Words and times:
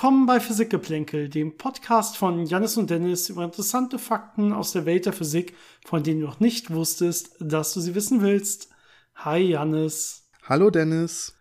Willkommen 0.00 0.24
bei 0.24 0.40
Physikgeplänkel, 0.40 1.28
dem 1.28 1.58
Podcast 1.58 2.16
von 2.16 2.46
Janis 2.46 2.78
und 2.78 2.88
Dennis 2.88 3.28
über 3.28 3.44
interessante 3.44 3.98
Fakten 3.98 4.54
aus 4.54 4.72
der 4.72 4.86
Welt 4.86 5.04
der 5.04 5.12
Physik, 5.12 5.54
von 5.84 6.02
denen 6.02 6.20
du 6.20 6.26
noch 6.26 6.40
nicht 6.40 6.72
wusstest, 6.72 7.36
dass 7.38 7.74
du 7.74 7.80
sie 7.80 7.94
wissen 7.94 8.22
willst. 8.22 8.70
Hi 9.16 9.40
Janis. 9.40 10.26
Hallo 10.48 10.70
Dennis. 10.70 11.36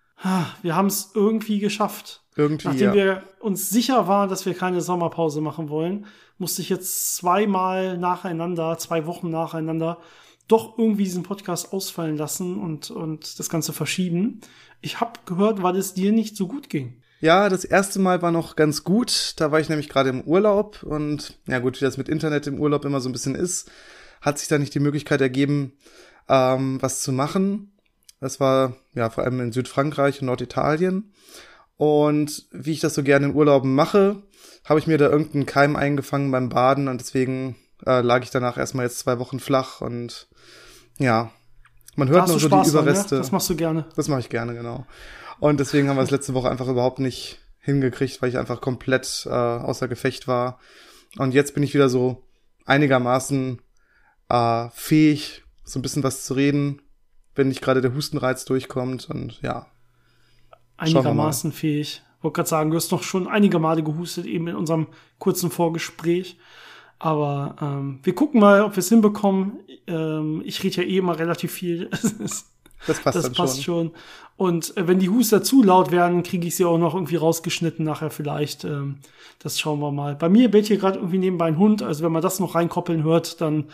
Wir 0.62 0.76
haben 0.76 0.88
es 0.88 1.12
irgendwie 1.16 1.60
geschafft. 1.60 2.22
Irgendwie. 2.36 2.68
Nachdem 2.68 2.90
ja. 2.90 2.94
wir 2.94 3.24
uns 3.40 3.70
sicher 3.70 4.10
waren, 4.10 4.28
dass 4.28 4.46
wir 4.46 4.54
keine 4.54 4.82
Sommerpause 4.82 5.40
machen 5.40 5.70
wollen, 5.70 6.06
musste 6.38 6.62
ich 6.62 6.68
jetzt 6.68 7.16
zweimal 7.16 7.98
nacheinander, 7.98 8.78
zwei 8.78 9.06
Wochen 9.06 9.30
nacheinander, 9.30 10.00
doch 10.50 10.78
irgendwie 10.78 11.06
diesen 11.06 11.24
Podcast 11.24 11.72
ausfallen 11.72 12.18
lassen 12.18 12.58
und, 12.58 12.92
und 12.92 13.40
das 13.40 13.48
Ganze 13.48 13.72
verschieben. 13.72 14.42
Ich 14.82 15.00
habe 15.00 15.14
gehört, 15.26 15.64
weil 15.64 15.78
es 15.78 15.94
dir 15.94 16.12
nicht 16.12 16.36
so 16.36 16.46
gut 16.50 16.70
ging. 16.70 17.02
Ja, 17.22 17.50
das 17.50 17.66
erste 17.66 18.00
Mal 18.00 18.22
war 18.22 18.32
noch 18.32 18.56
ganz 18.56 18.84
gut. 18.84 19.34
Da 19.38 19.52
war 19.52 19.60
ich 19.60 19.70
nämlich 19.70 19.90
gerade 19.90 20.10
im 20.10 20.22
Urlaub 20.22 20.84
und 20.84 21.38
ja 21.48 21.60
gut, 21.60 21.80
wie 21.80 21.86
das 21.86 21.98
mit 21.98 22.08
Internet 22.10 22.48
im 22.48 22.60
Urlaub 22.60 22.86
immer 22.86 23.02
so 23.02 23.10
ein 23.10 23.14
bisschen 23.14 23.36
ist, 23.36 23.70
hat 24.22 24.40
sich 24.40 24.48
da 24.48 24.58
nicht 24.58 24.74
die 24.74 24.80
Möglichkeit 24.80 25.20
ergeben, 25.22 25.74
ähm, 26.30 26.82
was 26.82 27.02
zu 27.02 27.12
machen. 27.12 27.74
Das 28.22 28.40
war 28.40 28.76
ja 28.94 29.10
vor 29.10 29.24
allem 29.24 29.40
in 29.42 29.52
Südfrankreich 29.52 30.22
und 30.22 30.28
Norditalien. 30.28 31.14
Und 31.78 32.48
wie 32.52 32.74
ich 32.74 32.82
das 32.82 32.96
so 32.96 33.04
gerne 33.04 33.28
in 33.28 33.36
Urlauben 33.36 33.74
mache, 33.74 34.22
habe 34.66 34.80
ich 34.80 34.88
mir 34.88 34.98
da 34.98 35.10
irgendeinen 35.10 35.46
Keim 35.46 35.76
eingefangen 35.76 36.32
beim 36.32 36.50
Baden 36.50 36.88
und 36.88 37.00
deswegen 37.00 37.56
äh, 37.86 38.02
lag 38.02 38.24
ich 38.24 38.30
danach 38.30 38.58
erstmal 38.58 38.86
jetzt 38.86 39.00
zwei 39.00 39.20
Wochen 39.20 39.40
flach 39.40 39.82
und 39.82 40.28
ja, 40.98 41.32
man 41.96 42.10
hört 42.10 42.28
noch 42.28 42.40
so 42.40 42.48
Spaß 42.48 42.68
die 42.68 42.74
dran, 42.74 42.84
Überreste. 42.84 43.16
Ja? 43.16 43.22
Das 43.22 43.32
machst 43.32 43.50
du 43.50 43.56
gerne. 43.56 43.86
Das 43.96 44.08
mache 44.08 44.20
ich 44.20 44.30
gerne, 44.30 44.54
genau. 44.54 44.86
Und 45.40 45.60
deswegen 45.60 45.90
haben 45.90 45.98
wir 45.98 46.04
es 46.04 46.12
letzte 46.12 46.34
Woche 46.34 46.50
einfach 46.50 46.68
überhaupt 46.68 47.00
nicht 47.00 47.40
hingekriegt, 47.60 48.22
weil 48.22 48.30
ich 48.30 48.38
einfach 48.38 48.62
komplett 48.62 49.26
äh, 49.26 49.30
außer 49.30 49.88
Gefecht 49.88 50.28
war. 50.28 50.60
Und 51.18 51.34
jetzt 51.34 51.54
bin 51.54 51.64
ich 51.64 51.74
wieder 51.74 51.90
so 51.90 52.24
einigermaßen 52.66 53.62
äh, 54.30 54.68
fähig, 54.72 55.44
so 55.64 55.80
ein 55.80 55.82
bisschen 55.82 56.04
was 56.04 56.26
zu 56.26 56.34
reden, 56.34 56.82
wenn 57.36 57.48
nicht 57.48 57.62
gerade 57.62 57.82
der 57.82 57.94
Hustenreiz 57.94 58.46
durchkommt. 58.46 59.10
Und 59.10 59.42
ja. 59.42 59.68
Einigermaßen 60.78 61.52
fähig. 61.52 62.04
Wollte 62.22 62.36
gerade 62.36 62.50
sagen, 62.50 62.70
du 62.72 62.76
hast 62.76 62.92
noch 62.92 63.04
schon 63.04 63.28
einige 63.28 63.60
Male 63.60 63.82
gehustet, 63.82 64.26
eben 64.26 64.48
in 64.48 64.56
unserem 64.56 64.88
kurzen 65.20 65.52
Vorgespräch. 65.52 66.38
Aber 67.00 67.56
ähm, 67.62 68.00
wir 68.04 68.14
gucken 68.14 68.42
mal, 68.42 68.62
ob 68.62 68.76
wir 68.76 68.80
es 68.80 68.90
hinbekommen. 68.90 69.60
Ähm, 69.88 70.42
ich 70.44 70.62
rede 70.64 70.82
ja 70.82 70.84
eh 70.84 70.98
immer 70.98 71.18
relativ 71.18 71.54
viel. 71.54 71.90
das 72.88 73.00
passt 73.00 73.18
das 73.18 73.32
passt 73.32 73.64
schon. 73.64 73.92
schon. 73.92 74.00
Und 74.38 74.78
äh, 74.78 74.88
wenn 74.88 75.00
die 75.00 75.10
Huster 75.10 75.44
zu 75.44 75.64
laut 75.64 75.92
werden, 75.92 76.24
kriege 76.24 76.48
ich 76.48 76.56
sie 76.56 76.66
auch 76.66 76.78
noch 76.78 76.96
irgendwie 76.96 77.18
rausgeschnitten 77.18 77.84
nachher 77.84 78.10
vielleicht. 78.10 78.64
Ähm, 78.64 79.00
das 79.40 79.60
schauen 79.60 79.80
wir 79.80 79.92
mal. 79.92 80.16
Bei 80.16 80.30
mir 80.30 80.50
bellt 80.50 80.68
hier 80.68 80.78
gerade 80.78 80.98
irgendwie 80.98 81.18
nebenbei 81.18 81.46
ein 81.46 81.58
Hund. 81.58 81.82
Also 81.84 82.04
wenn 82.04 82.12
man 82.12 82.22
das 82.22 82.40
noch 82.40 82.56
reinkoppeln 82.56 83.04
hört, 83.04 83.42
dann 83.42 83.66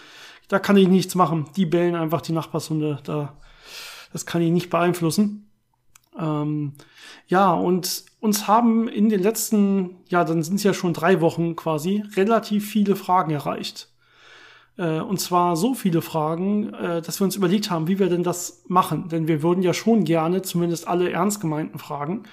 da 0.48 0.60
kann 0.60 0.78
ich 0.78 0.88
nichts 0.88 1.16
machen. 1.16 1.46
Die 1.56 1.66
bellen 1.66 1.96
einfach 1.96 2.22
die 2.22 2.34
Nachbarshunde. 2.34 3.00
Da, 3.04 3.34
das 4.12 4.26
kann 4.26 4.42
ich 4.42 4.52
nicht 4.52 4.70
beeinflussen. 4.70 5.50
Ähm, 6.18 6.74
ja, 7.28 7.54
und 7.54 8.06
uns 8.20 8.48
haben 8.48 8.88
in 8.88 9.10
den 9.10 9.22
letzten, 9.22 9.98
ja, 10.08 10.24
dann 10.24 10.44
sind 10.44 10.56
es 10.56 10.64
ja 10.64 10.74
schon 10.74 10.94
drei 10.94 11.22
Wochen 11.22 11.56
quasi, 11.56 12.04
relativ 12.16 12.68
viele 12.70 12.96
Fragen 12.96 13.32
erreicht. 13.32 13.90
Äh, 14.78 15.00
und 15.00 15.20
zwar 15.20 15.56
so 15.56 15.74
viele 15.74 16.02
Fragen, 16.02 16.74
äh, 16.74 17.02
dass 17.02 17.20
wir 17.20 17.26
uns 17.26 17.36
überlegt 17.36 17.72
haben, 17.72 17.88
wie 17.88 18.00
wir 18.00 18.10
denn 18.10 18.24
das 18.24 18.64
machen. 18.68 19.10
Denn 19.10 19.28
wir 19.28 19.42
würden 19.42 19.64
ja 19.64 19.74
schon 19.74 20.04
gerne 20.04 20.42
zumindest 20.42 20.88
alle 20.88 21.12
ernst 21.12 21.42
gemeinten 21.42 21.80
Fragen 21.80 22.24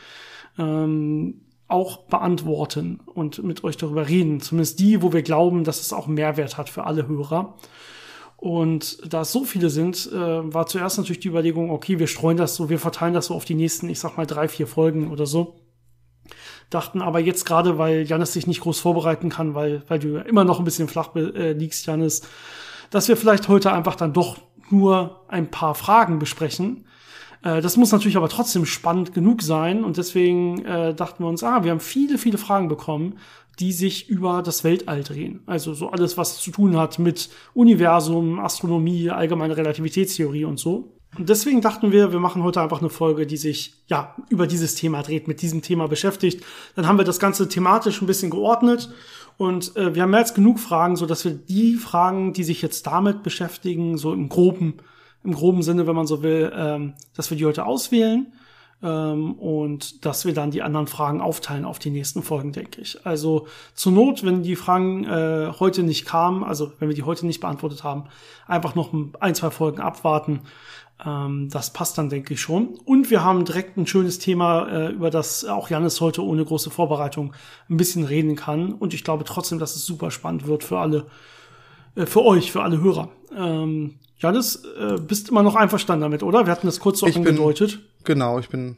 ähm, 0.59 1.43
auch 1.69 2.05
beantworten 2.05 3.01
und 3.07 3.43
mit 3.43 3.65
euch 3.65 3.77
darüber 3.77 4.09
reden. 4.09 4.41
Zumindest 4.41 4.79
die, 4.79 5.03
wo 5.03 5.13
wir 5.13 5.23
glauben, 5.23 5.65
dass 5.65 5.81
es 5.81 5.93
auch 5.93 6.07
Mehrwert 6.07 6.59
hat 6.59 6.69
für 6.69 6.85
alle 6.85 7.09
Hörer. 7.09 7.57
Und 8.37 8.99
da 9.13 9.21
es 9.21 9.31
so 9.31 9.45
viele 9.45 9.71
sind, 9.71 10.11
äh, 10.13 10.17
war 10.17 10.67
zuerst 10.67 10.99
natürlich 10.99 11.21
die 11.21 11.29
Überlegung, 11.29 11.71
okay, 11.71 12.01
wir 12.01 12.09
streuen 12.09 12.37
das 12.37 12.57
so, 12.57 12.69
wir 12.69 12.81
verteilen 12.81 13.15
das 13.15 13.27
so 13.27 13.35
auf 13.35 13.45
die 13.45 13.55
nächsten, 13.55 13.89
ich 13.89 14.01
sag 14.01 14.17
mal, 14.17 14.27
drei, 14.27 14.49
vier 14.49 14.67
Folgen 14.67 15.13
oder 15.13 15.27
so. 15.27 15.62
Dachten 16.73 17.03
aber 17.03 17.21
jetzt 17.21 17.45
gerade, 17.45 17.77
weil 17.77 18.03
Janis 18.03 18.33
sich 18.33 18.47
nicht 18.47 18.61
groß 18.61 18.81
vorbereiten 18.81 19.29
kann, 19.29 19.55
weil, 19.55 19.83
weil 19.89 19.99
du 19.99 20.17
immer 20.17 20.45
noch 20.45 20.59
ein 20.59 20.65
bisschen 20.65 20.89
flach 20.89 21.15
äh, 21.15 21.53
liegst, 21.53 21.87
Janis, 21.87 22.23
dass 22.91 23.09
wir 23.09 23.17
vielleicht 23.17 23.49
heute 23.49 23.73
einfach 23.73 23.95
dann 23.95 24.13
doch 24.13 24.39
nur 24.71 25.25
ein 25.29 25.51
paar 25.51 25.75
Fragen 25.75 26.19
besprechen. 26.19 26.87
Äh, 27.43 27.61
das 27.61 27.77
muss 27.77 27.93
natürlich 27.93 28.17
aber 28.17 28.29
trotzdem 28.29 28.65
spannend 28.65 29.13
genug 29.13 29.43
sein 29.43 29.85
und 29.85 29.99
deswegen 29.99 30.65
äh, 30.65 30.95
dachten 30.95 31.23
wir 31.23 31.29
uns, 31.29 31.45
ah, 31.45 31.63
wir 31.63 31.73
haben 31.73 31.81
viele, 31.81 32.17
viele 32.17 32.39
Fragen 32.39 32.69
bekommen, 32.69 33.19
die 33.59 33.73
sich 33.73 34.09
über 34.09 34.43
das 34.43 34.65
Weltall 34.65 35.03
drehen. 35.03 35.43
Also 35.45 35.75
so 35.75 35.91
alles, 35.91 36.17
was 36.17 36.41
zu 36.41 36.51
tun 36.51 36.77
hat 36.79 36.99
mit 36.99 37.29
Universum, 37.53 38.41
Astronomie, 38.41 39.11
allgemeine 39.11 39.57
Relativitätstheorie 39.57 40.47
und 40.47 40.59
so. 40.59 40.95
Und 41.19 41.29
deswegen 41.29 41.61
dachten 41.61 41.93
wir, 41.93 42.13
wir 42.13 42.21
machen 42.21 42.43
heute 42.43 42.63
einfach 42.63 42.81
eine 42.81 42.89
Folge, 42.89 43.27
die 43.27 43.37
sich 43.37 43.75
ja 43.87 44.15
über 44.31 44.47
dieses 44.47 44.75
Thema 44.77 45.03
dreht, 45.03 45.29
mit 45.29 45.43
diesem 45.43 45.61
Thema 45.61 45.87
beschäftigt. 45.87 46.43
Dann 46.75 46.87
haben 46.87 46.97
wir 46.97 47.05
das 47.05 47.19
Ganze 47.21 47.49
thematisch 47.49 48.01
ein 48.01 48.07
bisschen 48.07 48.31
geordnet 48.31 48.91
und 49.37 49.77
äh, 49.77 49.95
wir 49.95 50.03
haben 50.03 50.11
mehr 50.11 50.21
als 50.21 50.35
genug 50.35 50.59
Fragen, 50.59 50.97
so 50.97 51.05
dass 51.05 51.25
wir 51.25 51.33
die 51.33 51.75
Fragen, 51.75 52.33
die 52.33 52.45
sich 52.45 52.63
jetzt 52.63 52.87
damit 52.87 53.23
beschäftigen, 53.23 53.99
so 53.99 54.13
im 54.13 54.29
groben, 54.31 54.79
im 55.23 55.35
groben 55.35 55.63
Sinne, 55.63 55.87
wenn 55.87 55.97
man 55.97 56.07
so 56.07 56.23
will, 56.23 56.51
ähm, 56.55 56.95
dass 57.15 57.31
wir 57.31 57.37
die 57.37 57.45
heute 57.45 57.67
auswählen 57.67 58.33
ähm, 58.83 59.35
und 59.35 60.05
dass 60.05 60.25
wir 60.25 60.35
dann 60.35 60.51
die 60.51 60.63
anderen 60.63 60.87
Fragen 60.87 61.21
aufteilen 61.21 61.65
auf 61.65 61.79
die 61.79 61.91
nächsten 61.91 62.23
Folgen, 62.23 62.53
denke 62.53 62.81
ich. 62.81 63.07
Also 63.07 63.47
zur 63.75 63.93
Not, 63.93 64.25
wenn 64.25 64.43
die 64.43 64.57
Fragen 64.57 65.05
äh, 65.05 65.53
heute 65.59 65.83
nicht 65.83 66.05
kamen, 66.05 66.43
also 66.43 66.73
wenn 66.79 66.89
wir 66.89 66.97
die 66.97 67.05
heute 67.05 67.27
nicht 67.27 67.41
beantwortet 67.41 67.85
haben, 67.85 68.05
einfach 68.47 68.75
noch 68.75 68.93
ein, 69.21 69.35
zwei 69.35 69.51
Folgen 69.51 69.81
abwarten. 69.81 70.41
Ähm, 71.05 71.49
das 71.51 71.73
passt 71.73 71.99
dann, 71.99 72.09
denke 72.11 72.35
ich 72.35 72.41
schon. 72.41 72.79
Und 72.85 73.11
wir 73.11 73.25
haben 73.25 73.45
direkt 73.45 73.77
ein 73.77 73.87
schönes 73.87 74.19
Thema, 74.19 74.69
äh, 74.69 74.93
über 74.93 75.11
das 75.11 75.45
auch 75.45 75.69
Janis 75.71 76.01
heute 76.01 76.25
ohne 76.25 76.45
große 76.45 76.71
Vorbereitung 76.71 77.33
ein 77.69 77.77
bisschen 77.77 78.05
reden 78.05 78.37
kann. 78.37 78.73
Und 78.73 78.95
ich 78.95 79.03
glaube 79.05 79.25
trotzdem, 79.25 79.59
dass 79.59 79.75
es 79.77 79.85
super 79.85 80.11
spannend 80.11 80.47
wird 80.47 80.63
für 80.65 80.79
alle, 80.79 81.07
äh, 81.97 82.07
für 82.07 82.23
euch, 82.23 82.53
für 82.53 82.63
alle 82.63 82.81
Hörer. 82.81 83.09
Ähm, 83.37 83.99
Janis, 84.19 84.63
äh, 84.79 84.97
bist 85.01 85.31
immer 85.31 85.43
noch 85.43 85.57
einverstanden 85.57 86.03
damit, 86.03 86.23
oder? 86.23 86.47
Wir 86.47 86.53
hatten 86.53 86.69
das 86.69 86.79
kurz 86.79 87.01
so 87.01 87.07
Ich 87.09 87.15
bin- 87.15 87.27
angedeutet. 87.27 87.81
Genau, 88.05 88.39
ich 88.39 88.49
bin 88.49 88.77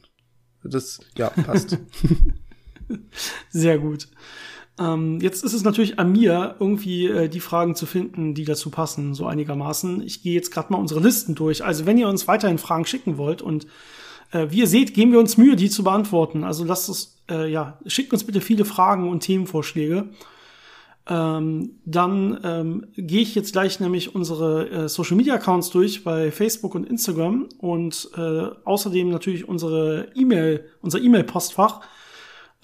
das, 0.63 1.01
ja, 1.19 1.29
passt. 1.29 1.79
Sehr 3.51 3.79
gut. 3.79 4.09
Ähm, 4.79 5.21
jetzt 5.21 5.45
ist 5.45 5.53
es 5.53 5.63
natürlich 5.63 5.99
an 5.99 6.11
mir, 6.13 6.57
irgendwie 6.59 7.07
äh, 7.07 7.29
die 7.29 7.41
Fragen 7.41 7.75
zu 7.75 7.87
finden, 7.87 8.35
die 8.35 8.45
dazu 8.45 8.71
passen, 8.71 9.15
so 9.15 9.27
einigermaßen. 9.27 10.03
Ich 10.03 10.23
gehe 10.23 10.35
jetzt 10.35 10.51
gerade 10.51 10.73
mal 10.73 10.79
unsere 10.79 11.01
Listen 11.01 11.35
durch. 11.35 11.65
Also 11.65 11.87
wenn 11.87 11.99
ihr 11.99 12.09
uns 12.09 12.27
weiterhin 12.27 12.59
Fragen 12.59 12.85
schicken 12.85 13.17
wollt 13.17 13.41
und 13.41 13.67
äh, 14.33 14.49
wie 14.51 14.59
ihr 14.59 14.67
seht, 14.67 14.95
geben 14.95 15.13
wir 15.13 15.21
uns 15.21 15.37
Mühe, 15.37 15.55
die 15.55 15.71
zu 15.71 15.85
beantworten. 15.85 16.43
Also 16.43 16.65
lasst 16.65 16.89
es, 16.89 17.17
äh, 17.31 17.51
ja, 17.51 17.79
schickt 17.87 18.13
uns 18.13 18.25
bitte 18.25 18.41
viele 18.41 18.65
Fragen 18.65 19.09
und 19.09 19.21
Themenvorschläge. 19.21 20.09
Ähm, 21.07 21.73
dann 21.85 22.41
ähm, 22.43 22.87
gehe 22.97 23.21
ich 23.21 23.35
jetzt 23.35 23.53
gleich 23.53 23.79
nämlich 23.79 24.15
unsere 24.15 24.71
äh, 24.71 24.89
Social 24.89 25.17
Media 25.17 25.35
Accounts 25.35 25.71
durch 25.71 26.03
bei 26.03 26.33
Facebook 26.33 26.75
und 26.75 26.89
Instagram 26.89 27.49
und 27.59 28.09
äh, 28.17 28.47
außerdem 28.65 29.11
natürlich 29.11 29.47
unsere 29.47 30.09
E-Mail, 30.15 30.65
unser 30.81 31.01
E-Mail-Postfach. 31.01 31.83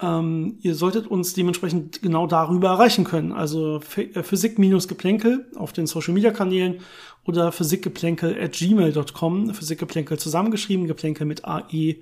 Ähm, 0.01 0.57
ihr 0.61 0.73
solltet 0.73 1.07
uns 1.07 1.33
dementsprechend 1.33 2.01
genau 2.01 2.25
darüber 2.25 2.69
erreichen 2.69 3.03
können. 3.03 3.31
Also 3.31 3.81
äh, 3.95 4.23
Physik-Geplänkel 4.23 5.45
auf 5.55 5.73
den 5.73 5.85
Social 5.85 6.13
Media 6.13 6.31
Kanälen 6.31 6.79
oder 7.25 7.51
physikgeplänkel 7.51 8.41
at 8.41 8.53
gmail.com. 8.53 9.53
Physikgeplänkel 9.53 10.17
zusammengeschrieben, 10.17 10.87
Geplänkel 10.87 11.25
mit 11.25 11.45
AE 11.45 11.97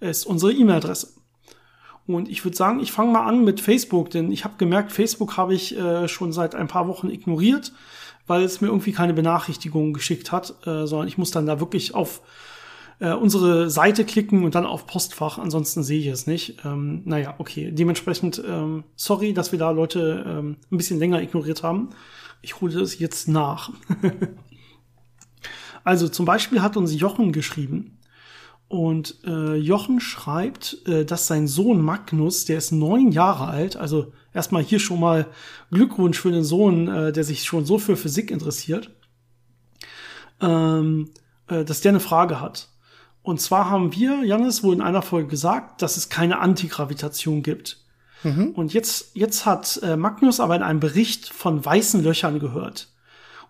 ist 0.00 0.26
unsere 0.26 0.52
E-Mail-Adresse. 0.52 1.08
Und 2.06 2.28
ich 2.28 2.44
würde 2.44 2.56
sagen, 2.56 2.80
ich 2.80 2.90
fange 2.90 3.12
mal 3.12 3.26
an 3.26 3.44
mit 3.44 3.60
Facebook, 3.60 4.10
denn 4.10 4.32
ich 4.32 4.44
habe 4.44 4.54
gemerkt, 4.58 4.90
Facebook 4.90 5.36
habe 5.36 5.54
ich 5.54 5.76
äh, 5.76 6.08
schon 6.08 6.32
seit 6.32 6.54
ein 6.54 6.66
paar 6.66 6.88
Wochen 6.88 7.10
ignoriert, 7.10 7.72
weil 8.26 8.42
es 8.42 8.60
mir 8.60 8.68
irgendwie 8.68 8.92
keine 8.92 9.14
Benachrichtigungen 9.14 9.92
geschickt 9.92 10.32
hat, 10.32 10.54
äh, 10.66 10.86
sondern 10.86 11.06
ich 11.06 11.18
muss 11.18 11.30
dann 11.30 11.46
da 11.46 11.60
wirklich 11.60 11.94
auf 11.94 12.22
äh, 13.02 13.14
unsere 13.14 13.68
Seite 13.68 14.04
klicken 14.04 14.44
und 14.44 14.54
dann 14.54 14.64
auf 14.64 14.86
Postfach, 14.86 15.38
ansonsten 15.38 15.82
sehe 15.82 15.98
ich 15.98 16.06
es 16.06 16.28
nicht. 16.28 16.64
Ähm, 16.64 17.02
naja, 17.04 17.34
okay. 17.38 17.72
Dementsprechend, 17.72 18.40
ähm, 18.46 18.84
sorry, 18.94 19.34
dass 19.34 19.50
wir 19.50 19.58
da 19.58 19.72
Leute 19.72 20.24
ähm, 20.24 20.56
ein 20.70 20.76
bisschen 20.76 21.00
länger 21.00 21.20
ignoriert 21.20 21.64
haben. 21.64 21.90
Ich 22.42 22.60
hole 22.60 22.72
das 22.72 23.00
jetzt 23.00 23.26
nach. 23.26 23.70
also 25.84 26.08
zum 26.08 26.26
Beispiel 26.26 26.62
hat 26.62 26.76
uns 26.76 26.94
Jochen 26.94 27.32
geschrieben. 27.32 27.98
Und 28.68 29.18
äh, 29.24 29.56
Jochen 29.56 29.98
schreibt, 29.98 30.86
äh, 30.86 31.04
dass 31.04 31.26
sein 31.26 31.48
Sohn 31.48 31.82
Magnus, 31.82 32.44
der 32.44 32.58
ist 32.58 32.70
neun 32.70 33.10
Jahre 33.10 33.48
alt, 33.48 33.76
also 33.76 34.12
erstmal 34.32 34.62
hier 34.62 34.78
schon 34.78 35.00
mal 35.00 35.26
Glückwunsch 35.72 36.20
für 36.20 36.30
den 36.30 36.44
Sohn, 36.44 36.86
äh, 36.86 37.12
der 37.12 37.24
sich 37.24 37.42
schon 37.42 37.64
so 37.66 37.78
für 37.78 37.96
Physik 37.96 38.30
interessiert, 38.30 38.92
ähm, 40.40 41.10
äh, 41.48 41.64
dass 41.64 41.80
der 41.80 41.90
eine 41.90 42.00
Frage 42.00 42.40
hat. 42.40 42.71
Und 43.22 43.40
zwar 43.40 43.70
haben 43.70 43.92
wir, 43.94 44.24
Janis, 44.24 44.62
wohl 44.62 44.74
in 44.74 44.82
einer 44.82 45.02
Folge 45.02 45.28
gesagt, 45.28 45.82
dass 45.82 45.96
es 45.96 46.08
keine 46.08 46.40
Antigravitation 46.40 47.42
gibt. 47.42 47.78
Mhm. 48.24 48.50
Und 48.50 48.72
jetzt, 48.74 49.12
jetzt 49.14 49.46
hat 49.46 49.80
äh, 49.82 49.96
Magnus 49.96 50.40
aber 50.40 50.56
in 50.56 50.62
einem 50.62 50.80
Bericht 50.80 51.28
von 51.28 51.64
weißen 51.64 52.02
Löchern 52.02 52.40
gehört. 52.40 52.88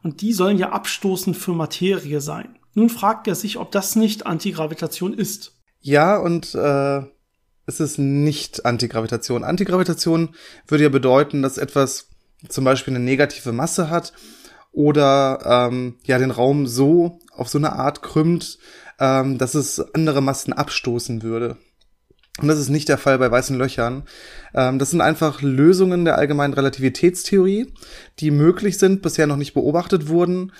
Und 0.02 0.20
die 0.20 0.32
sollen 0.32 0.58
ja 0.58 0.70
abstoßend 0.70 1.36
für 1.36 1.52
Materie 1.52 2.20
sein. 2.20 2.58
Nun 2.74 2.88
fragt 2.88 3.28
er 3.28 3.34
sich, 3.34 3.58
ob 3.58 3.70
das 3.70 3.96
nicht 3.96 4.26
Antigravitation 4.26 5.14
ist. 5.14 5.52
Ja, 5.80 6.16
und 6.16 6.54
äh, 6.54 7.02
es 7.66 7.80
ist 7.80 7.98
nicht 7.98 8.64
Antigravitation. 8.66 9.44
Antigravitation 9.44 10.30
würde 10.66 10.84
ja 10.84 10.90
bedeuten, 10.90 11.42
dass 11.42 11.58
etwas 11.58 12.08
zum 12.48 12.64
Beispiel 12.64 12.94
eine 12.94 13.04
negative 13.04 13.52
Masse 13.52 13.90
hat 13.90 14.12
oder 14.72 15.68
ähm, 15.70 15.96
ja 16.04 16.18
den 16.18 16.30
Raum 16.30 16.66
so 16.66 17.18
auf 17.36 17.48
so 17.48 17.58
eine 17.58 17.74
Art 17.74 18.02
krümmt, 18.02 18.58
ähm, 19.02 19.36
dass 19.36 19.56
es 19.56 19.80
andere 19.94 20.22
Massen 20.22 20.52
abstoßen 20.52 21.24
würde. 21.24 21.56
Und 22.40 22.48
das 22.48 22.58
ist 22.58 22.68
nicht 22.68 22.88
der 22.88 22.98
Fall 22.98 23.18
bei 23.18 23.30
weißen 23.30 23.58
Löchern. 23.58 24.04
Ähm, 24.54 24.78
das 24.78 24.90
sind 24.90 25.00
einfach 25.00 25.42
Lösungen 25.42 26.04
der 26.04 26.16
allgemeinen 26.16 26.54
Relativitätstheorie, 26.54 27.74
die 28.20 28.30
möglich 28.30 28.78
sind, 28.78 29.02
bisher 29.02 29.26
noch 29.26 29.36
nicht 29.36 29.54
beobachtet 29.54 30.08
wurden, 30.08 30.52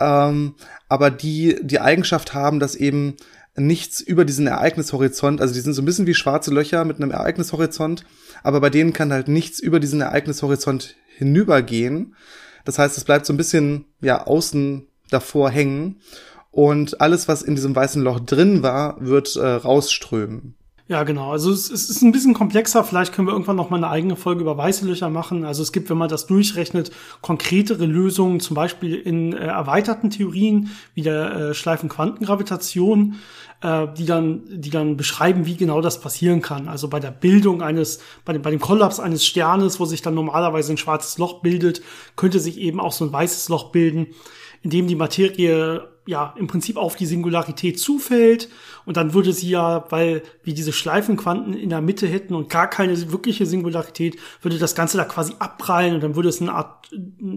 ähm, 0.00 0.54
aber 0.88 1.10
die 1.10 1.58
die 1.62 1.78
Eigenschaft 1.78 2.32
haben, 2.32 2.58
dass 2.58 2.74
eben 2.74 3.16
nichts 3.54 4.00
über 4.00 4.24
diesen 4.24 4.46
Ereignishorizont, 4.46 5.42
also 5.42 5.52
die 5.52 5.60
sind 5.60 5.74
so 5.74 5.82
ein 5.82 5.84
bisschen 5.84 6.06
wie 6.06 6.14
schwarze 6.14 6.52
Löcher 6.52 6.86
mit 6.86 6.96
einem 6.96 7.10
Ereignishorizont, 7.10 8.06
aber 8.42 8.60
bei 8.60 8.70
denen 8.70 8.94
kann 8.94 9.12
halt 9.12 9.28
nichts 9.28 9.60
über 9.60 9.78
diesen 9.78 10.00
Ereignishorizont 10.00 10.96
hinübergehen. 11.18 12.16
Das 12.64 12.78
heißt, 12.78 12.96
es 12.96 13.04
bleibt 13.04 13.26
so 13.26 13.34
ein 13.34 13.36
bisschen 13.36 13.84
ja 14.00 14.26
außen 14.26 14.86
davor 15.10 15.50
hängen 15.50 16.00
und 16.50 17.00
alles, 17.00 17.28
was 17.28 17.42
in 17.42 17.54
diesem 17.54 17.74
weißen 17.74 18.02
Loch 18.02 18.20
drin 18.20 18.62
war, 18.62 18.96
wird 19.00 19.36
äh, 19.36 19.46
rausströmen. 19.46 20.54
Ja, 20.90 21.04
genau. 21.04 21.30
Also 21.30 21.52
es, 21.52 21.70
es, 21.70 21.88
ist 21.88 22.02
ein 22.02 22.10
bisschen 22.10 22.34
komplexer. 22.34 22.82
Vielleicht 22.82 23.12
können 23.12 23.28
wir 23.28 23.32
irgendwann 23.32 23.54
noch 23.54 23.70
mal 23.70 23.76
eine 23.76 23.88
eigene 23.88 24.16
Folge 24.16 24.40
über 24.40 24.58
weiße 24.58 24.84
Löcher 24.84 25.08
machen. 25.08 25.44
Also 25.44 25.62
es 25.62 25.70
gibt, 25.70 25.88
wenn 25.88 25.96
man 25.96 26.08
das 26.08 26.26
durchrechnet, 26.26 26.90
konkretere 27.20 27.86
Lösungen, 27.86 28.40
zum 28.40 28.56
Beispiel 28.56 28.96
in 28.96 29.32
äh, 29.32 29.36
erweiterten 29.36 30.10
Theorien 30.10 30.70
wie 30.94 31.02
der 31.02 31.32
äh, 31.32 31.54
Schleifenquantengravitation, 31.54 33.20
äh, 33.62 33.86
die 33.96 34.04
dann, 34.04 34.42
die 34.48 34.70
dann 34.70 34.96
beschreiben, 34.96 35.46
wie 35.46 35.54
genau 35.54 35.80
das 35.80 36.00
passieren 36.00 36.42
kann. 36.42 36.66
Also 36.66 36.88
bei 36.88 36.98
der 36.98 37.12
Bildung 37.12 37.62
eines, 37.62 38.00
bei 38.24 38.32
dem, 38.32 38.42
bei 38.42 38.50
dem 38.50 38.58
Kollaps 38.58 38.98
eines 38.98 39.24
Sternes, 39.24 39.78
wo 39.78 39.84
sich 39.84 40.02
dann 40.02 40.14
normalerweise 40.14 40.72
ein 40.72 40.76
schwarzes 40.76 41.18
Loch 41.18 41.40
bildet, 41.40 41.82
könnte 42.16 42.40
sich 42.40 42.58
eben 42.58 42.80
auch 42.80 42.90
so 42.90 43.04
ein 43.04 43.12
weißes 43.12 43.48
Loch 43.48 43.70
bilden, 43.70 44.08
in 44.62 44.70
dem 44.70 44.86
die 44.86 44.96
Materie 44.96 45.88
ja 46.06 46.34
im 46.36 46.46
Prinzip 46.46 46.76
auf 46.76 46.96
die 46.96 47.06
Singularität 47.06 47.78
zufällt. 47.78 48.48
Und 48.84 48.96
dann 48.96 49.14
würde 49.14 49.32
sie 49.32 49.48
ja, 49.48 49.84
weil 49.90 50.22
wir 50.42 50.54
diese 50.54 50.72
Schleifenquanten 50.72 51.54
in 51.54 51.70
der 51.70 51.80
Mitte 51.80 52.06
hätten 52.06 52.34
und 52.34 52.48
gar 52.48 52.68
keine 52.68 53.12
wirkliche 53.12 53.46
Singularität, 53.46 54.16
würde 54.42 54.58
das 54.58 54.74
Ganze 54.74 54.96
da 54.96 55.04
quasi 55.04 55.34
abprallen 55.38 55.94
und 55.94 56.02
dann 56.02 56.16
würde 56.16 56.28
es 56.28 56.40
eine 56.40 56.52
Art 56.52 56.90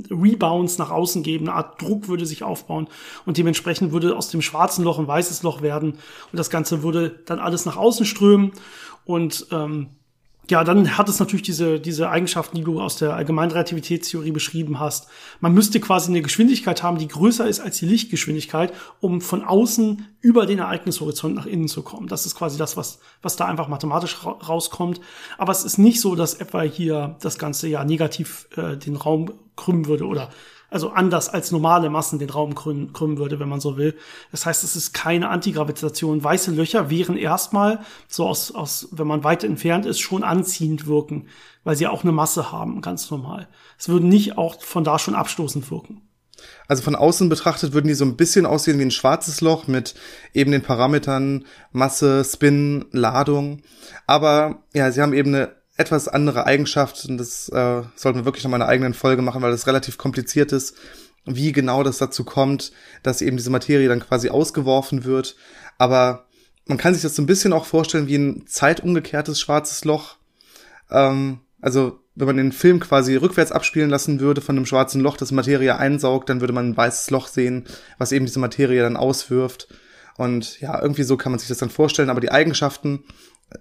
Rebounds 0.09 0.77
nach 0.77 0.89
außen 0.89 1.23
geben, 1.23 1.47
eine 1.47 1.55
Art 1.55 1.81
Druck 1.81 2.07
würde 2.07 2.25
sich 2.25 2.43
aufbauen. 2.43 2.87
Und 3.25 3.37
dementsprechend 3.37 3.91
würde 3.91 4.17
aus 4.17 4.29
dem 4.29 4.41
schwarzen 4.41 4.83
Loch 4.83 4.99
ein 4.99 5.07
weißes 5.07 5.43
Loch 5.43 5.61
werden. 5.61 5.91
Und 5.91 6.37
das 6.37 6.49
Ganze 6.49 6.83
würde 6.83 7.09
dann 7.25 7.39
alles 7.39 7.65
nach 7.65 7.77
außen 7.77 8.05
strömen. 8.05 8.53
Und 9.05 9.47
ähm, 9.51 9.89
ja, 10.49 10.65
dann 10.65 10.97
hat 10.97 11.07
es 11.07 11.19
natürlich 11.19 11.43
diese, 11.43 11.79
diese 11.79 12.09
Eigenschaften, 12.09 12.57
die 12.57 12.63
du 12.63 12.81
aus 12.81 12.97
der 12.97 13.15
allgemeinen 13.15 13.51
Relativitätstheorie 13.51 14.31
beschrieben 14.31 14.77
hast. 14.79 15.07
Man 15.39 15.53
müsste 15.53 15.79
quasi 15.79 16.09
eine 16.09 16.21
Geschwindigkeit 16.21 16.83
haben, 16.83 16.97
die 16.97 17.07
größer 17.07 17.47
ist 17.47 17.61
als 17.61 17.77
die 17.77 17.85
Lichtgeschwindigkeit, 17.85 18.73
um 18.99 19.21
von 19.21 19.43
außen 19.43 20.05
über 20.19 20.45
den 20.45 20.59
Ereignishorizont 20.59 21.33
nach 21.33 21.45
innen 21.45 21.69
zu 21.69 21.81
kommen. 21.81 22.07
Das 22.07 22.25
ist 22.25 22.35
quasi 22.35 22.57
das, 22.57 22.75
was, 22.75 22.99
was 23.21 23.37
da 23.37 23.45
einfach 23.45 23.69
mathematisch 23.69 24.25
ra 24.25 24.31
rauskommt. 24.31 24.99
Aber 25.37 25.53
es 25.53 25.63
ist 25.63 25.77
nicht 25.77 26.01
so, 26.01 26.15
dass 26.15 26.33
etwa 26.33 26.61
hier 26.61 27.15
das 27.21 27.37
Ganze 27.37 27.69
ja 27.69 27.85
negativ 27.85 28.49
äh, 28.57 28.75
den 28.75 28.97
Raum 28.97 29.31
krümmen 29.55 29.85
würde 29.85 30.05
oder 30.05 30.29
also 30.73 30.89
anders 30.89 31.29
als 31.29 31.51
normale 31.51 31.89
Massen 31.89 32.19
den 32.19 32.29
Raum 32.29 32.55
krümmen, 32.55 32.93
krümmen 32.93 33.17
würde, 33.17 33.39
wenn 33.39 33.49
man 33.49 33.59
so 33.59 33.77
will. 33.77 33.95
Das 34.31 34.45
heißt, 34.45 34.63
es 34.63 34.75
ist 34.75 34.93
keine 34.93 35.29
Antigravitation. 35.29 36.23
Weiße 36.23 36.51
Löcher 36.51 36.89
wären 36.89 37.15
erstmal, 37.15 37.79
so 38.07 38.27
aus, 38.27 38.51
aus, 38.53 38.89
wenn 38.91 39.07
man 39.07 39.23
weit 39.23 39.43
entfernt 39.43 39.85
ist, 39.85 39.99
schon 39.99 40.23
anziehend 40.23 40.87
wirken, 40.87 41.27
weil 41.63 41.75
sie 41.75 41.87
auch 41.87 42.03
eine 42.03 42.11
Masse 42.11 42.51
haben, 42.51 42.81
ganz 42.81 43.09
normal. 43.11 43.47
Es 43.77 43.87
würden 43.87 44.09
nicht 44.09 44.37
auch 44.37 44.61
von 44.61 44.83
da 44.83 44.97
schon 44.99 45.15
abstoßend 45.15 45.69
wirken. 45.69 46.01
Also 46.67 46.83
von 46.83 46.95
außen 46.95 47.29
betrachtet 47.29 47.73
würden 47.73 47.87
die 47.87 47.93
so 47.93 48.05
ein 48.05 48.17
bisschen 48.17 48.45
aussehen 48.45 48.79
wie 48.79 48.83
ein 48.83 48.91
schwarzes 48.91 49.41
Loch 49.41 49.67
mit 49.67 49.93
eben 50.33 50.51
den 50.51 50.61
Parametern 50.61 51.45
Masse, 51.71 52.23
Spin, 52.25 52.85
Ladung. 52.91 53.61
Aber 54.07 54.63
ja, 54.73 54.91
sie 54.91 55.01
haben 55.01 55.13
eben 55.13 55.33
eine 55.33 55.62
etwas 55.75 56.07
andere 56.07 56.45
Eigenschaft 56.45 57.05
und 57.05 57.17
das 57.17 57.49
äh, 57.49 57.81
sollten 57.95 58.19
wir 58.19 58.25
wirklich 58.25 58.43
noch 58.43 58.51
mal 58.51 58.61
eine 58.61 58.67
eigenen 58.67 58.93
Folge 58.93 59.21
machen, 59.21 59.41
weil 59.41 59.51
das 59.51 59.67
relativ 59.67 59.97
kompliziert 59.97 60.51
ist, 60.51 60.75
wie 61.25 61.51
genau 61.51 61.83
das 61.83 61.97
dazu 61.97 62.23
kommt, 62.23 62.71
dass 63.01 63.21
eben 63.21 63.37
diese 63.37 63.49
Materie 63.49 63.87
dann 63.87 64.01
quasi 64.01 64.29
ausgeworfen 64.29 65.03
wird. 65.03 65.35
Aber 65.77 66.27
man 66.65 66.77
kann 66.77 66.93
sich 66.93 67.01
das 67.01 67.15
so 67.15 67.21
ein 67.21 67.27
bisschen 67.27 67.53
auch 67.53 67.65
vorstellen 67.65 68.07
wie 68.07 68.17
ein 68.17 68.45
zeitumgekehrtes 68.45 69.39
schwarzes 69.39 69.83
Loch. 69.85 70.17
Ähm, 70.91 71.39
also 71.61 71.99
wenn 72.15 72.27
man 72.27 72.37
den 72.37 72.51
Film 72.51 72.79
quasi 72.79 73.15
rückwärts 73.15 73.51
abspielen 73.51 73.89
lassen 73.89 74.19
würde 74.19 74.41
von 74.41 74.55
einem 74.55 74.67
schwarzen 74.67 75.01
Loch, 75.01 75.17
das 75.17 75.31
Materie 75.31 75.77
einsaugt, 75.77 76.29
dann 76.29 76.41
würde 76.41 76.53
man 76.53 76.69
ein 76.69 76.77
weißes 76.77 77.09
Loch 77.09 77.27
sehen, 77.27 77.65
was 77.97 78.11
eben 78.11 78.25
diese 78.25 78.39
Materie 78.39 78.81
dann 78.81 78.97
auswirft. 78.97 79.67
Und 80.17 80.59
ja, 80.59 80.79
irgendwie 80.79 81.03
so 81.03 81.17
kann 81.17 81.31
man 81.31 81.39
sich 81.39 81.47
das 81.47 81.57
dann 81.57 81.71
vorstellen. 81.71 82.11
Aber 82.11 82.21
die 82.21 82.31
Eigenschaften 82.31 83.03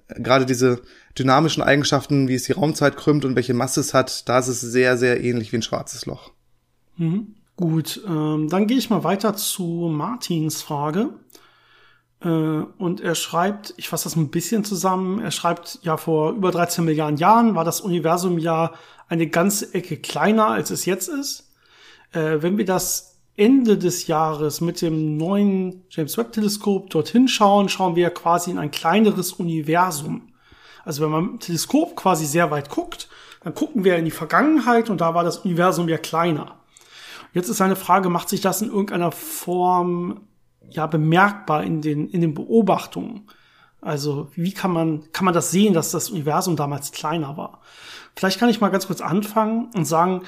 gerade 0.09 0.47
diese 0.47 0.83
dynamischen 1.19 1.62
Eigenschaften, 1.62 2.29
wie 2.29 2.35
es 2.35 2.44
die 2.44 2.53
Raumzeit 2.53 2.97
krümmt 2.97 3.25
und 3.25 3.37
welche 3.37 3.55
Masse 3.55 3.81
es 3.81 3.94
hat, 3.94 4.29
da 4.29 4.39
ist 4.39 4.49
es 4.49 4.61
sehr, 4.61 4.97
sehr 4.97 5.23
ähnlich 5.23 5.53
wie 5.53 5.56
ein 5.56 5.62
schwarzes 5.62 6.06
Loch. 6.06 6.33
Mhm. 6.97 7.35
Gut, 7.56 8.00
ähm, 8.09 8.49
dann 8.49 8.67
gehe 8.67 8.79
ich 8.79 8.91
mal 8.91 9.05
weiter 9.05 9.37
zu 9.37 9.91
Martins 9.93 10.62
Frage. 10.62 11.11
Äh, 12.21 12.29
und 12.29 13.00
er 13.00 13.15
schreibt, 13.15 13.75
ich 13.77 13.89
fasse 13.89 14.05
das 14.05 14.17
ein 14.17 14.31
bisschen 14.31 14.65
zusammen, 14.65 15.21
er 15.21 15.31
schreibt, 15.31 15.81
ja, 15.83 15.97
vor 15.97 16.33
über 16.33 16.50
13 16.50 16.85
Milliarden 16.85 17.19
Jahren 17.19 17.55
war 17.55 17.65
das 17.65 17.81
Universum 17.81 18.38
ja 18.38 18.73
eine 19.09 19.26
ganze 19.26 19.75
Ecke 19.75 19.99
kleiner, 19.99 20.49
als 20.49 20.71
es 20.71 20.87
jetzt 20.87 21.09
ist. 21.09 21.50
Äh, 22.12 22.40
wenn 22.40 22.59
wir 22.59 22.64
das 22.64 23.12
Ende 23.37 23.79
des 23.79 24.07
Jahres 24.07 24.61
mit 24.61 24.83
dem 24.83 25.17
neuen 25.17 25.85
James 25.89 26.19
Webb 26.19 26.33
Teleskop 26.33 26.91
dorthin 26.91 27.29
schauen, 27.29 27.69
schauen 27.69 27.97
wir 27.97 28.11
quasi 28.11 28.51
in 28.51 28.59
ein 28.59 28.71
kleineres 28.71 29.33
Universum. 29.33 30.33
Also 30.85 31.03
wenn 31.03 31.11
man 31.11 31.23
mit 31.23 31.33
dem 31.33 31.41
Teleskop 31.41 31.97
quasi 31.97 32.27
sehr 32.27 32.51
weit 32.51 32.69
guckt, 32.69 33.09
dann 33.43 33.55
gucken 33.55 33.85
wir 33.85 33.97
in 33.97 34.05
die 34.05 34.11
Vergangenheit 34.11 34.91
und 34.91 35.01
da 35.01 35.15
war 35.15 35.25
das 35.25 35.39
Universum 35.39 35.89
ja 35.89 35.99
kleiner. 35.99 36.57
Jetzt 37.33 37.49
ist 37.49 37.61
eine 37.61 37.77
Frage, 37.77 38.11
macht 38.11 38.29
sich 38.29 38.43
das 38.43 38.61
in 38.61 38.69
irgendeiner 38.69 39.11
Form 39.11 40.21
ja 40.69 40.87
bemerkbar 40.87 41.65
in 41.65 41.81
den, 41.81 42.09
in 42.09 42.21
den 42.21 42.35
Beobachtungen? 42.35 43.29
Also 43.81 44.31
wie 44.35 44.53
kann 44.53 44.73
man, 44.73 45.11
kann 45.12 45.25
man 45.25 45.35
das 45.35 45.51
sehen, 45.51 45.75
dass 45.75 45.91
das 45.91 46.11
Universum 46.11 46.57
damals 46.57 46.93
kleiner 46.93 47.37
war? 47.37 47.61
Vielleicht 48.15 48.39
kann 48.39 48.51
ich 48.51 48.61
mal 48.61 48.69
ganz 48.69 48.87
kurz 48.87 49.01
anfangen 49.01 49.71
und 49.75 49.87
sagen, 49.87 50.23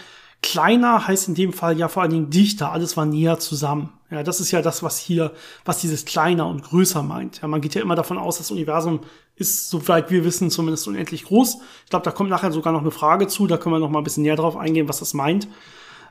Kleiner 0.45 1.09
heißt 1.09 1.29
in 1.29 1.35
dem 1.35 1.55
Fall 1.55 1.79
ja 1.79 1.89
vor 1.89 2.03
allen 2.03 2.13
Dingen 2.13 2.29
dichter, 2.29 2.71
alles 2.71 2.99
war 2.99 3.07
näher 3.07 3.39
zusammen. 3.39 3.95
Ja, 4.11 4.23
das 4.23 4.41
ist 4.41 4.51
ja 4.51 4.61
das, 4.61 4.83
was 4.83 4.99
hier, 4.99 5.33
was 5.65 5.81
dieses 5.81 6.05
kleiner 6.05 6.47
und 6.47 6.63
größer 6.63 7.03
meint. 7.03 7.41
Ja, 7.41 7.49
man 7.49 7.63
geht 7.63 7.75
ja 7.75 7.81
immer 7.81 7.95
davon 7.95 8.19
aus, 8.19 8.37
das 8.37 8.51
Universum 8.51 9.01
ist, 9.37 9.71
soweit 9.71 10.11
wir 10.11 10.23
wissen, 10.23 10.51
zumindest 10.51 10.87
unendlich 10.87 11.25
groß. 11.25 11.57
Ich 11.85 11.91
glaube, 11.91 12.05
da 12.05 12.11
kommt 12.11 12.29
nachher 12.29 12.53
sogar 12.53 12.75
noch 12.75 12.83
eine 12.83 12.91
Frage 12.91 13.27
zu, 13.27 13.47
da 13.47 13.57
können 13.57 13.75
wir 13.75 13.79
noch 13.79 13.89
mal 13.89 14.01
ein 14.01 14.05
bisschen 14.05 14.23
näher 14.23 14.37
drauf 14.37 14.59
eingehen, 14.59 14.87
was 14.87 14.99
das 14.99 15.15
meint. 15.15 15.49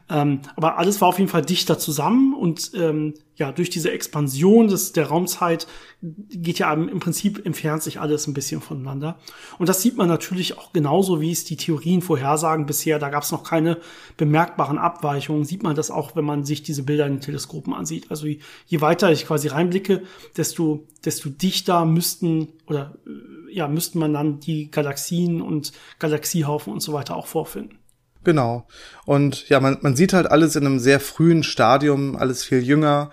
Ähm, 0.09 0.41
aber 0.55 0.77
alles 0.77 0.99
war 1.01 1.07
auf 1.07 1.17
jeden 1.17 1.29
Fall 1.29 1.43
dichter 1.43 1.79
zusammen 1.79 2.33
und 2.33 2.71
ähm, 2.75 3.13
ja, 3.35 3.51
durch 3.51 3.69
diese 3.69 3.91
Expansion 3.91 4.67
des, 4.67 4.91
der 4.91 5.07
Raumzeit 5.07 5.65
geht 6.01 6.59
ja 6.59 6.71
im 6.71 6.99
Prinzip 6.99 7.43
entfernt 7.45 7.81
sich 7.81 7.99
alles 7.99 8.27
ein 8.27 8.33
bisschen 8.33 8.61
voneinander. 8.61 9.17
Und 9.57 9.69
das 9.69 9.81
sieht 9.81 9.97
man 9.97 10.07
natürlich 10.07 10.57
auch 10.57 10.71
genauso, 10.71 11.19
wie 11.19 11.31
es 11.31 11.45
die 11.45 11.55
Theorien 11.55 12.01
vorhersagen 12.01 12.65
bisher. 12.65 12.99
Da 12.99 13.09
gab 13.09 13.23
es 13.23 13.31
noch 13.31 13.43
keine 13.43 13.79
bemerkbaren 14.17 14.77
Abweichungen. 14.77 15.45
Sieht 15.45 15.63
man 15.63 15.75
das 15.75 15.89
auch, 15.89 16.15
wenn 16.15 16.25
man 16.25 16.43
sich 16.43 16.61
diese 16.61 16.83
Bilder 16.83 17.07
in 17.07 17.13
den 17.13 17.21
Teleskopen 17.21 17.73
ansieht. 17.73 18.11
Also 18.11 18.27
je 18.27 18.81
weiter 18.81 19.11
ich 19.11 19.25
quasi 19.25 19.47
reinblicke, 19.47 20.03
desto, 20.37 20.85
desto 21.03 21.29
dichter 21.29 21.85
müssten 21.85 22.49
oder 22.67 22.95
äh, 23.07 23.53
ja, 23.53 23.67
müssten 23.67 23.99
man 23.99 24.13
dann 24.13 24.39
die 24.39 24.69
Galaxien 24.69 25.41
und 25.41 25.71
Galaxiehaufen 25.99 26.73
und 26.73 26.81
so 26.81 26.93
weiter 26.93 27.15
auch 27.15 27.27
vorfinden. 27.27 27.79
Genau. 28.23 28.67
Und 29.05 29.49
ja, 29.49 29.59
man, 29.59 29.77
man 29.81 29.95
sieht 29.95 30.13
halt 30.13 30.29
alles 30.29 30.55
in 30.55 30.65
einem 30.65 30.79
sehr 30.79 30.99
frühen 30.99 31.43
Stadium, 31.43 32.15
alles 32.15 32.43
viel 32.43 32.59
jünger, 32.59 33.11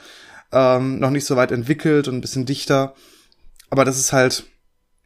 ähm, 0.53 0.99
noch 0.99 1.11
nicht 1.11 1.25
so 1.25 1.37
weit 1.37 1.53
entwickelt 1.53 2.09
und 2.09 2.17
ein 2.17 2.21
bisschen 2.21 2.47
dichter. 2.47 2.95
Aber 3.71 3.85
das 3.85 3.99
ist 3.99 4.13
halt 4.13 4.45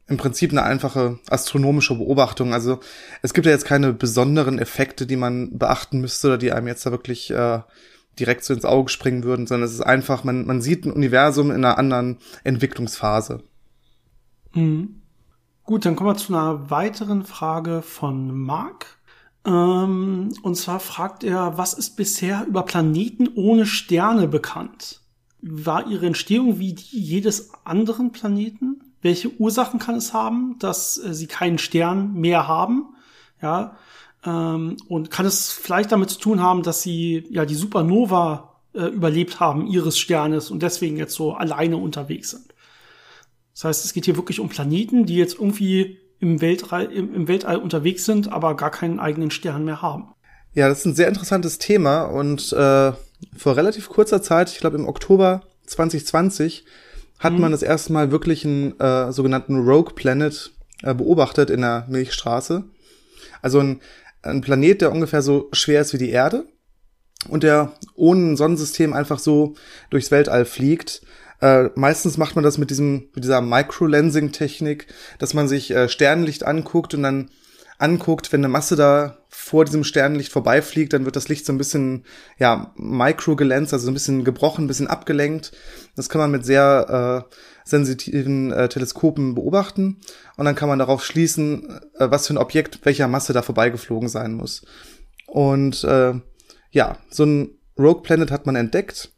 im 0.06 0.16
Prinzip 0.18 0.50
eine 0.50 0.62
einfache 0.62 1.18
astronomische 1.30 1.94
Beobachtung. 1.94 2.52
Also 2.52 2.80
es 3.22 3.32
gibt 3.32 3.46
ja 3.46 3.52
jetzt 3.52 3.64
keine 3.64 3.92
besonderen 3.92 4.58
Effekte, 4.58 5.06
die 5.06 5.16
man 5.16 5.56
beachten 5.56 6.00
müsste 6.00 6.28
oder 6.28 6.38
die 6.38 6.52
einem 6.52 6.66
jetzt 6.66 6.84
da 6.84 6.90
wirklich 6.90 7.30
äh, 7.30 7.60
direkt 8.18 8.44
so 8.44 8.52
ins 8.52 8.66
Auge 8.66 8.90
springen 8.90 9.24
würden, 9.24 9.46
sondern 9.46 9.66
es 9.66 9.74
ist 9.74 9.80
einfach, 9.80 10.24
man, 10.24 10.46
man 10.46 10.60
sieht 10.60 10.84
ein 10.84 10.92
Universum 10.92 11.50
in 11.50 11.64
einer 11.64 11.78
anderen 11.78 12.18
Entwicklungsphase. 12.44 13.42
Mhm. 14.52 15.00
Gut, 15.64 15.86
dann 15.86 15.96
kommen 15.96 16.10
wir 16.10 16.16
zu 16.16 16.34
einer 16.34 16.70
weiteren 16.70 17.24
Frage 17.24 17.80
von 17.80 18.38
Mark. 18.38 18.98
Ähm, 19.46 20.32
und 20.42 20.54
zwar 20.56 20.80
fragt 20.80 21.24
er, 21.24 21.58
was 21.58 21.74
ist 21.74 21.96
bisher 21.96 22.46
über 22.46 22.62
Planeten 22.62 23.28
ohne 23.34 23.66
Sterne 23.66 24.28
bekannt? 24.28 25.00
War 25.42 25.86
ihre 25.88 26.06
Entstehung 26.06 26.58
wie 26.58 26.72
die 26.72 26.98
jedes 26.98 27.50
anderen 27.64 28.12
Planeten? 28.12 28.94
Welche 29.02 29.38
Ursachen 29.38 29.78
kann 29.78 29.96
es 29.96 30.14
haben, 30.14 30.56
dass 30.58 30.96
äh, 30.98 31.12
sie 31.12 31.26
keinen 31.26 31.58
Stern 31.58 32.14
mehr 32.14 32.48
haben? 32.48 32.94
Ja, 33.42 33.76
ähm, 34.24 34.78
und 34.88 35.10
kann 35.10 35.26
es 35.26 35.52
vielleicht 35.52 35.92
damit 35.92 36.10
zu 36.10 36.18
tun 36.18 36.40
haben, 36.40 36.62
dass 36.62 36.80
sie 36.80 37.26
ja 37.28 37.44
die 37.44 37.54
Supernova 37.54 38.54
äh, 38.72 38.86
überlebt 38.86 39.40
haben 39.40 39.66
ihres 39.66 39.98
Sternes 39.98 40.50
und 40.50 40.62
deswegen 40.62 40.96
jetzt 40.96 41.14
so 41.14 41.34
alleine 41.34 41.76
unterwegs 41.76 42.30
sind? 42.30 42.54
Das 43.52 43.64
heißt, 43.64 43.84
es 43.84 43.92
geht 43.92 44.06
hier 44.06 44.16
wirklich 44.16 44.40
um 44.40 44.48
Planeten, 44.48 45.04
die 45.04 45.16
jetzt 45.16 45.38
irgendwie 45.38 45.98
im 46.24 46.40
Weltall, 46.40 46.90
im, 46.90 47.14
im 47.14 47.28
Weltall 47.28 47.58
unterwegs 47.58 48.06
sind, 48.06 48.32
aber 48.32 48.56
gar 48.56 48.70
keinen 48.70 48.98
eigenen 48.98 49.30
Stern 49.30 49.66
mehr 49.66 49.82
haben. 49.82 50.14
Ja, 50.54 50.68
das 50.68 50.78
ist 50.78 50.86
ein 50.86 50.94
sehr 50.94 51.08
interessantes 51.08 51.58
Thema 51.58 52.04
und 52.04 52.50
äh, 52.52 52.92
vor 53.36 53.56
relativ 53.56 53.90
kurzer 53.90 54.22
Zeit, 54.22 54.50
ich 54.50 54.58
glaube 54.58 54.78
im 54.78 54.88
Oktober 54.88 55.42
2020, 55.66 56.64
hat 57.18 57.34
mhm. 57.34 57.40
man 57.40 57.52
das 57.52 57.62
erste 57.62 57.92
Mal 57.92 58.10
wirklich 58.10 58.46
einen 58.46 58.78
äh, 58.80 59.12
sogenannten 59.12 59.68
Rogue 59.68 59.92
Planet 59.94 60.52
äh, 60.82 60.94
beobachtet 60.94 61.50
in 61.50 61.60
der 61.60 61.86
Milchstraße. 61.90 62.64
Also 63.42 63.60
ein, 63.60 63.80
ein 64.22 64.40
Planet, 64.40 64.80
der 64.80 64.92
ungefähr 64.92 65.20
so 65.20 65.50
schwer 65.52 65.82
ist 65.82 65.92
wie 65.92 65.98
die 65.98 66.10
Erde 66.10 66.46
und 67.28 67.42
der 67.42 67.74
ohne 67.94 68.32
ein 68.32 68.36
Sonnensystem 68.38 68.94
einfach 68.94 69.18
so 69.18 69.56
durchs 69.90 70.10
Weltall 70.10 70.46
fliegt 70.46 71.02
äh, 71.40 71.70
meistens 71.74 72.16
macht 72.16 72.34
man 72.34 72.44
das 72.44 72.58
mit 72.58 72.70
diesem, 72.70 73.08
mit 73.14 73.24
dieser 73.24 73.40
Microlensing-Technik, 73.40 74.86
dass 75.18 75.34
man 75.34 75.48
sich 75.48 75.70
äh, 75.70 75.88
Sternenlicht 75.88 76.44
anguckt 76.44 76.94
und 76.94 77.02
dann 77.02 77.30
anguckt, 77.78 78.32
wenn 78.32 78.40
eine 78.40 78.48
Masse 78.48 78.76
da 78.76 79.18
vor 79.28 79.64
diesem 79.64 79.84
Sternenlicht 79.84 80.32
vorbeifliegt, 80.32 80.92
dann 80.92 81.04
wird 81.04 81.16
das 81.16 81.28
Licht 81.28 81.44
so 81.44 81.52
ein 81.52 81.58
bisschen, 81.58 82.04
ja, 82.38 82.72
micro 82.76 83.36
gelenzt, 83.36 83.72
also 83.72 83.86
so 83.86 83.90
ein 83.90 83.94
bisschen 83.94 84.24
gebrochen, 84.24 84.64
ein 84.64 84.68
bisschen 84.68 84.86
abgelenkt. 84.86 85.52
Das 85.96 86.08
kann 86.08 86.20
man 86.20 86.30
mit 86.30 86.46
sehr 86.46 87.26
äh, 87.28 87.34
sensitiven 87.64 88.52
äh, 88.52 88.68
Teleskopen 88.68 89.34
beobachten 89.34 90.00
und 90.36 90.44
dann 90.44 90.54
kann 90.54 90.68
man 90.68 90.78
darauf 90.78 91.04
schließen, 91.04 91.80
äh, 91.98 92.10
was 92.10 92.26
für 92.26 92.34
ein 92.34 92.38
Objekt 92.38 92.80
welcher 92.84 93.08
Masse 93.08 93.32
da 93.32 93.42
vorbeigeflogen 93.42 94.08
sein 94.08 94.34
muss. 94.34 94.64
Und 95.26 95.82
äh, 95.84 96.14
ja, 96.70 96.98
so 97.10 97.24
ein 97.24 97.58
Rogue 97.78 98.02
Planet 98.02 98.30
hat 98.30 98.46
man 98.46 98.56
entdeckt 98.56 99.13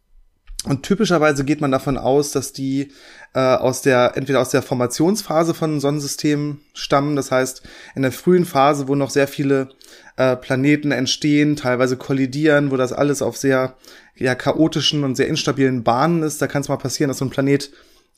und 0.66 0.82
typischerweise 0.82 1.44
geht 1.44 1.60
man 1.60 1.70
davon 1.70 1.96
aus, 1.96 2.32
dass 2.32 2.52
die 2.52 2.90
äh, 3.34 3.38
aus 3.38 3.82
der 3.82 4.16
entweder 4.16 4.40
aus 4.40 4.50
der 4.50 4.62
Formationsphase 4.62 5.54
von 5.54 5.78
Sonnensystemen 5.78 6.60
stammen, 6.74 7.14
das 7.14 7.30
heißt 7.30 7.62
in 7.94 8.02
der 8.02 8.10
frühen 8.10 8.44
Phase, 8.44 8.88
wo 8.88 8.96
noch 8.96 9.10
sehr 9.10 9.28
viele 9.28 9.68
äh, 10.16 10.34
Planeten 10.34 10.90
entstehen, 10.90 11.54
teilweise 11.54 11.96
kollidieren, 11.96 12.72
wo 12.72 12.76
das 12.76 12.92
alles 12.92 13.22
auf 13.22 13.36
sehr 13.36 13.76
ja, 14.16 14.34
chaotischen 14.34 15.04
und 15.04 15.14
sehr 15.14 15.28
instabilen 15.28 15.84
Bahnen 15.84 16.24
ist. 16.24 16.42
Da 16.42 16.48
kann 16.48 16.62
es 16.62 16.68
mal 16.68 16.78
passieren, 16.78 17.08
dass 17.08 17.18
so 17.18 17.24
ein 17.24 17.30
Planet 17.30 17.70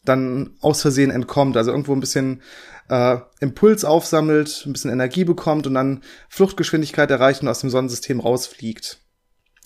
dann 0.06 0.56
aus 0.60 0.80
Versehen 0.80 1.10
entkommt, 1.10 1.56
also 1.58 1.70
irgendwo 1.70 1.92
ein 1.92 2.00
bisschen 2.00 2.40
äh, 2.88 3.18
Impuls 3.40 3.84
aufsammelt, 3.84 4.62
ein 4.64 4.72
bisschen 4.72 4.90
Energie 4.90 5.24
bekommt 5.24 5.66
und 5.66 5.74
dann 5.74 6.02
Fluchtgeschwindigkeit 6.30 7.10
erreicht 7.10 7.42
und 7.42 7.48
aus 7.48 7.60
dem 7.60 7.68
Sonnensystem 7.68 8.20
rausfliegt. 8.20 9.00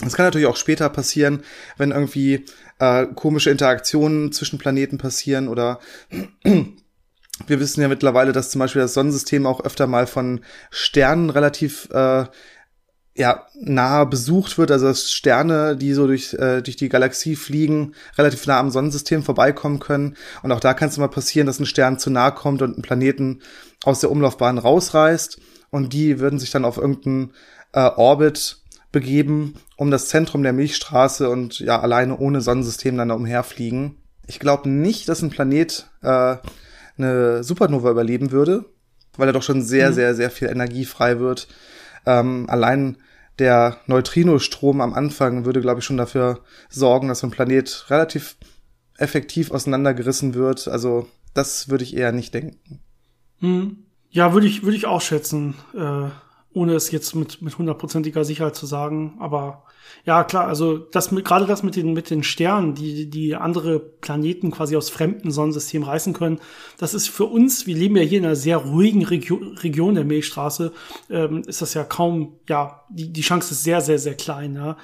Das 0.02 0.14
kann 0.14 0.26
natürlich 0.26 0.48
auch 0.48 0.56
später 0.56 0.88
passieren, 0.88 1.42
wenn 1.76 1.92
irgendwie 1.92 2.44
äh, 2.78 3.06
komische 3.14 3.50
Interaktionen 3.50 4.32
zwischen 4.32 4.58
Planeten 4.58 4.98
passieren 4.98 5.48
oder 5.48 5.80
wir 7.46 7.60
wissen 7.60 7.80
ja 7.80 7.88
mittlerweile, 7.88 8.32
dass 8.32 8.50
zum 8.50 8.58
Beispiel 8.58 8.82
das 8.82 8.94
Sonnensystem 8.94 9.46
auch 9.46 9.64
öfter 9.64 9.86
mal 9.86 10.06
von 10.06 10.40
Sternen 10.70 11.30
relativ 11.30 11.88
äh, 11.92 12.26
ja, 13.14 13.46
nah 13.60 14.04
besucht 14.04 14.56
wird, 14.56 14.70
also 14.70 14.86
dass 14.86 15.12
Sterne, 15.12 15.76
die 15.76 15.92
so 15.92 16.06
durch, 16.06 16.32
äh, 16.34 16.62
durch 16.62 16.76
die 16.76 16.88
Galaxie 16.88 17.36
fliegen, 17.36 17.94
relativ 18.16 18.46
nah 18.46 18.58
am 18.58 18.70
Sonnensystem 18.70 19.22
vorbeikommen 19.22 19.80
können. 19.80 20.16
Und 20.42 20.50
auch 20.50 20.60
da 20.60 20.72
kann 20.72 20.88
es 20.88 20.96
mal 20.96 21.08
passieren, 21.08 21.46
dass 21.46 21.60
ein 21.60 21.66
Stern 21.66 21.98
zu 21.98 22.10
nah 22.10 22.30
kommt 22.30 22.62
und 22.62 22.78
ein 22.78 22.82
Planeten 22.82 23.42
aus 23.84 24.00
der 24.00 24.10
Umlaufbahn 24.10 24.56
rausreißt. 24.56 25.38
Und 25.70 25.92
die 25.92 26.20
würden 26.20 26.38
sich 26.38 26.50
dann 26.50 26.64
auf 26.64 26.78
irgendeinen 26.78 27.32
äh, 27.72 27.90
Orbit 27.96 28.61
begeben 28.92 29.54
um 29.76 29.90
das 29.90 30.08
Zentrum 30.08 30.42
der 30.42 30.52
Milchstraße 30.52 31.28
und 31.28 31.58
ja 31.58 31.80
alleine 31.80 32.18
ohne 32.18 32.40
Sonnensystem 32.40 32.96
dann 32.96 33.08
da 33.08 33.14
umherfliegen. 33.14 33.96
Ich 34.26 34.38
glaube 34.38 34.68
nicht, 34.68 35.08
dass 35.08 35.22
ein 35.22 35.30
Planet 35.30 35.88
äh, 36.02 36.36
eine 36.98 37.42
Supernova 37.42 37.90
überleben 37.90 38.30
würde, 38.30 38.66
weil 39.16 39.28
er 39.28 39.32
doch 39.32 39.42
schon 39.42 39.62
sehr, 39.62 39.90
mhm. 39.90 39.94
sehr, 39.94 40.14
sehr 40.14 40.30
viel 40.30 40.48
Energie 40.48 40.84
frei 40.84 41.18
wird. 41.18 41.48
Ähm, 42.06 42.46
allein 42.48 42.98
der 43.38 43.78
Neutrinostrom 43.86 44.80
am 44.80 44.92
Anfang 44.92 45.44
würde, 45.44 45.60
glaube 45.60 45.80
ich, 45.80 45.86
schon 45.86 45.96
dafür 45.96 46.40
sorgen, 46.68 47.08
dass 47.08 47.20
so 47.20 47.26
ein 47.26 47.32
Planet 47.32 47.86
relativ 47.88 48.36
effektiv 48.98 49.50
auseinandergerissen 49.50 50.34
wird. 50.34 50.68
Also 50.68 51.08
das 51.34 51.68
würde 51.68 51.84
ich 51.84 51.96
eher 51.96 52.12
nicht 52.12 52.34
denken. 52.34 52.80
Hm. 53.40 53.78
Ja, 54.10 54.34
würde 54.34 54.46
ich, 54.46 54.62
würde 54.62 54.76
ich 54.76 54.86
auch 54.86 55.00
schätzen. 55.00 55.54
Äh, 55.74 56.10
ohne 56.54 56.74
es 56.74 56.90
jetzt 56.90 57.14
mit 57.14 57.42
mit 57.42 57.58
hundertprozentiger 57.58 58.24
Sicherheit 58.24 58.56
zu 58.56 58.66
sagen. 58.66 59.16
Aber 59.18 59.64
ja, 60.04 60.24
klar, 60.24 60.46
also 60.46 60.78
das 60.78 61.12
mit, 61.12 61.24
gerade 61.24 61.46
das 61.46 61.62
mit 61.62 61.76
den 61.76 61.92
mit 61.92 62.10
den 62.10 62.22
Sternen, 62.22 62.74
die 62.74 63.08
die 63.08 63.34
andere 63.34 63.78
Planeten 63.78 64.50
quasi 64.50 64.76
aus 64.76 64.90
fremden 64.90 65.30
Sonnensystemen 65.30 65.86
reißen 65.88 66.12
können, 66.12 66.40
das 66.78 66.94
ist 66.94 67.08
für 67.08 67.24
uns, 67.24 67.66
wir 67.66 67.76
leben 67.76 67.96
ja 67.96 68.02
hier 68.02 68.18
in 68.18 68.24
einer 68.24 68.36
sehr 68.36 68.58
ruhigen 68.58 69.04
Regio 69.04 69.36
Region 69.62 69.94
der 69.94 70.04
Milchstraße, 70.04 70.72
ähm, 71.10 71.42
ist 71.46 71.62
das 71.62 71.74
ja 71.74 71.84
kaum, 71.84 72.38
ja, 72.48 72.82
die 72.90 73.12
die 73.12 73.22
Chance 73.22 73.52
ist 73.52 73.64
sehr 73.64 73.80
sehr 73.80 73.98
sehr 73.98 74.14
klein, 74.14 74.54
ja, 74.56 74.76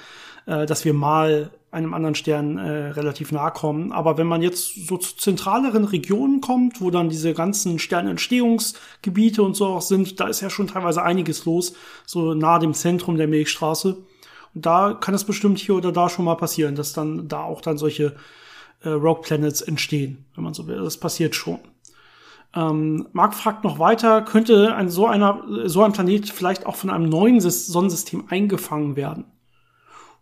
äh, 0.45 0.65
dass 0.65 0.85
wir 0.85 0.93
mal 0.93 1.51
einem 1.71 1.93
anderen 1.93 2.15
Stern 2.15 2.57
äh, 2.57 2.89
relativ 2.91 3.31
nahe 3.31 3.51
kommen. 3.51 3.91
Aber 3.91 4.17
wenn 4.17 4.27
man 4.27 4.41
jetzt 4.41 4.87
so 4.87 4.97
zu 4.97 5.15
zentraleren 5.15 5.85
Regionen 5.85 6.41
kommt, 6.41 6.81
wo 6.81 6.89
dann 6.89 7.09
diese 7.09 7.33
ganzen 7.33 7.77
Sternentstehungsgebiete 7.77 9.43
und 9.43 9.55
so 9.55 9.67
auch 9.67 9.81
sind, 9.81 10.19
da 10.19 10.27
ist 10.27 10.41
ja 10.41 10.49
schon 10.49 10.67
teilweise 10.67 11.03
einiges 11.03 11.45
los, 11.45 11.73
so 12.05 12.33
nahe 12.33 12.59
dem 12.59 12.73
Zentrum 12.73 13.17
der 13.17 13.27
Milchstraße. 13.27 13.97
Und 14.55 14.65
da 14.65 14.93
kann 14.93 15.13
es 15.13 15.23
bestimmt 15.23 15.59
hier 15.59 15.75
oder 15.75 15.91
da 15.91 16.09
schon 16.09 16.25
mal 16.25 16.35
passieren, 16.35 16.75
dass 16.75 16.93
dann 16.93 17.27
da 17.27 17.43
auch 17.43 17.61
dann 17.61 17.77
solche 17.77 18.15
äh, 18.81 18.89
Rogue 18.89 19.21
Planets 19.21 19.61
entstehen, 19.61 20.25
wenn 20.35 20.43
man 20.43 20.53
so 20.53 20.67
will. 20.67 20.77
Das 20.77 20.97
passiert 20.97 21.35
schon. 21.35 21.59
Ähm, 22.55 23.07
Mark 23.13 23.35
fragt 23.35 23.63
noch 23.63 23.77
weiter, 23.77 24.23
könnte 24.23 24.73
ein, 24.75 24.89
so, 24.89 25.05
einer, 25.05 25.43
so 25.65 25.83
ein 25.83 25.93
Planet 25.93 26.29
vielleicht 26.29 26.65
auch 26.65 26.75
von 26.75 26.89
einem 26.89 27.07
neuen 27.07 27.39
Sonnensystem 27.39 28.25
eingefangen 28.29 28.95
werden? 28.95 29.25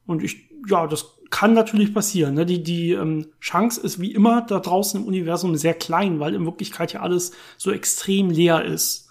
Und 0.05 0.23
ich, 0.23 0.49
ja, 0.67 0.87
das 0.87 1.16
kann 1.29 1.53
natürlich 1.53 1.93
passieren. 1.93 2.35
Ne? 2.35 2.45
Die, 2.45 2.63
die 2.63 2.91
ähm, 2.91 3.27
Chance 3.39 3.81
ist 3.81 3.99
wie 3.99 4.13
immer 4.13 4.41
da 4.41 4.59
draußen 4.59 5.01
im 5.01 5.07
Universum 5.07 5.55
sehr 5.55 5.73
klein, 5.73 6.19
weil 6.19 6.35
in 6.35 6.45
Wirklichkeit 6.45 6.93
ja 6.93 7.01
alles 7.01 7.31
so 7.57 7.71
extrem 7.71 8.29
leer 8.29 8.63
ist. 8.63 9.09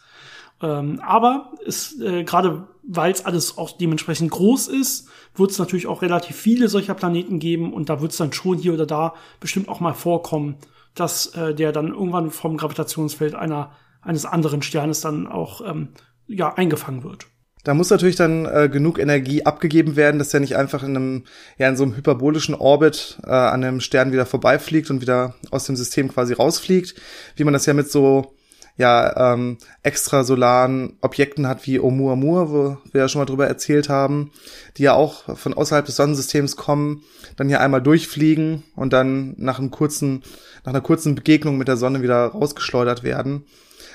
Ähm, 0.62 1.00
aber 1.00 1.52
ist 1.64 2.00
äh, 2.00 2.24
gerade 2.24 2.68
weil 2.86 3.10
es 3.10 3.24
alles 3.24 3.58
auch 3.58 3.72
dementsprechend 3.76 4.30
groß 4.30 4.68
ist, 4.68 5.08
wird 5.34 5.50
es 5.50 5.58
natürlich 5.58 5.86
auch 5.86 6.02
relativ 6.02 6.36
viele 6.36 6.68
solcher 6.68 6.94
Planeten 6.94 7.40
geben 7.40 7.72
und 7.72 7.88
da 7.88 8.00
wird 8.00 8.12
es 8.12 8.18
dann 8.18 8.32
schon 8.32 8.58
hier 8.58 8.74
oder 8.74 8.86
da 8.86 9.14
bestimmt 9.40 9.68
auch 9.68 9.80
mal 9.80 9.92
vorkommen, 9.92 10.56
dass 10.94 11.26
äh, 11.34 11.54
der 11.54 11.72
dann 11.72 11.88
irgendwann 11.88 12.30
vom 12.30 12.56
Gravitationsfeld 12.56 13.34
einer 13.34 13.72
eines 14.00 14.24
anderen 14.24 14.62
Sternes 14.62 15.00
dann 15.00 15.26
auch 15.26 15.60
ähm, 15.68 15.88
ja 16.28 16.54
eingefangen 16.54 17.02
wird. 17.02 17.26
Da 17.66 17.74
muss 17.74 17.90
natürlich 17.90 18.14
dann 18.14 18.46
äh, 18.46 18.68
genug 18.68 19.00
Energie 19.00 19.44
abgegeben 19.44 19.96
werden, 19.96 20.20
dass 20.20 20.28
der 20.28 20.38
nicht 20.38 20.54
einfach 20.54 20.84
in 20.84 20.94
einem, 20.96 21.24
ja, 21.58 21.68
in 21.68 21.76
so 21.76 21.82
einem 21.82 21.96
hyperbolischen 21.96 22.54
Orbit 22.54 23.18
äh, 23.24 23.30
an 23.30 23.64
einem 23.64 23.80
Stern 23.80 24.12
wieder 24.12 24.24
vorbeifliegt 24.24 24.88
und 24.88 25.00
wieder 25.00 25.34
aus 25.50 25.64
dem 25.64 25.74
System 25.74 26.06
quasi 26.06 26.32
rausfliegt, 26.32 26.94
wie 27.34 27.42
man 27.42 27.52
das 27.52 27.66
ja 27.66 27.74
mit 27.74 27.90
so 27.90 28.36
ja, 28.76 29.32
ähm, 29.32 29.58
extrasolaren 29.82 30.96
Objekten 31.00 31.48
hat 31.48 31.66
wie 31.66 31.80
Oumuamua, 31.80 32.50
wo 32.50 32.78
wir 32.92 33.00
ja 33.00 33.08
schon 33.08 33.18
mal 33.20 33.26
drüber 33.26 33.48
erzählt 33.48 33.88
haben, 33.88 34.30
die 34.76 34.84
ja 34.84 34.92
auch 34.92 35.36
von 35.36 35.52
außerhalb 35.52 35.86
des 35.86 35.96
Sonnensystems 35.96 36.54
kommen, 36.54 37.02
dann 37.34 37.48
hier 37.48 37.60
einmal 37.60 37.82
durchfliegen 37.82 38.62
und 38.76 38.92
dann 38.92 39.34
nach 39.38 39.58
einem 39.58 39.72
kurzen, 39.72 40.22
nach 40.64 40.72
einer 40.72 40.82
kurzen 40.82 41.16
Begegnung 41.16 41.58
mit 41.58 41.66
der 41.66 41.76
Sonne 41.76 42.00
wieder 42.00 42.26
rausgeschleudert 42.26 43.02
werden. 43.02 43.44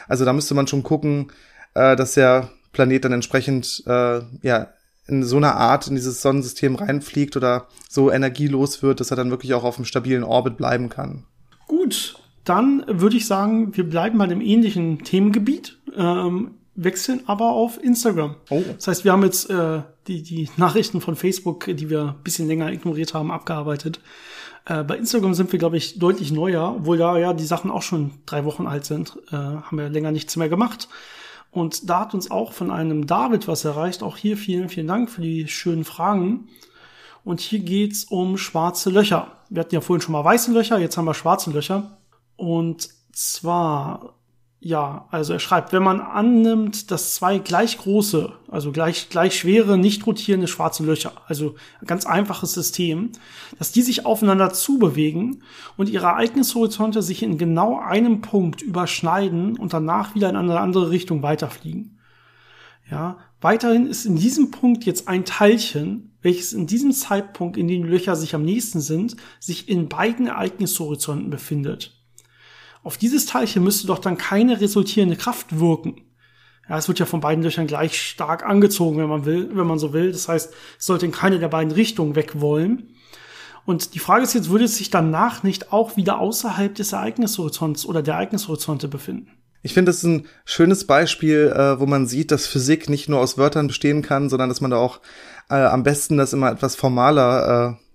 Also 0.09 0.25
da 0.25 0.33
müsste 0.33 0.55
man 0.55 0.67
schon 0.67 0.83
gucken, 0.83 1.31
äh, 1.73 1.95
dass 1.95 2.15
der 2.15 2.49
Planet 2.71 3.05
dann 3.05 3.13
entsprechend 3.13 3.83
äh, 3.85 4.21
ja 4.41 4.69
in 5.07 5.23
so 5.23 5.37
einer 5.37 5.55
Art 5.55 5.87
in 5.87 5.95
dieses 5.95 6.21
Sonnensystem 6.21 6.75
reinfliegt 6.75 7.35
oder 7.35 7.67
so 7.89 8.11
energielos 8.11 8.81
wird, 8.81 8.99
dass 8.99 9.11
er 9.11 9.17
dann 9.17 9.31
wirklich 9.31 9.53
auch 9.53 9.63
auf 9.63 9.77
einem 9.77 9.85
stabilen 9.85 10.23
Orbit 10.23 10.57
bleiben 10.57 10.89
kann. 10.89 11.25
Gut, 11.67 12.15
dann 12.43 12.83
würde 12.87 13.17
ich 13.17 13.27
sagen, 13.27 13.75
wir 13.75 13.83
bleiben 13.83 14.17
bei 14.17 14.23
einem 14.23 14.41
ähnlichen 14.41 15.03
Themengebiet, 15.03 15.79
ähm, 15.95 16.51
wechseln 16.75 17.21
aber 17.25 17.51
auf 17.51 17.83
Instagram. 17.83 18.35
Oh. 18.49 18.63
Das 18.75 18.87
heißt, 18.87 19.03
wir 19.03 19.11
haben 19.11 19.23
jetzt 19.23 19.49
äh, 19.49 19.81
die, 20.07 20.23
die 20.23 20.49
Nachrichten 20.57 21.01
von 21.01 21.15
Facebook, 21.15 21.65
die 21.65 21.89
wir 21.89 22.15
ein 22.17 22.23
bisschen 22.23 22.47
länger 22.47 22.71
ignoriert 22.71 23.13
haben, 23.13 23.31
abgearbeitet. 23.31 23.99
Äh, 24.65 24.83
bei 24.83 24.97
Instagram 24.97 25.33
sind 25.33 25.51
wir, 25.51 25.59
glaube 25.59 25.77
ich, 25.77 25.99
deutlich 25.99 26.31
neuer, 26.31 26.75
obwohl 26.77 26.97
da 26.97 27.17
ja 27.17 27.33
die 27.33 27.45
Sachen 27.45 27.71
auch 27.71 27.81
schon 27.81 28.11
drei 28.25 28.45
Wochen 28.45 28.67
alt 28.67 28.85
sind. 28.85 29.17
Äh, 29.31 29.35
haben 29.35 29.77
wir 29.77 29.89
länger 29.89 30.11
nichts 30.11 30.35
mehr 30.35 30.49
gemacht. 30.49 30.87
Und 31.51 31.89
da 31.89 32.01
hat 32.01 32.13
uns 32.13 32.31
auch 32.31 32.53
von 32.53 32.71
einem 32.71 33.05
David 33.05 33.47
was 33.47 33.65
erreicht. 33.65 34.03
Auch 34.03 34.17
hier 34.17 34.37
vielen, 34.37 34.69
vielen 34.69 34.87
Dank 34.87 35.09
für 35.09 35.21
die 35.21 35.47
schönen 35.47 35.83
Fragen. 35.83 36.47
Und 37.23 37.39
hier 37.39 37.59
geht's 37.59 38.05
um 38.05 38.37
schwarze 38.37 38.89
Löcher. 38.89 39.27
Wir 39.49 39.61
hatten 39.61 39.75
ja 39.75 39.81
vorhin 39.81 40.01
schon 40.01 40.13
mal 40.13 40.23
weiße 40.23 40.51
Löcher, 40.53 40.79
jetzt 40.79 40.97
haben 40.97 41.05
wir 41.05 41.13
schwarze 41.13 41.51
Löcher. 41.51 41.97
Und 42.37 42.89
zwar 43.11 44.15
ja, 44.63 45.07
also 45.09 45.33
er 45.33 45.39
schreibt, 45.39 45.73
wenn 45.73 45.81
man 45.81 45.99
annimmt, 45.99 46.91
dass 46.91 47.15
zwei 47.15 47.39
gleich 47.39 47.79
große, 47.79 48.31
also 48.47 48.71
gleich, 48.71 49.09
gleich 49.09 49.39
schwere, 49.39 49.75
nicht 49.75 50.05
rotierende 50.05 50.47
schwarze 50.47 50.83
Löcher, 50.83 51.13
also 51.25 51.55
ein 51.81 51.87
ganz 51.87 52.05
einfaches 52.05 52.53
System, 52.53 53.11
dass 53.57 53.71
die 53.71 53.81
sich 53.81 54.05
aufeinander 54.05 54.53
zubewegen 54.53 55.41
und 55.77 55.89
ihre 55.89 56.05
Ereignishorizonte 56.05 57.01
sich 57.01 57.23
in 57.23 57.39
genau 57.39 57.79
einem 57.79 58.21
Punkt 58.21 58.61
überschneiden 58.61 59.57
und 59.57 59.73
danach 59.73 60.13
wieder 60.13 60.29
in 60.29 60.35
eine 60.35 60.59
andere 60.59 60.91
Richtung 60.91 61.23
weiterfliegen. 61.23 61.97
Ja, 62.91 63.17
weiterhin 63.39 63.87
ist 63.87 64.05
in 64.05 64.15
diesem 64.15 64.51
Punkt 64.51 64.85
jetzt 64.85 65.07
ein 65.07 65.25
Teilchen, 65.25 66.15
welches 66.21 66.53
in 66.53 66.67
diesem 66.67 66.91
Zeitpunkt, 66.91 67.57
in 67.57 67.67
dem 67.67 67.81
die 67.81 67.89
Löcher 67.89 68.15
sich 68.15 68.35
am 68.35 68.43
nächsten 68.43 68.79
sind, 68.79 69.15
sich 69.39 69.69
in 69.69 69.89
beiden 69.89 70.27
Ereignishorizonten 70.27 71.31
befindet. 71.31 72.00
Auf 72.83 72.97
dieses 72.97 73.25
Teilchen 73.25 73.63
müsste 73.63 73.87
doch 73.87 73.99
dann 73.99 74.17
keine 74.17 74.59
resultierende 74.59 75.15
Kraft 75.15 75.59
wirken. 75.59 76.01
Ja, 76.69 76.77
es 76.77 76.87
wird 76.87 76.99
ja 76.99 77.05
von 77.05 77.19
beiden 77.19 77.43
Löchern 77.43 77.67
gleich 77.67 77.99
stark 77.99 78.45
angezogen, 78.45 78.97
wenn 78.97 79.09
man 79.09 79.25
will, 79.25 79.49
wenn 79.53 79.67
man 79.67 79.79
so 79.79 79.93
will. 79.93 80.11
Das 80.11 80.27
heißt, 80.27 80.53
es 80.79 80.85
sollte 80.85 81.05
in 81.05 81.11
keine 81.11 81.39
der 81.39 81.49
beiden 81.49 81.71
Richtungen 81.71 82.15
weg 82.15 82.39
wollen. 82.39 82.95
Und 83.65 83.93
die 83.93 83.99
Frage 83.99 84.23
ist 84.23 84.33
jetzt, 84.33 84.49
würde 84.49 84.65
es 84.65 84.77
sich 84.77 84.89
danach 84.89 85.43
nicht 85.43 85.71
auch 85.71 85.97
wieder 85.97 86.19
außerhalb 86.19 86.73
des 86.73 86.93
Ereignishorizonts 86.93 87.85
oder 87.85 88.01
der 88.01 88.15
Ereignishorizonte 88.15 88.87
befinden? 88.87 89.31
Ich 89.63 89.73
finde, 89.73 89.89
das 89.89 89.97
ist 89.97 90.05
ein 90.05 90.25
schönes 90.45 90.87
Beispiel, 90.87 91.53
äh, 91.55 91.79
wo 91.79 91.85
man 91.85 92.07
sieht, 92.07 92.31
dass 92.31 92.47
Physik 92.47 92.89
nicht 92.89 93.09
nur 93.09 93.19
aus 93.19 93.37
Wörtern 93.37 93.67
bestehen 93.67 94.01
kann, 94.01 94.29
sondern 94.29 94.49
dass 94.49 94.61
man 94.61 94.71
da 94.71 94.77
auch 94.77 95.01
äh, 95.49 95.55
am 95.55 95.83
besten 95.83 96.17
das 96.17 96.33
immer 96.33 96.51
etwas 96.51 96.75
formaler 96.75 97.77
äh, 97.77 97.90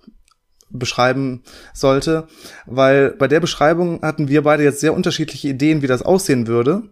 beschreiben 0.78 1.42
sollte, 1.74 2.26
weil 2.66 3.10
bei 3.12 3.28
der 3.28 3.40
Beschreibung 3.40 4.02
hatten 4.02 4.28
wir 4.28 4.42
beide 4.42 4.62
jetzt 4.62 4.80
sehr 4.80 4.94
unterschiedliche 4.94 5.48
Ideen, 5.48 5.82
wie 5.82 5.86
das 5.86 6.02
aussehen 6.02 6.46
würde. 6.46 6.84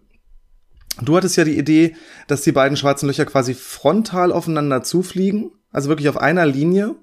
Du 1.01 1.17
hattest 1.17 1.35
ja 1.35 1.43
die 1.43 1.57
Idee, 1.57 1.95
dass 2.27 2.41
die 2.41 2.53
beiden 2.53 2.77
schwarzen 2.77 3.07
Löcher 3.07 3.25
quasi 3.25 3.53
frontal 3.53 4.31
aufeinander 4.31 4.83
zufliegen, 4.83 5.51
also 5.71 5.89
wirklich 5.89 6.09
auf 6.09 6.17
einer 6.17 6.45
Linie 6.45 6.95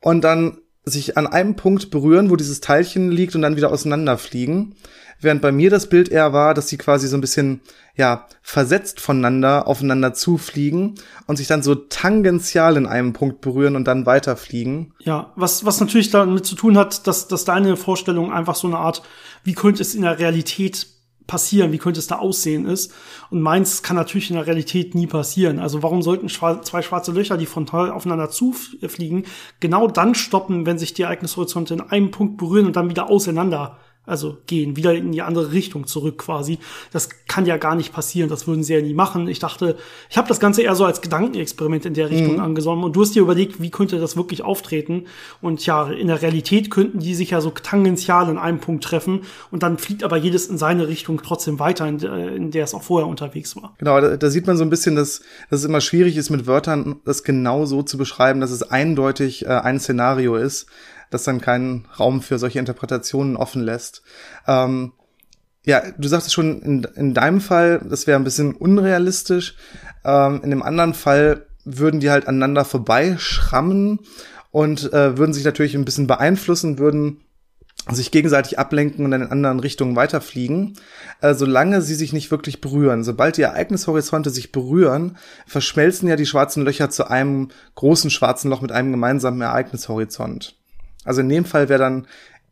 und 0.00 0.22
dann 0.22 0.58
sich 0.84 1.16
an 1.16 1.26
einem 1.26 1.56
Punkt 1.56 1.90
berühren, 1.90 2.28
wo 2.30 2.36
dieses 2.36 2.60
Teilchen 2.60 3.10
liegt 3.10 3.34
und 3.34 3.42
dann 3.42 3.56
wieder 3.56 3.72
auseinanderfliegen. 3.72 4.74
Während 5.24 5.42
bei 5.42 5.52
mir 5.52 5.70
das 5.70 5.88
Bild 5.88 6.10
eher 6.10 6.32
war, 6.32 6.54
dass 6.54 6.68
sie 6.68 6.76
quasi 6.76 7.08
so 7.08 7.16
ein 7.16 7.20
bisschen, 7.20 7.60
ja, 7.96 8.26
versetzt 8.42 9.00
voneinander 9.00 9.66
aufeinander 9.66 10.14
zufliegen 10.14 10.94
und 11.26 11.36
sich 11.36 11.46
dann 11.46 11.62
so 11.62 11.74
tangential 11.74 12.76
in 12.76 12.86
einem 12.86 13.12
Punkt 13.12 13.40
berühren 13.40 13.74
und 13.74 13.88
dann 13.88 14.06
weiterfliegen. 14.06 14.94
Ja, 15.00 15.32
was, 15.34 15.64
was 15.64 15.80
natürlich 15.80 16.10
damit 16.10 16.44
zu 16.46 16.54
tun 16.54 16.76
hat, 16.76 17.06
dass, 17.06 17.26
dass 17.26 17.44
deine 17.44 17.76
Vorstellung 17.76 18.32
einfach 18.32 18.54
so 18.54 18.66
eine 18.68 18.78
Art, 18.78 19.02
wie 19.42 19.54
könnte 19.54 19.82
es 19.82 19.94
in 19.94 20.02
der 20.02 20.18
Realität 20.18 20.86
passieren, 21.26 21.72
wie 21.72 21.78
könnte 21.78 22.00
es 22.00 22.06
da 22.06 22.16
aussehen 22.16 22.66
ist. 22.66 22.92
Und 23.30 23.40
meins 23.40 23.82
kann 23.82 23.96
natürlich 23.96 24.30
in 24.30 24.36
der 24.36 24.46
Realität 24.46 24.94
nie 24.94 25.06
passieren. 25.06 25.58
Also 25.58 25.82
warum 25.82 26.02
sollten 26.02 26.28
zwei 26.28 26.82
schwarze 26.82 27.12
Löcher, 27.12 27.36
die 27.36 27.46
frontal 27.46 27.90
aufeinander 27.90 28.30
zufliegen, 28.30 29.24
genau 29.60 29.88
dann 29.88 30.14
stoppen, 30.14 30.66
wenn 30.66 30.78
sich 30.78 30.94
die 30.94 31.02
Ereignishorizonte 31.02 31.74
in 31.74 31.80
einem 31.80 32.10
Punkt 32.10 32.36
berühren 32.36 32.66
und 32.66 32.76
dann 32.76 32.90
wieder 32.90 33.08
auseinander 33.08 33.78
also 34.06 34.36
gehen, 34.46 34.76
wieder 34.76 34.94
in 34.94 35.12
die 35.12 35.22
andere 35.22 35.52
Richtung 35.52 35.86
zurück 35.86 36.18
quasi. 36.18 36.58
Das 36.92 37.08
kann 37.26 37.46
ja 37.46 37.56
gar 37.56 37.74
nicht 37.74 37.92
passieren, 37.92 38.28
das 38.28 38.46
würden 38.46 38.62
sie 38.62 38.74
ja 38.74 38.82
nie 38.82 38.94
machen. 38.94 39.28
Ich 39.28 39.38
dachte, 39.38 39.76
ich 40.10 40.16
habe 40.16 40.28
das 40.28 40.40
Ganze 40.40 40.62
eher 40.62 40.74
so 40.74 40.84
als 40.84 41.00
Gedankenexperiment 41.00 41.86
in 41.86 41.94
der 41.94 42.10
Richtung 42.10 42.34
mhm. 42.34 42.40
angesonnen 42.40 42.84
und 42.84 42.94
du 42.96 43.02
hast 43.02 43.14
dir 43.14 43.22
überlegt, 43.22 43.60
wie 43.62 43.70
könnte 43.70 43.98
das 43.98 44.16
wirklich 44.16 44.42
auftreten? 44.42 45.06
Und 45.40 45.64
ja, 45.64 45.90
in 45.90 46.08
der 46.08 46.22
Realität 46.22 46.70
könnten 46.70 46.98
die 46.98 47.14
sich 47.14 47.30
ja 47.30 47.40
so 47.40 47.50
tangential 47.50 48.28
in 48.28 48.38
einem 48.38 48.58
Punkt 48.58 48.84
treffen 48.84 49.22
und 49.50 49.62
dann 49.62 49.78
fliegt 49.78 50.04
aber 50.04 50.16
jedes 50.16 50.46
in 50.46 50.58
seine 50.58 50.88
Richtung 50.88 51.20
trotzdem 51.22 51.58
weiter, 51.58 51.86
in, 51.86 51.98
in 52.00 52.50
der 52.50 52.64
es 52.64 52.74
auch 52.74 52.82
vorher 52.82 53.08
unterwegs 53.08 53.56
war. 53.56 53.74
Genau, 53.78 54.00
da, 54.00 54.16
da 54.16 54.30
sieht 54.30 54.46
man 54.46 54.56
so 54.56 54.64
ein 54.64 54.70
bisschen, 54.70 54.96
dass, 54.96 55.22
dass 55.50 55.60
es 55.60 55.64
immer 55.64 55.80
schwierig 55.80 56.16
ist, 56.16 56.30
mit 56.30 56.46
Wörtern 56.46 56.96
das 57.04 57.22
genau 57.22 57.64
so 57.64 57.82
zu 57.82 57.96
beschreiben, 57.96 58.40
dass 58.40 58.50
es 58.50 58.62
eindeutig 58.62 59.46
äh, 59.46 59.48
ein 59.48 59.80
Szenario 59.80 60.36
ist 60.36 60.66
das 61.14 61.24
dann 61.24 61.40
keinen 61.40 61.86
Raum 61.98 62.20
für 62.20 62.38
solche 62.38 62.58
Interpretationen 62.58 63.36
offen 63.36 63.62
lässt. 63.62 64.02
Ähm, 64.46 64.92
ja, 65.64 65.82
du 65.96 66.08
sagtest 66.08 66.34
schon, 66.34 66.60
in, 66.60 66.86
in 66.94 67.14
deinem 67.14 67.40
Fall, 67.40 67.80
das 67.88 68.06
wäre 68.06 68.18
ein 68.18 68.24
bisschen 68.24 68.54
unrealistisch. 68.54 69.56
Ähm, 70.04 70.40
in 70.42 70.50
dem 70.50 70.62
anderen 70.62 70.92
Fall 70.94 71.46
würden 71.64 72.00
die 72.00 72.10
halt 72.10 72.28
aneinander 72.28 72.64
vorbeischrammen 72.64 74.00
und 74.50 74.92
äh, 74.92 75.16
würden 75.16 75.32
sich 75.32 75.44
natürlich 75.44 75.74
ein 75.74 75.86
bisschen 75.86 76.06
beeinflussen, 76.06 76.78
würden 76.78 77.22
sich 77.90 78.10
gegenseitig 78.10 78.58
ablenken 78.58 79.04
und 79.04 79.12
in 79.12 79.26
anderen 79.26 79.60
Richtungen 79.60 79.96
weiterfliegen, 79.96 80.78
äh, 81.20 81.34
solange 81.34 81.82
sie 81.82 81.94
sich 81.94 82.12
nicht 82.12 82.30
wirklich 82.30 82.60
berühren. 82.60 83.04
Sobald 83.04 83.36
die 83.36 83.42
Ereignishorizonte 83.42 84.30
sich 84.30 84.52
berühren, 84.52 85.18
verschmelzen 85.46 86.08
ja 86.08 86.16
die 86.16 86.24
schwarzen 86.24 86.64
Löcher 86.64 86.88
zu 86.88 87.10
einem 87.10 87.48
großen 87.74 88.10
schwarzen 88.10 88.50
Loch 88.50 88.62
mit 88.62 88.72
einem 88.72 88.90
gemeinsamen 88.90 89.40
Ereignishorizont. 89.40 90.56
Also 91.04 91.20
in 91.20 91.28
dem 91.28 91.44
Fall 91.44 91.68
wäre 91.68 91.78
dann 91.80 92.06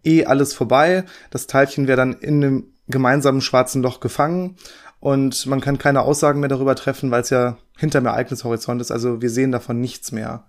eh 0.05 0.25
alles 0.25 0.55
vorbei. 0.55 1.05
Das 1.31 1.47
Teilchen 1.47 1.87
wäre 1.87 1.97
dann 1.97 2.15
in 2.15 2.43
einem 2.43 2.67
gemeinsamen 2.89 3.41
schwarzen 3.41 3.83
Loch 3.83 4.01
gefangen 4.01 4.57
und 5.01 5.47
man 5.47 5.61
kann 5.61 5.79
keine 5.79 6.03
Aussagen 6.03 6.41
mehr 6.41 6.49
darüber 6.49 6.77
treffen, 6.77 7.11
weil 7.11 7.23
es 7.23 7.31
ja 7.31 7.59
hinter 7.77 8.01
dem 8.01 8.07
Ereignishorizont 8.07 8.81
ist. 8.81 8.91
Also 8.91 9.21
wir 9.21 9.31
sehen 9.31 9.53
davon 9.53 9.81
nichts 9.81 10.13
mehr. 10.13 10.45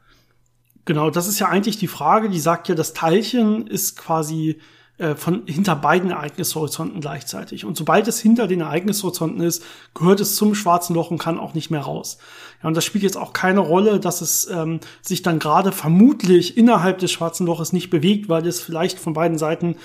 Genau, 0.86 1.10
das 1.10 1.28
ist 1.28 1.40
ja 1.40 1.48
eigentlich 1.48 1.78
die 1.78 1.88
Frage, 1.88 2.30
die 2.30 2.40
sagt 2.40 2.68
ja, 2.68 2.76
das 2.76 2.94
Teilchen 2.94 3.68
ist 3.68 3.98
quasi 3.98 4.60
äh, 5.04 5.16
von 5.16 5.44
hinter 5.46 5.76
beiden 5.76 6.12
Ereignishorizonten 6.12 7.02
gleichzeitig. 7.02 7.66
Und 7.66 7.76
sobald 7.76 8.08
es 8.08 8.22
hinter 8.22 8.48
den 8.48 8.62
Ereignishorizonten 8.62 9.42
ist, 9.42 9.64
gehört 9.94 10.22
es 10.22 10.38
zum 10.38 10.56
schwarzen 10.56 10.96
Loch 10.96 11.12
und 11.12 11.18
kann 11.18 11.40
auch 11.40 11.54
nicht 11.54 11.70
mehr 11.70 11.82
raus. 11.82 12.18
Ja, 12.62 12.70
und 12.70 12.78
das 12.78 12.86
spielt 12.86 13.04
jetzt 13.04 13.18
auch 13.18 13.34
keine 13.34 13.60
Rolle, 13.60 14.00
dass 14.00 14.22
es 14.22 14.48
ähm, 14.50 14.80
sich 15.02 15.22
dann 15.22 15.40
gerade 15.40 15.74
vermutlich 15.74 16.58
innerhalb 16.58 17.00
des 17.00 17.12
schwarzen 17.12 17.46
Loches 17.46 17.74
nicht 17.74 17.90
bewegt, 17.90 18.30
weil 18.30 18.48
es 18.48 18.62
vielleicht 18.62 18.98
von 18.98 19.12
beiden 19.12 19.38
Seiten 19.38 19.76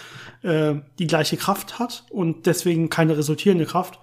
äh, 0.43 0.75
die 1.01 1.09
gleiche 1.09 1.37
Kraft 1.37 1.81
hat 1.81 2.05
und 2.11 2.47
deswegen 2.47 2.89
keine 2.89 3.19
resultierende 3.19 3.67
Kraft. 3.67 3.99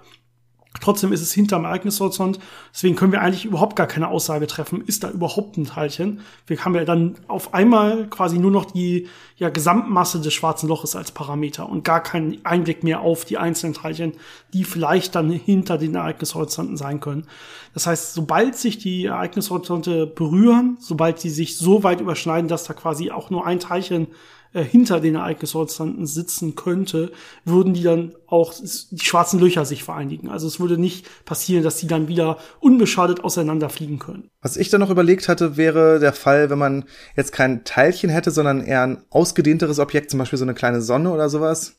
Trotzdem 0.81 1.13
ist 1.13 1.21
es 1.21 1.33
hinterm 1.33 1.65
Ereignishorizont. 1.65 2.39
Deswegen 2.73 2.95
können 2.95 3.11
wir 3.11 3.21
eigentlich 3.21 3.45
überhaupt 3.45 3.75
gar 3.75 3.87
keine 3.87 4.09
Aussage 4.09 4.47
treffen, 4.47 4.81
ist 4.81 5.03
da 5.03 5.09
überhaupt 5.09 5.57
ein 5.57 5.65
Teilchen. 5.65 6.21
Wir 6.47 6.63
haben 6.63 6.75
ja 6.75 6.85
dann 6.85 7.15
auf 7.27 7.53
einmal 7.53 8.07
quasi 8.07 8.37
nur 8.37 8.51
noch 8.51 8.65
die 8.65 9.07
ja, 9.37 9.49
Gesamtmasse 9.49 10.21
des 10.21 10.33
schwarzen 10.33 10.69
Loches 10.69 10.95
als 10.95 11.11
Parameter 11.11 11.67
und 11.69 11.83
gar 11.83 12.01
keinen 12.01 12.45
Einblick 12.45 12.83
mehr 12.83 13.01
auf 13.01 13.25
die 13.25 13.37
einzelnen 13.37 13.73
Teilchen, 13.73 14.13
die 14.53 14.63
vielleicht 14.63 15.15
dann 15.15 15.29
hinter 15.29 15.77
den 15.77 15.95
Ereignishorizonten 15.95 16.77
sein 16.77 16.99
können. 16.99 17.27
Das 17.73 17.87
heißt, 17.87 18.13
sobald 18.13 18.55
sich 18.55 18.77
die 18.77 19.05
Ereignishorizonte 19.05 20.07
berühren, 20.07 20.77
sobald 20.79 21.19
sie 21.19 21.29
sich 21.29 21.57
so 21.57 21.83
weit 21.83 21.99
überschneiden, 21.99 22.47
dass 22.47 22.63
da 22.63 22.73
quasi 22.73 23.11
auch 23.11 23.29
nur 23.29 23.45
ein 23.45 23.59
Teilchen 23.59 24.07
äh, 24.55 24.63
hinter 24.63 25.01
den 25.01 25.15
Ereignishorizonten 25.15 26.05
sitzen 26.05 26.55
könnte, 26.55 27.11
würden 27.43 27.73
die 27.73 27.83
dann 27.83 28.15
auch 28.25 28.53
die 28.53 29.05
schwarzen 29.05 29.37
Löcher 29.37 29.65
sich 29.65 29.83
vereinigen. 29.83 30.29
Also 30.29 30.47
es 30.47 30.61
würde 30.61 30.77
nicht 30.77 31.05
passieren, 31.25 31.61
dass 31.61 31.75
die 31.75 31.87
dann 31.87 32.07
wieder 32.07 32.37
unbeschadet 32.61 33.21
auseinanderfliegen 33.21 33.99
können. 33.99 34.29
Was 34.41 34.55
ich 34.55 34.69
dann 34.69 34.79
noch 34.79 34.89
überlegt 34.89 35.27
hatte, 35.27 35.57
wäre 35.57 35.99
der 35.99 36.13
Fall, 36.13 36.49
wenn 36.49 36.57
man 36.57 36.85
jetzt 37.17 37.33
kein 37.33 37.65
Teilchen 37.65 38.09
hätte, 38.09 38.31
sondern 38.31 38.61
eher 38.61 38.83
ein 38.83 39.03
ausgedehnteres 39.09 39.77
Objekt, 39.79 40.09
zum 40.09 40.19
Beispiel 40.19 40.39
so 40.39 40.45
eine 40.45 40.53
kleine 40.53 40.81
Sonne 40.81 41.11
oder 41.11 41.27
sowas, 41.27 41.75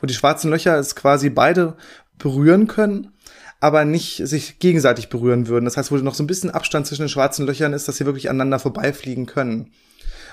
wo 0.00 0.08
die 0.08 0.14
schwarzen 0.14 0.50
Löcher 0.50 0.76
es 0.76 0.96
quasi 0.96 1.30
beide 1.30 1.76
berühren 2.18 2.66
können 2.66 3.12
aber 3.60 3.84
nicht 3.84 4.22
sich 4.24 4.60
gegenseitig 4.60 5.08
berühren 5.08 5.48
würden. 5.48 5.64
Das 5.64 5.76
heißt, 5.76 5.90
wo 5.90 5.96
noch 5.96 6.14
so 6.14 6.22
ein 6.22 6.28
bisschen 6.28 6.50
Abstand 6.50 6.86
zwischen 6.86 7.02
den 7.02 7.08
schwarzen 7.08 7.44
Löchern 7.44 7.72
ist, 7.72 7.88
dass 7.88 7.96
sie 7.96 8.06
wirklich 8.06 8.30
aneinander 8.30 8.60
vorbeifliegen 8.60 9.26
können. 9.26 9.72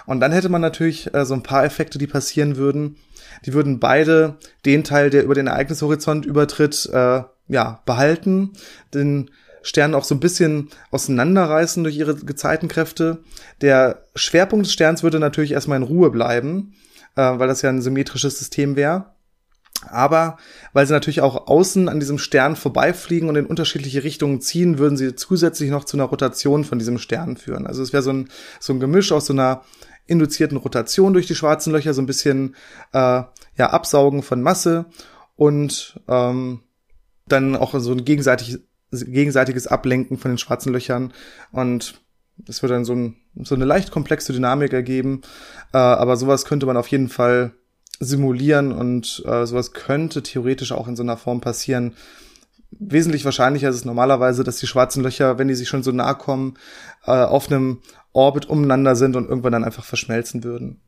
Und 0.05 0.19
dann 0.19 0.31
hätte 0.31 0.49
man 0.49 0.61
natürlich 0.61 1.13
äh, 1.13 1.25
so 1.25 1.33
ein 1.33 1.43
paar 1.43 1.65
Effekte, 1.65 1.97
die 1.97 2.07
passieren 2.07 2.57
würden. 2.57 2.97
Die 3.45 3.53
würden 3.53 3.79
beide 3.79 4.37
den 4.65 4.83
Teil, 4.83 5.09
der 5.09 5.23
über 5.23 5.35
den 5.35 5.47
Ereignishorizont 5.47 6.25
übertritt, 6.25 6.89
äh, 6.91 7.23
ja, 7.47 7.81
behalten, 7.85 8.53
den 8.93 9.29
Stern 9.61 9.95
auch 9.95 10.03
so 10.03 10.15
ein 10.15 10.19
bisschen 10.19 10.69
auseinanderreißen 10.91 11.83
durch 11.83 11.97
ihre 11.97 12.15
Gezeitenkräfte. 12.15 13.23
Der 13.61 14.03
Schwerpunkt 14.15 14.67
des 14.67 14.73
Sterns 14.73 15.01
würde 15.01 15.19
natürlich 15.19 15.51
erstmal 15.51 15.77
in 15.77 15.83
Ruhe 15.83 16.11
bleiben, 16.11 16.75
äh, 17.15 17.21
weil 17.21 17.47
das 17.47 17.61
ja 17.63 17.69
ein 17.69 17.81
symmetrisches 17.81 18.37
System 18.37 18.75
wäre. 18.75 19.15
Aber 19.89 20.37
weil 20.73 20.85
sie 20.85 20.93
natürlich 20.93 21.21
auch 21.21 21.47
außen 21.47 21.89
an 21.89 21.99
diesem 21.99 22.17
Stern 22.17 22.55
vorbeifliegen 22.55 23.27
und 23.27 23.35
in 23.35 23.45
unterschiedliche 23.45 24.03
Richtungen 24.03 24.39
ziehen, 24.39 24.77
würden 24.77 24.97
sie 24.97 25.15
zusätzlich 25.15 25.69
noch 25.69 25.83
zu 25.83 25.97
einer 25.97 26.05
Rotation 26.05 26.63
von 26.63 26.79
diesem 26.79 26.97
Stern 26.97 27.37
führen. 27.37 27.67
Also 27.67 27.83
es 27.83 27.91
wäre 27.91 28.03
so 28.03 28.13
ein, 28.13 28.29
so 28.59 28.73
ein 28.73 28.79
Gemisch 28.79 29.11
aus 29.11 29.25
so 29.25 29.33
einer 29.33 29.63
induzierten 30.07 30.57
Rotation 30.57 31.13
durch 31.13 31.27
die 31.27 31.35
schwarzen 31.35 31.73
Löcher 31.73 31.93
so 31.93 32.01
ein 32.01 32.05
bisschen 32.07 32.55
äh, 32.93 33.23
ja 33.57 33.69
absaugen 33.69 34.23
von 34.23 34.41
Masse 34.41 34.85
und 35.35 35.99
ähm, 36.07 36.61
dann 37.27 37.55
auch 37.55 37.77
so 37.79 37.91
ein 37.91 38.05
gegenseitig, 38.05 38.59
gegenseitiges 38.91 39.67
Ablenken 39.67 40.17
von 40.17 40.31
den 40.31 40.37
schwarzen 40.37 40.71
Löchern 40.71 41.13
und 41.51 42.01
das 42.37 42.61
wird 42.61 42.71
dann 42.71 42.85
so, 42.85 42.93
ein, 42.93 43.15
so 43.35 43.55
eine 43.55 43.65
leicht 43.65 43.91
komplexe 43.91 44.33
Dynamik 44.33 44.73
ergeben. 44.73 45.21
Äh, 45.73 45.77
aber 45.77 46.17
sowas 46.17 46.45
könnte 46.45 46.65
man 46.65 46.77
auf 46.77 46.87
jeden 46.87 47.09
Fall 47.09 47.53
simulieren 47.99 48.71
und 48.71 49.23
äh, 49.25 49.45
sowas 49.45 49.71
könnte 49.71 50.21
theoretisch 50.21 50.71
auch 50.71 50.87
in 50.87 50.95
so 50.95 51.03
einer 51.03 51.17
Form 51.17 51.39
passieren. 51.41 51.93
Wesentlich 52.71 53.23
wahrscheinlicher 53.23 53.69
ist 53.69 53.77
es 53.77 53.85
normalerweise, 53.85 54.43
dass 54.43 54.57
die 54.57 54.67
schwarzen 54.67 55.01
Löcher, 55.01 55.37
wenn 55.37 55.47
die 55.47 55.55
sich 55.55 55.69
schon 55.69 55.83
so 55.83 55.91
nahe 55.91 56.15
kommen, 56.15 56.57
äh, 57.05 57.11
auf 57.11 57.49
einem 57.49 57.79
Orbit 58.15 58.47
umeinander 58.47 58.95
sind 58.95 59.15
und 59.15 59.27
irgendwann 59.27 59.51
dann 59.51 59.63
einfach 59.63 59.83
verschmelzen 59.83 60.43
würden. 60.43 60.81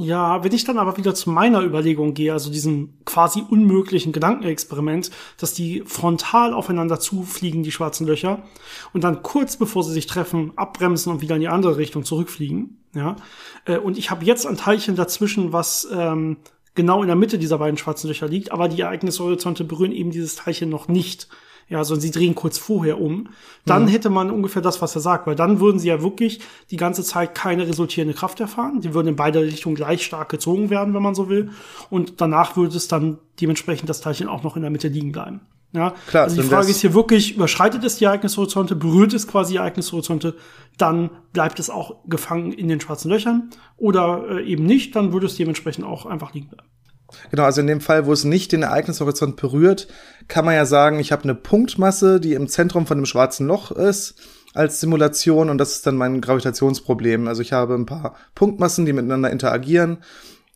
Ja, 0.00 0.44
wenn 0.44 0.52
ich 0.52 0.62
dann 0.62 0.78
aber 0.78 0.96
wieder 0.96 1.12
zu 1.12 1.28
meiner 1.28 1.60
Überlegung 1.60 2.14
gehe, 2.14 2.32
also 2.32 2.52
diesem 2.52 3.00
quasi 3.04 3.42
unmöglichen 3.42 4.12
Gedankenexperiment, 4.12 5.10
dass 5.38 5.54
die 5.54 5.82
frontal 5.86 6.54
aufeinander 6.54 7.00
zufliegen, 7.00 7.64
die 7.64 7.72
schwarzen 7.72 8.06
Löcher, 8.06 8.44
und 8.92 9.02
dann 9.02 9.24
kurz 9.24 9.56
bevor 9.56 9.82
sie 9.82 9.92
sich 9.92 10.06
treffen, 10.06 10.52
abbremsen 10.54 11.10
und 11.10 11.20
wieder 11.20 11.34
in 11.34 11.40
die 11.40 11.48
andere 11.48 11.78
Richtung 11.78 12.04
zurückfliegen, 12.04 12.78
ja. 12.94 13.16
Äh, 13.64 13.78
und 13.78 13.98
ich 13.98 14.12
habe 14.12 14.24
jetzt 14.24 14.46
ein 14.46 14.56
Teilchen 14.56 14.94
dazwischen, 14.94 15.52
was 15.52 15.88
ähm, 15.92 16.36
genau 16.76 17.02
in 17.02 17.08
der 17.08 17.16
Mitte 17.16 17.36
dieser 17.36 17.58
beiden 17.58 17.76
schwarzen 17.76 18.06
Löcher 18.06 18.28
liegt, 18.28 18.52
aber 18.52 18.68
die 18.68 18.82
Ereignishorizonte 18.82 19.64
berühren 19.64 19.90
eben 19.90 20.12
dieses 20.12 20.36
Teilchen 20.36 20.68
noch 20.68 20.86
nicht 20.86 21.26
ja, 21.68 21.84
sondern 21.84 22.00
sie 22.02 22.10
drehen 22.10 22.34
kurz 22.34 22.58
vorher 22.58 23.00
um, 23.00 23.28
dann 23.66 23.84
mhm. 23.84 23.88
hätte 23.88 24.10
man 24.10 24.30
ungefähr 24.30 24.62
das, 24.62 24.80
was 24.80 24.94
er 24.94 25.00
sagt, 25.00 25.26
weil 25.26 25.34
dann 25.34 25.60
würden 25.60 25.78
sie 25.78 25.88
ja 25.88 26.02
wirklich 26.02 26.40
die 26.70 26.76
ganze 26.76 27.04
Zeit 27.04 27.34
keine 27.34 27.68
resultierende 27.68 28.14
Kraft 28.14 28.40
erfahren. 28.40 28.80
Die 28.80 28.94
würden 28.94 29.08
in 29.08 29.16
beide 29.16 29.42
Richtungen 29.42 29.74
gleich 29.74 30.04
stark 30.04 30.30
gezogen 30.30 30.70
werden, 30.70 30.94
wenn 30.94 31.02
man 31.02 31.14
so 31.14 31.28
will. 31.28 31.50
Und 31.90 32.20
danach 32.20 32.56
würde 32.56 32.76
es 32.76 32.88
dann 32.88 33.18
dementsprechend 33.40 33.88
das 33.88 34.00
Teilchen 34.00 34.28
auch 34.28 34.42
noch 34.42 34.56
in 34.56 34.62
der 34.62 34.70
Mitte 34.70 34.88
liegen 34.88 35.12
bleiben. 35.12 35.40
Ja, 35.72 35.94
Klar, 36.06 36.24
also 36.24 36.40
die 36.40 36.48
Frage 36.48 36.70
ist 36.70 36.80
hier 36.80 36.94
wirklich, 36.94 37.36
überschreitet 37.36 37.84
es 37.84 37.96
die 37.96 38.04
Ereignishorizonte, 38.06 38.74
berührt 38.74 39.12
es 39.12 39.26
quasi 39.26 39.52
die 39.52 39.58
Ereignishorizonte, 39.58 40.34
dann 40.78 41.10
bleibt 41.34 41.60
es 41.60 41.68
auch 41.68 41.96
gefangen 42.06 42.52
in 42.52 42.68
den 42.68 42.80
schwarzen 42.80 43.10
Löchern 43.10 43.50
oder 43.76 44.24
äh, 44.30 44.44
eben 44.46 44.64
nicht, 44.64 44.96
dann 44.96 45.12
würde 45.12 45.26
es 45.26 45.36
dementsprechend 45.36 45.84
auch 45.84 46.06
einfach 46.06 46.32
liegen 46.32 46.48
bleiben. 46.48 46.68
Genau, 47.30 47.44
also 47.44 47.60
in 47.60 47.66
dem 47.66 47.80
Fall, 47.80 48.06
wo 48.06 48.12
es 48.12 48.24
nicht 48.24 48.52
den 48.52 48.62
Ereignishorizont 48.62 49.36
berührt, 49.36 49.88
kann 50.28 50.44
man 50.44 50.54
ja 50.54 50.66
sagen, 50.66 50.98
ich 50.98 51.12
habe 51.12 51.24
eine 51.24 51.34
Punktmasse, 51.34 52.20
die 52.20 52.34
im 52.34 52.48
Zentrum 52.48 52.86
von 52.86 52.98
dem 52.98 53.06
schwarzen 53.06 53.46
Loch 53.46 53.70
ist, 53.70 54.14
als 54.54 54.80
Simulation 54.80 55.50
und 55.50 55.58
das 55.58 55.72
ist 55.72 55.86
dann 55.86 55.96
mein 55.96 56.20
Gravitationsproblem. 56.20 57.28
Also 57.28 57.42
ich 57.42 57.52
habe 57.52 57.74
ein 57.74 57.86
paar 57.86 58.16
Punktmassen, 58.34 58.86
die 58.86 58.92
miteinander 58.92 59.30
interagieren 59.30 59.98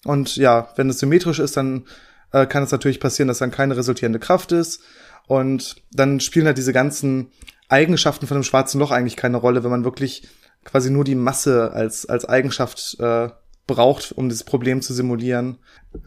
und 0.05 0.37
ja, 0.37 0.69
wenn 0.77 0.91
es 0.91 0.99
symmetrisch 0.99 1.39
ist, 1.39 1.57
dann 1.57 1.85
äh, 2.33 2.47
kann 2.47 2.65
es 2.65 2.73
natürlich 2.73 3.01
passieren, 3.01 3.29
dass 3.29 3.39
dann 3.39 3.51
keine 3.51 3.77
resultierende 3.77 4.19
Kraft 4.19 4.53
ist 4.53 4.81
und 5.27 5.77
dann 5.93 6.21
spielen 6.21 6.47
halt 6.47 6.59
diese 6.59 6.73
ganzen 6.73 7.31
Eigenschaften 7.69 8.27
von 8.27 8.37
dem 8.37 8.45
schwarzen 8.45 8.79
Loch 8.79 8.91
eigentlich 8.91 9.17
keine 9.17 9.39
Rolle, 9.39 9.65
wenn 9.65 9.71
man 9.71 9.85
wirklich 9.85 10.29
quasi 10.65 10.91
nur 10.91 11.05
die 11.05 11.15
Masse 11.15 11.73
als, 11.73 12.07
als 12.07 12.25
Eigenschaft 12.25 12.97
äh, 13.01 13.31
braucht, 13.67 14.13
um 14.13 14.29
dieses 14.29 14.45
Problem 14.45 14.83
zu 14.83 14.93
simulieren. 14.93 15.59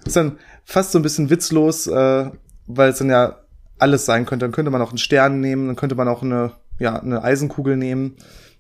Ist 0.06 0.16
dann 0.16 0.40
fast 0.64 0.92
so 0.92 1.00
ein 1.00 1.04
bisschen 1.04 1.30
witzlos, 1.30 1.88
äh, 1.88 2.32
weil 2.68 2.90
es 2.90 2.98
dann 2.98 3.10
ja 3.10 3.40
alles 3.78 4.06
sein 4.06 4.26
könnte. 4.26 4.46
Dann 4.46 4.52
könnte 4.52 4.72
man 4.72 4.82
auch 4.82 4.90
einen 4.90 4.98
Stern 4.98 5.40
nehmen, 5.40 5.68
dann 5.68 5.76
könnte 5.76 5.96
man 5.96 6.08
auch 6.08 6.22
eine, 6.22 6.54
ja, 6.80 7.00
eine 7.00 7.24
Eisenkugel 7.24 7.78
nehmen. 7.78 8.16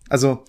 Also, 0.09 0.43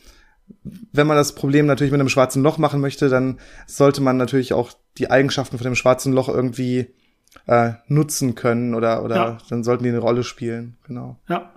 wenn 0.93 1.07
man 1.07 1.17
das 1.17 1.35
Problem 1.35 1.67
natürlich 1.67 1.91
mit 1.91 2.01
einem 2.01 2.09
schwarzen 2.09 2.43
Loch 2.43 2.59
machen 2.59 2.81
möchte, 2.81 3.09
dann 3.09 3.41
sollte 3.67 4.01
man 4.01 4.17
natürlich 4.17 4.53
auch 4.53 4.73
die 4.99 5.11
Eigenschaften 5.11 5.59
von 5.59 5.65
dem 5.65 5.75
schwarzen 5.75 6.13
Loch 6.13 6.29
irgendwie 6.29 6.95
äh, 7.47 7.73
nutzen 7.89 8.35
können 8.35 8.75
oder, 8.75 9.03
oder 9.03 9.17
ja. 9.17 9.39
dann 9.49 9.65
sollten 9.65 9.83
die 9.85 9.91
eine 9.91 9.99
Rolle 9.99 10.23
spielen, 10.23 10.77
genau. 10.87 11.19
Ja. 11.29 11.53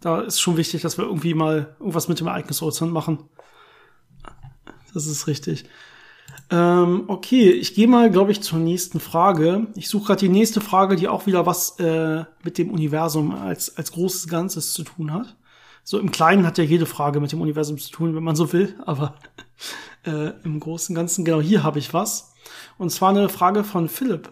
Da 0.00 0.20
ist 0.20 0.40
schon 0.40 0.56
wichtig, 0.56 0.82
dass 0.82 0.98
wir 0.98 1.04
irgendwie 1.04 1.32
mal 1.32 1.76
irgendwas 1.78 2.08
mit 2.08 2.18
dem 2.18 2.26
Ereignishorizont 2.26 2.92
machen. 2.92 3.20
Das 4.92 5.06
ist 5.06 5.28
richtig. 5.28 5.64
Ähm, 6.52 7.04
okay, 7.06 7.50
ich 7.50 7.74
gehe 7.74 7.88
mal, 7.88 8.10
glaube 8.10 8.30
ich, 8.30 8.42
zur 8.42 8.58
nächsten 8.58 9.00
Frage. 9.00 9.68
Ich 9.74 9.88
suche 9.88 10.08
gerade 10.08 10.20
die 10.20 10.28
nächste 10.28 10.60
Frage, 10.60 10.96
die 10.96 11.08
auch 11.08 11.24
wieder 11.24 11.46
was 11.46 11.78
äh, 11.80 12.24
mit 12.44 12.58
dem 12.58 12.70
Universum 12.70 13.34
als, 13.34 13.78
als 13.78 13.92
großes 13.92 14.28
Ganzes 14.28 14.74
zu 14.74 14.84
tun 14.84 15.14
hat. 15.14 15.34
So 15.82 15.98
im 15.98 16.10
Kleinen 16.10 16.46
hat 16.46 16.58
ja 16.58 16.64
jede 16.64 16.84
Frage 16.84 17.20
mit 17.20 17.32
dem 17.32 17.40
Universum 17.40 17.78
zu 17.78 17.90
tun, 17.90 18.14
wenn 18.14 18.22
man 18.22 18.36
so 18.36 18.52
will, 18.52 18.76
aber 18.84 19.14
äh, 20.04 20.32
im 20.44 20.60
Großen 20.60 20.94
und 20.94 21.00
Ganzen, 21.00 21.24
genau 21.24 21.40
hier 21.40 21.62
habe 21.62 21.78
ich 21.78 21.94
was. 21.94 22.34
Und 22.76 22.90
zwar 22.90 23.10
eine 23.10 23.30
Frage 23.30 23.64
von 23.64 23.88
Philipp. 23.88 24.30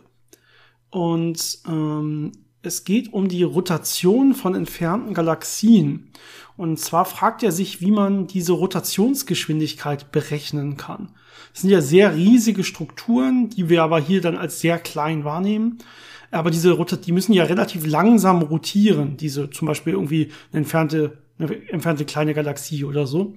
Und 0.91 1.61
ähm, 1.67 2.33
es 2.61 2.85
geht 2.85 3.15
um 3.15 3.29
die 3.29 3.45
Rotation 3.45 4.35
von 4.35 4.55
entfernten 4.55 5.15
Galaxien. 5.15 6.13
Und 6.61 6.79
zwar 6.79 7.07
fragt 7.07 7.43
er 7.43 7.53
sich, 7.53 7.81
wie 7.81 7.91
man 7.91 8.27
diese 8.27 8.53
Rotationsgeschwindigkeit 8.53 10.13
berechnen 10.13 10.77
kann. 10.77 11.09
Das 11.55 11.63
sind 11.63 11.71
ja 11.71 11.81
sehr 11.81 12.15
riesige 12.15 12.65
Strukturen, 12.65 13.49
die 13.49 13.71
wir 13.71 13.83
aber 13.83 13.99
hier 13.99 14.21
dann 14.21 14.37
als 14.37 14.61
sehr 14.61 14.79
klein 14.79 15.25
wahrnehmen. 15.25 15.79
Aber 16.31 16.51
diese 16.51 16.73
Rotat 16.73 17.07
die 17.07 17.13
müssen 17.13 17.33
ja 17.33 17.45
relativ 17.45 17.87
langsam 17.87 18.43
rotieren, 18.43 19.17
diese 19.17 19.49
zum 19.49 19.69
Beispiel 19.69 19.95
irgendwie 19.95 20.33
eine 20.53 20.59
entfernte, 20.59 21.17
eine 21.39 21.67
entfernte 21.71 22.05
kleine 22.05 22.35
Galaxie 22.35 22.85
oder 22.85 23.07
so. 23.07 23.37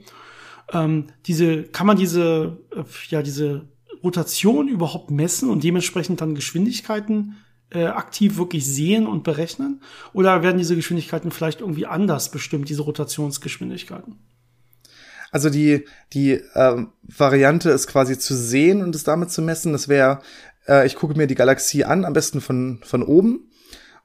Ähm, 0.73 1.05
diese, 1.25 1.63
kann 1.63 1.87
man 1.87 1.95
diese, 1.95 2.57
äh, 2.75 2.83
ja, 3.07 3.21
diese 3.21 3.69
Rotation 4.03 4.67
überhaupt 4.67 5.11
messen 5.11 5.49
und 5.49 5.63
dementsprechend 5.63 6.19
dann 6.19 6.35
Geschwindigkeiten 6.35 7.37
äh, 7.73 7.85
aktiv 7.85 8.37
wirklich 8.37 8.65
sehen 8.65 9.07
und 9.07 9.23
berechnen? 9.23 9.81
Oder 10.13 10.43
werden 10.43 10.57
diese 10.57 10.75
Geschwindigkeiten 10.75 11.31
vielleicht 11.31 11.61
irgendwie 11.61 11.85
anders 11.85 12.31
bestimmt, 12.31 12.69
diese 12.69 12.83
Rotationsgeschwindigkeiten? 12.83 14.19
Also 15.31 15.49
die, 15.49 15.85
die 16.13 16.41
ähm, 16.53 16.89
Variante 17.01 17.71
ist 17.71 17.87
quasi 17.87 18.19
zu 18.19 18.35
sehen 18.35 18.83
und 18.83 18.95
es 18.95 19.03
damit 19.03 19.31
zu 19.31 19.41
messen. 19.41 19.73
Das 19.73 19.87
wäre, 19.87 20.19
äh, 20.67 20.85
ich 20.85 20.95
gucke 20.95 21.17
mir 21.17 21.25
die 21.25 21.35
Galaxie 21.35 21.83
an, 21.83 22.05
am 22.05 22.13
besten 22.13 22.39
von, 22.39 22.79
von 22.83 23.01
oben 23.01 23.49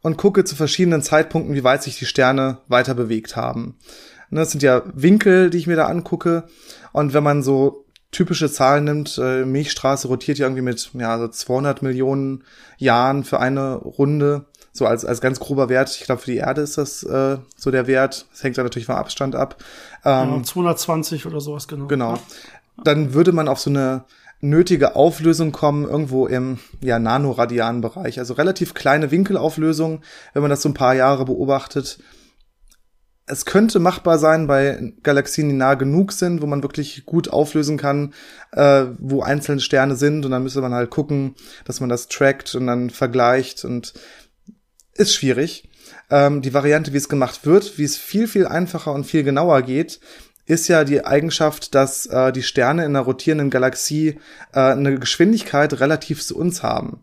und 0.01 0.17
gucke 0.17 0.45
zu 0.45 0.57
verschiedenen 0.57 1.03
Zeitpunkten, 1.03 1.55
wie 1.55 1.65
weit 1.65 1.83
sich 1.83 1.99
die 1.99 2.07
Sterne 2.07 2.59
weiter 2.69 2.95
bewegt 2.95 3.37
haben. 3.37 3.77
Ne, 4.31 4.41
das 4.41 4.53
sind 4.53 4.63
ja 4.63 4.83
Winkel, 4.95 5.51
die 5.51 5.59
ich 5.59 5.67
mir 5.67 5.77
da 5.77 5.87
angucke. 5.87 6.45
Und 6.93 7.13
wenn 7.13 7.25
man 7.25 7.43
so 7.43 7.85
typische 8.11 8.51
Zahlen 8.51 8.85
nimmt, 8.85 9.19
äh, 9.23 9.45
Milchstraße 9.45 10.09
rotiert 10.09 10.39
ja 10.39 10.47
irgendwie 10.47 10.63
mit 10.63 10.91
ja, 10.95 11.19
so 11.19 11.29
200 11.29 11.83
Millionen 11.83 12.45
Jahren 12.79 13.25
für 13.25 13.41
eine 13.41 13.75
Runde 13.75 14.47
so 14.73 14.87
als, 14.87 15.05
als 15.05 15.21
ganz 15.21 15.41
grober 15.41 15.69
Wert. 15.69 15.91
Ich 15.91 16.05
glaube, 16.05 16.23
für 16.23 16.31
die 16.31 16.39
Erde 16.39 16.63
ist 16.63 16.79
das 16.79 17.03
äh, 17.03 17.39
so 17.57 17.71
der 17.71 17.87
Wert. 17.87 18.27
Das 18.31 18.43
hängt 18.43 18.57
dann 18.57 18.65
natürlich 18.65 18.87
vom 18.87 18.95
Abstand 18.95 19.35
ab. 19.35 19.57
Ähm, 20.05 20.37
ja, 20.37 20.43
220 20.43 21.27
oder 21.27 21.41
sowas, 21.41 21.69
genau. 21.69 21.87
Genau. 21.87 22.19
Dann 22.85 23.13
würde 23.13 23.33
man 23.33 23.49
auf 23.49 23.59
so 23.59 23.71
eine 23.71 24.05
nötige 24.41 24.95
Auflösung 24.95 25.51
kommen, 25.51 25.85
irgendwo 25.85 26.27
im 26.27 26.61
ja, 26.81 26.99
nanoradianen 26.99 27.81
Bereich. 27.81 28.21
Also 28.21 28.35
relativ 28.35 28.73
kleine 28.73 29.11
Winkelauflösung, 29.11 30.01
wenn 30.33 30.43
man 30.43 30.51
das 30.51 30.63
so 30.63 30.69
ein 30.69 30.75
paar 30.75 30.95
Jahre 30.95 31.25
beobachtet. 31.25 31.99
Es 33.29 33.45
könnte 33.45 33.79
machbar 33.79 34.19
sein 34.19 34.47
bei 34.47 34.93
Galaxien, 35.03 35.49
die 35.49 35.55
nah 35.55 35.75
genug 35.75 36.13
sind, 36.13 36.43
wo 36.43 36.47
man 36.47 36.63
wirklich 36.63 37.05
gut 37.07 37.29
auflösen 37.29 37.77
kann, 37.77 38.15
äh, 38.53 38.87
wo 38.99 39.23
einzelne 39.23 39.61
Sterne 39.61 39.97
sind. 39.97 40.25
Und 40.25 40.31
dann 40.31 40.43
müsste 40.43 40.61
man 40.61 40.75
halt 40.75 40.91
gucken, 40.91 41.35
dass 41.65 41.81
man 41.81 41.89
das 41.89 42.09
trackt 42.09 42.55
und 42.55 42.67
dann 42.67 42.91
vergleicht. 42.91 43.65
Und 43.65 43.95
ist 44.95 45.15
schwierig. 45.15 45.69
Ähm, 46.11 46.43
die 46.43 46.55
Variante, 46.55 46.93
wie 46.93 46.99
es 46.99 47.09
gemacht 47.09 47.47
wird, 47.47 47.79
wie 47.79 47.85
es 47.85 47.97
viel, 47.97 48.29
viel 48.29 48.47
einfacher 48.47 48.93
und 48.93 49.05
viel 49.05 49.23
genauer 49.23 49.63
geht, 49.63 50.01
ist 50.47 50.69
ja 50.69 50.85
die 50.85 51.05
Eigenschaft, 51.05 51.75
dass 51.75 52.07
äh, 52.07 52.33
die 52.33 52.43
Sterne 52.43 52.85
in 52.85 52.97
einer 52.97 53.05
rotierenden 53.05 53.51
Galaxie 53.51 54.19
äh, 54.53 54.61
eine 54.61 54.99
Geschwindigkeit 54.99 55.79
relativ 55.81 56.25
zu 56.25 56.37
uns 56.37 56.63
haben. 56.63 57.03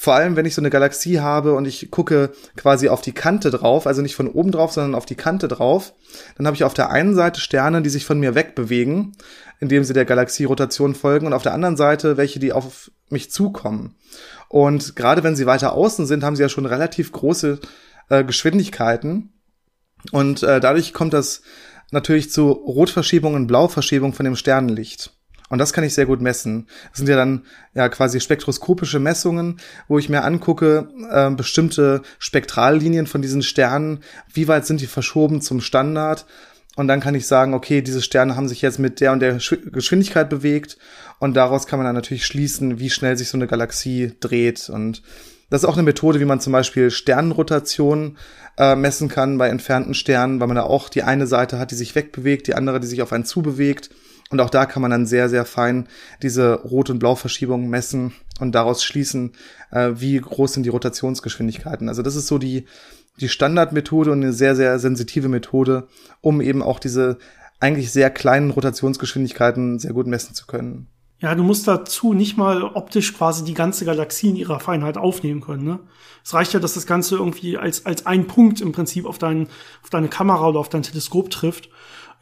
Vor 0.00 0.14
allem, 0.14 0.36
wenn 0.36 0.46
ich 0.46 0.54
so 0.54 0.60
eine 0.60 0.70
Galaxie 0.70 1.18
habe 1.18 1.54
und 1.54 1.66
ich 1.66 1.90
gucke 1.90 2.30
quasi 2.56 2.88
auf 2.88 3.00
die 3.00 3.10
Kante 3.10 3.50
drauf, 3.50 3.84
also 3.84 4.00
nicht 4.00 4.14
von 4.14 4.28
oben 4.28 4.52
drauf, 4.52 4.72
sondern 4.72 4.94
auf 4.94 5.06
die 5.06 5.16
Kante 5.16 5.48
drauf, 5.48 5.92
dann 6.36 6.46
habe 6.46 6.54
ich 6.54 6.62
auf 6.62 6.72
der 6.72 6.90
einen 6.90 7.16
Seite 7.16 7.40
Sterne, 7.40 7.82
die 7.82 7.90
sich 7.90 8.04
von 8.04 8.20
mir 8.20 8.36
wegbewegen, 8.36 9.16
indem 9.58 9.82
sie 9.82 9.94
der 9.94 10.04
Galaxierotation 10.04 10.94
folgen, 10.94 11.26
und 11.26 11.32
auf 11.32 11.42
der 11.42 11.52
anderen 11.52 11.76
Seite 11.76 12.16
welche, 12.16 12.38
die 12.38 12.52
auf 12.52 12.92
mich 13.08 13.32
zukommen. 13.32 13.96
Und 14.48 14.94
gerade 14.94 15.24
wenn 15.24 15.34
sie 15.34 15.46
weiter 15.46 15.72
außen 15.72 16.06
sind, 16.06 16.22
haben 16.22 16.36
sie 16.36 16.42
ja 16.42 16.48
schon 16.48 16.66
relativ 16.66 17.10
große 17.10 17.58
äh, 18.08 18.22
Geschwindigkeiten. 18.22 19.32
Und 20.12 20.44
äh, 20.44 20.60
dadurch 20.60 20.94
kommt 20.94 21.12
das 21.12 21.42
natürlich 21.90 22.30
zu 22.30 22.52
Rotverschiebung 22.52 23.34
und 23.34 23.48
Blauverschiebung 23.48 24.12
von 24.12 24.24
dem 24.24 24.36
Sternenlicht. 24.36 25.17
Und 25.48 25.58
das 25.58 25.72
kann 25.72 25.84
ich 25.84 25.94
sehr 25.94 26.06
gut 26.06 26.20
messen. 26.20 26.66
Das 26.90 26.98
sind 26.98 27.08
ja 27.08 27.16
dann 27.16 27.44
ja 27.74 27.88
quasi 27.88 28.20
spektroskopische 28.20 28.98
Messungen, 28.98 29.58
wo 29.88 29.98
ich 29.98 30.08
mir 30.08 30.24
angucke, 30.24 30.88
äh, 31.10 31.30
bestimmte 31.30 32.02
Spektrallinien 32.18 33.06
von 33.06 33.22
diesen 33.22 33.42
Sternen, 33.42 34.00
wie 34.32 34.48
weit 34.48 34.66
sind 34.66 34.80
die 34.80 34.86
verschoben 34.86 35.40
zum 35.40 35.60
Standard 35.60 36.26
und 36.78 36.86
dann 36.86 37.00
kann 37.00 37.16
ich 37.16 37.26
sagen, 37.26 37.54
okay, 37.54 37.82
diese 37.82 38.02
Sterne 38.02 38.36
haben 38.36 38.46
sich 38.46 38.62
jetzt 38.62 38.78
mit 38.78 39.00
der 39.00 39.10
und 39.10 39.18
der 39.18 39.38
Geschwindigkeit 39.72 40.30
bewegt 40.30 40.78
und 41.18 41.34
daraus 41.34 41.66
kann 41.66 41.80
man 41.80 41.86
dann 41.86 41.96
natürlich 41.96 42.24
schließen, 42.24 42.78
wie 42.78 42.88
schnell 42.88 43.18
sich 43.18 43.30
so 43.30 43.36
eine 43.36 43.48
Galaxie 43.48 44.12
dreht 44.20 44.70
und 44.70 45.02
das 45.50 45.62
ist 45.62 45.68
auch 45.68 45.74
eine 45.74 45.82
Methode, 45.82 46.20
wie 46.20 46.24
man 46.24 46.40
zum 46.40 46.52
Beispiel 46.52 46.92
Sternenrotation 46.92 48.16
äh, 48.58 48.76
messen 48.76 49.08
kann 49.08 49.38
bei 49.38 49.48
entfernten 49.48 49.94
Sternen, 49.94 50.38
weil 50.38 50.46
man 50.46 50.54
da 50.54 50.62
auch 50.62 50.88
die 50.88 51.02
eine 51.02 51.26
Seite 51.26 51.58
hat, 51.58 51.72
die 51.72 51.74
sich 51.74 51.96
wegbewegt, 51.96 52.46
die 52.46 52.54
andere, 52.54 52.78
die 52.78 52.86
sich 52.86 53.02
auf 53.02 53.12
einen 53.12 53.24
zubewegt. 53.24 53.90
Und 54.30 54.40
auch 54.40 54.50
da 54.50 54.66
kann 54.66 54.82
man 54.82 54.90
dann 54.90 55.06
sehr, 55.06 55.28
sehr 55.28 55.44
fein 55.44 55.88
diese 56.22 56.54
Rot- 56.62 56.90
und 56.90 56.98
Blauverschiebungen 56.98 57.70
messen 57.70 58.12
und 58.40 58.54
daraus 58.54 58.84
schließen, 58.84 59.32
äh, 59.70 59.92
wie 59.94 60.18
groß 60.18 60.54
sind 60.54 60.64
die 60.64 60.70
Rotationsgeschwindigkeiten. 60.70 61.88
Also 61.88 62.02
das 62.02 62.14
ist 62.14 62.26
so 62.26 62.38
die, 62.38 62.66
die 63.20 63.28
Standardmethode 63.28 64.12
und 64.12 64.22
eine 64.22 64.32
sehr, 64.32 64.54
sehr 64.54 64.78
sensitive 64.78 65.28
Methode, 65.28 65.88
um 66.20 66.40
eben 66.40 66.62
auch 66.62 66.78
diese 66.78 67.18
eigentlich 67.60 67.90
sehr 67.90 68.10
kleinen 68.10 68.50
Rotationsgeschwindigkeiten 68.50 69.78
sehr 69.78 69.92
gut 69.92 70.06
messen 70.06 70.34
zu 70.34 70.46
können. 70.46 70.88
Ja, 71.20 71.34
du 71.34 71.42
musst 71.42 71.66
dazu 71.66 72.14
nicht 72.14 72.36
mal 72.36 72.62
optisch 72.62 73.12
quasi 73.12 73.44
die 73.44 73.54
ganze 73.54 73.84
Galaxie 73.84 74.28
in 74.28 74.36
ihrer 74.36 74.60
Feinheit 74.60 74.96
aufnehmen 74.96 75.40
können. 75.40 75.64
Ne? 75.64 75.80
Es 76.24 76.32
reicht 76.32 76.52
ja, 76.52 76.60
dass 76.60 76.74
das 76.74 76.86
Ganze 76.86 77.16
irgendwie 77.16 77.58
als, 77.58 77.86
als 77.86 78.06
ein 78.06 78.28
Punkt 78.28 78.60
im 78.60 78.70
Prinzip 78.70 79.04
auf, 79.04 79.18
dein, 79.18 79.48
auf 79.82 79.90
deine 79.90 80.08
Kamera 80.08 80.46
oder 80.46 80.60
auf 80.60 80.68
dein 80.68 80.84
Teleskop 80.84 81.30
trifft. 81.30 81.70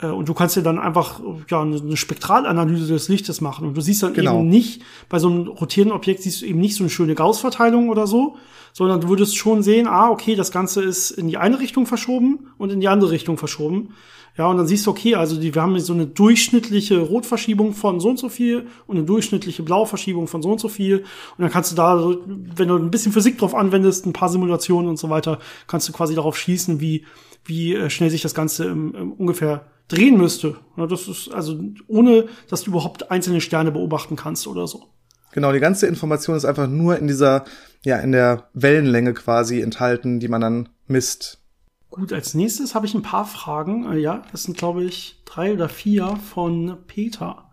Äh, 0.01 0.09
und 0.09 0.29
du 0.29 0.35
kannst 0.35 0.57
dir 0.57 0.63
dann 0.63 0.79
einfach 0.79 1.21
ja, 1.49 1.63
eine 1.63 1.97
Spektralanalyse 1.97 2.93
des 2.93 3.09
Lichtes 3.09 3.41
machen. 3.41 3.69
Und 3.69 3.77
du 3.77 3.81
siehst 3.81 4.03
dann 4.03 4.15
genau. 4.15 4.39
eben 4.39 4.49
nicht, 4.49 4.83
bei 5.09 5.19
so 5.19 5.29
einem 5.29 5.49
rotierenden 5.49 5.97
Objekt 5.97 6.23
siehst 6.23 6.43
du 6.43 6.47
eben 6.47 6.61
nicht 6.61 6.77
so 6.77 6.85
eine 6.85 6.91
schöne 6.91 7.15
Gauss-Verteilung 7.15 7.89
oder 7.89 8.07
so, 8.07 8.37
sondern 8.73 9.01
du 9.01 9.09
würdest 9.09 9.37
schon 9.37 9.63
sehen, 9.63 9.87
ah, 9.87 10.11
okay, 10.11 10.35
das 10.35 10.51
Ganze 10.51 10.83
ist 10.83 11.11
in 11.11 11.29
die 11.29 11.39
eine 11.39 11.61
Richtung 11.61 11.87
verschoben 11.87 12.49
und 12.59 12.73
in 12.73 12.81
die 12.81 12.89
andere 12.89 13.11
Richtung 13.11 13.39
verschoben. 13.39 13.95
Ja, 14.37 14.49
und 14.49 14.59
dann 14.59 14.67
siehst 14.67 14.87
du, 14.87 14.91
okay, 14.91 15.15
also 15.15 15.41
die, 15.41 15.55
wir 15.55 15.63
haben 15.63 15.79
so 15.81 15.95
eine 15.95 16.07
durchschnittliche 16.07 17.01
Rotverschiebung 17.01 17.73
von 17.73 18.01
so 18.01 18.11
und 18.11 18.19
so 18.19 18.29
viel 18.29 18.67
und 18.87 18.99
eine 18.99 19.07
durchschnittliche 19.07 19.63
Blauverschiebung 19.63 20.27
von 20.27 20.43
so 20.43 20.53
und 20.53 20.61
so 20.61 20.69
viel. 20.69 20.99
Und 20.99 21.07
dann 21.39 21.51
kannst 21.51 21.73
du 21.73 21.77
da, 21.77 22.15
wenn 22.27 22.69
du 22.69 22.77
ein 22.77 22.91
bisschen 22.91 23.13
Physik 23.13 23.39
drauf 23.39 23.55
anwendest, 23.55 24.05
ein 24.05 24.13
paar 24.13 24.29
Simulationen 24.29 24.91
und 24.91 24.99
so 24.99 25.09
weiter, 25.09 25.39
kannst 25.67 25.89
du 25.89 25.93
quasi 25.95 26.15
darauf 26.15 26.37
schließen, 26.37 26.81
wie, 26.81 27.07
wie 27.47 27.75
äh, 27.75 27.89
schnell 27.89 28.11
sich 28.11 28.21
das 28.21 28.35
Ganze 28.35 28.67
im, 28.67 28.95
im 28.95 29.13
ungefähr 29.13 29.65
drehen 29.89 30.17
müsste. 30.17 30.57
Ja, 30.77 30.87
das 30.87 31.09
ist 31.09 31.33
also 31.33 31.59
ohne, 31.87 32.27
dass 32.49 32.63
du 32.63 32.71
überhaupt 32.71 33.11
einzelne 33.11 33.41
Sterne 33.41 33.73
beobachten 33.73 34.17
kannst 34.17 34.47
oder 34.47 34.67
so. 34.67 34.89
Genau, 35.33 35.53
die 35.53 35.61
ganze 35.61 35.87
Information 35.87 36.37
ist 36.37 36.45
einfach 36.45 36.67
nur 36.67 36.99
in 36.99 37.09
dieser, 37.09 37.45
ja, 37.85 37.99
in 37.99 38.13
der 38.13 38.49
Wellenlänge 38.55 39.13
quasi 39.13 39.61
enthalten, 39.61 40.19
die 40.19 40.29
man 40.29 40.41
dann 40.41 40.69
misst. 40.87 41.43
Gut, 41.91 42.13
als 42.13 42.35
nächstes 42.35 42.75
habe 42.75 42.87
ich 42.87 42.95
ein 42.95 43.03
paar 43.03 43.27
Fragen. 43.27 43.93
Äh, 43.93 43.99
ja, 43.99 44.23
das 44.33 44.45
sind, 44.45 44.57
glaube 44.57 44.85
ich, 44.85 45.23
drei 45.25 45.53
oder 45.53 45.69
vier 45.69 46.19
von 46.33 46.79
Peter. 46.87 47.51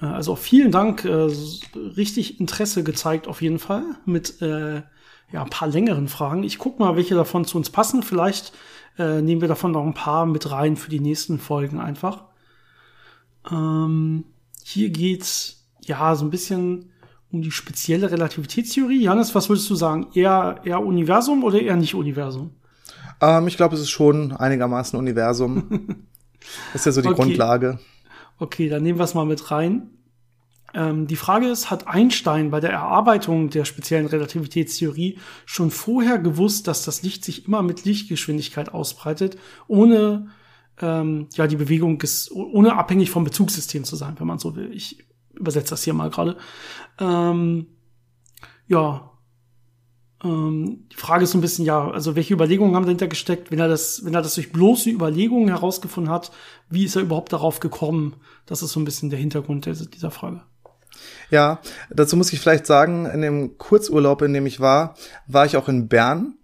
Äh, 0.00 0.06
also 0.06 0.34
auch 0.34 0.38
vielen 0.38 0.70
Dank, 0.70 1.04
äh, 1.04 1.28
richtig 1.74 2.40
Interesse 2.40 2.84
gezeigt 2.84 3.26
auf 3.28 3.42
jeden 3.42 3.58
Fall 3.58 3.84
mit 4.04 4.40
äh, 4.42 4.82
ja, 5.32 5.42
ein 5.42 5.50
paar 5.50 5.68
längeren 5.68 6.08
Fragen. 6.08 6.42
Ich 6.44 6.58
guck 6.58 6.78
mal, 6.78 6.96
welche 6.96 7.14
davon 7.14 7.44
zu 7.44 7.56
uns 7.58 7.70
passen. 7.70 8.02
Vielleicht 8.02 8.52
äh, 8.98 9.20
nehmen 9.22 9.40
wir 9.40 9.48
davon 9.48 9.72
noch 9.72 9.84
ein 9.84 9.94
paar 9.94 10.26
mit 10.26 10.50
rein 10.50 10.76
für 10.76 10.90
die 10.90 11.00
nächsten 11.00 11.38
Folgen 11.38 11.80
einfach. 11.80 12.24
Ähm, 13.50 14.24
hier 14.64 14.90
geht's 14.90 15.66
ja 15.80 16.14
so 16.16 16.24
ein 16.24 16.30
bisschen 16.30 16.90
um 17.30 17.42
die 17.42 17.50
spezielle 17.50 18.10
Relativitätstheorie. 18.10 19.02
Janis, 19.02 19.34
was 19.34 19.48
würdest 19.48 19.68
du 19.70 19.74
sagen? 19.74 20.08
Eher, 20.14 20.60
eher 20.64 20.80
Universum 20.80 21.44
oder 21.44 21.60
eher 21.60 21.76
nicht 21.76 21.94
Universum? 21.94 22.50
Ähm, 23.20 23.46
ich 23.48 23.56
glaube, 23.56 23.74
es 23.74 23.80
ist 23.80 23.90
schon 23.90 24.32
einigermaßen 24.32 24.98
Universum. 24.98 26.06
ist 26.74 26.86
ja 26.86 26.92
so 26.92 27.00
die 27.00 27.08
okay. 27.08 27.22
Grundlage. 27.22 27.78
Okay, 28.38 28.68
dann 28.68 28.82
nehmen 28.82 28.98
wir 28.98 29.04
es 29.04 29.14
mal 29.14 29.26
mit 29.26 29.50
rein. 29.50 29.90
Ähm, 30.76 31.06
die 31.06 31.16
Frage 31.16 31.48
ist, 31.48 31.70
hat 31.70 31.88
Einstein 31.88 32.50
bei 32.50 32.60
der 32.60 32.70
Erarbeitung 32.70 33.48
der 33.48 33.64
speziellen 33.64 34.06
Relativitätstheorie 34.06 35.18
schon 35.46 35.70
vorher 35.70 36.18
gewusst, 36.18 36.68
dass 36.68 36.84
das 36.84 37.02
Licht 37.02 37.24
sich 37.24 37.46
immer 37.46 37.62
mit 37.62 37.86
Lichtgeschwindigkeit 37.86 38.74
ausbreitet, 38.74 39.38
ohne 39.68 40.28
ähm, 40.78 41.28
ja 41.34 41.46
die 41.46 41.56
Bewegung 41.56 42.00
ist, 42.02 42.30
ohne 42.30 42.76
abhängig 42.76 43.10
vom 43.10 43.24
Bezugssystem 43.24 43.84
zu 43.84 43.96
sein, 43.96 44.16
wenn 44.18 44.26
man 44.26 44.38
so 44.38 44.54
will. 44.54 44.70
Ich 44.74 45.02
übersetze 45.32 45.70
das 45.70 45.82
hier 45.82 45.94
mal 45.94 46.10
gerade. 46.10 46.36
Ähm, 47.00 47.68
ja, 48.68 49.12
ähm, 50.22 50.84
die 50.92 50.96
Frage 50.96 51.24
ist 51.24 51.30
so 51.30 51.38
ein 51.38 51.40
bisschen, 51.40 51.64
ja, 51.64 51.90
also 51.90 52.16
welche 52.16 52.34
Überlegungen 52.34 52.76
haben 52.76 52.84
dahinter 52.84 53.08
gesteckt, 53.08 53.50
wenn 53.50 53.60
er 53.60 53.68
das, 53.68 54.04
wenn 54.04 54.14
er 54.14 54.20
das 54.20 54.34
durch 54.34 54.52
bloße 54.52 54.90
Überlegungen 54.90 55.48
herausgefunden 55.48 56.12
hat, 56.12 56.32
wie 56.68 56.84
ist 56.84 56.96
er 56.96 57.02
überhaupt 57.02 57.32
darauf 57.32 57.60
gekommen? 57.60 58.16
Das 58.44 58.62
ist 58.62 58.72
so 58.72 58.80
ein 58.80 58.84
bisschen 58.84 59.08
der 59.08 59.18
Hintergrund 59.18 59.64
dieser 59.64 60.10
Frage. 60.10 60.42
Ja, 61.30 61.60
dazu 61.90 62.16
muss 62.16 62.32
ich 62.32 62.40
vielleicht 62.40 62.66
sagen, 62.66 63.06
in 63.06 63.22
dem 63.22 63.58
Kurzurlaub, 63.58 64.22
in 64.22 64.32
dem 64.32 64.46
ich 64.46 64.60
war, 64.60 64.94
war 65.26 65.46
ich 65.46 65.56
auch 65.56 65.68
in 65.68 65.88
Bern 65.88 66.34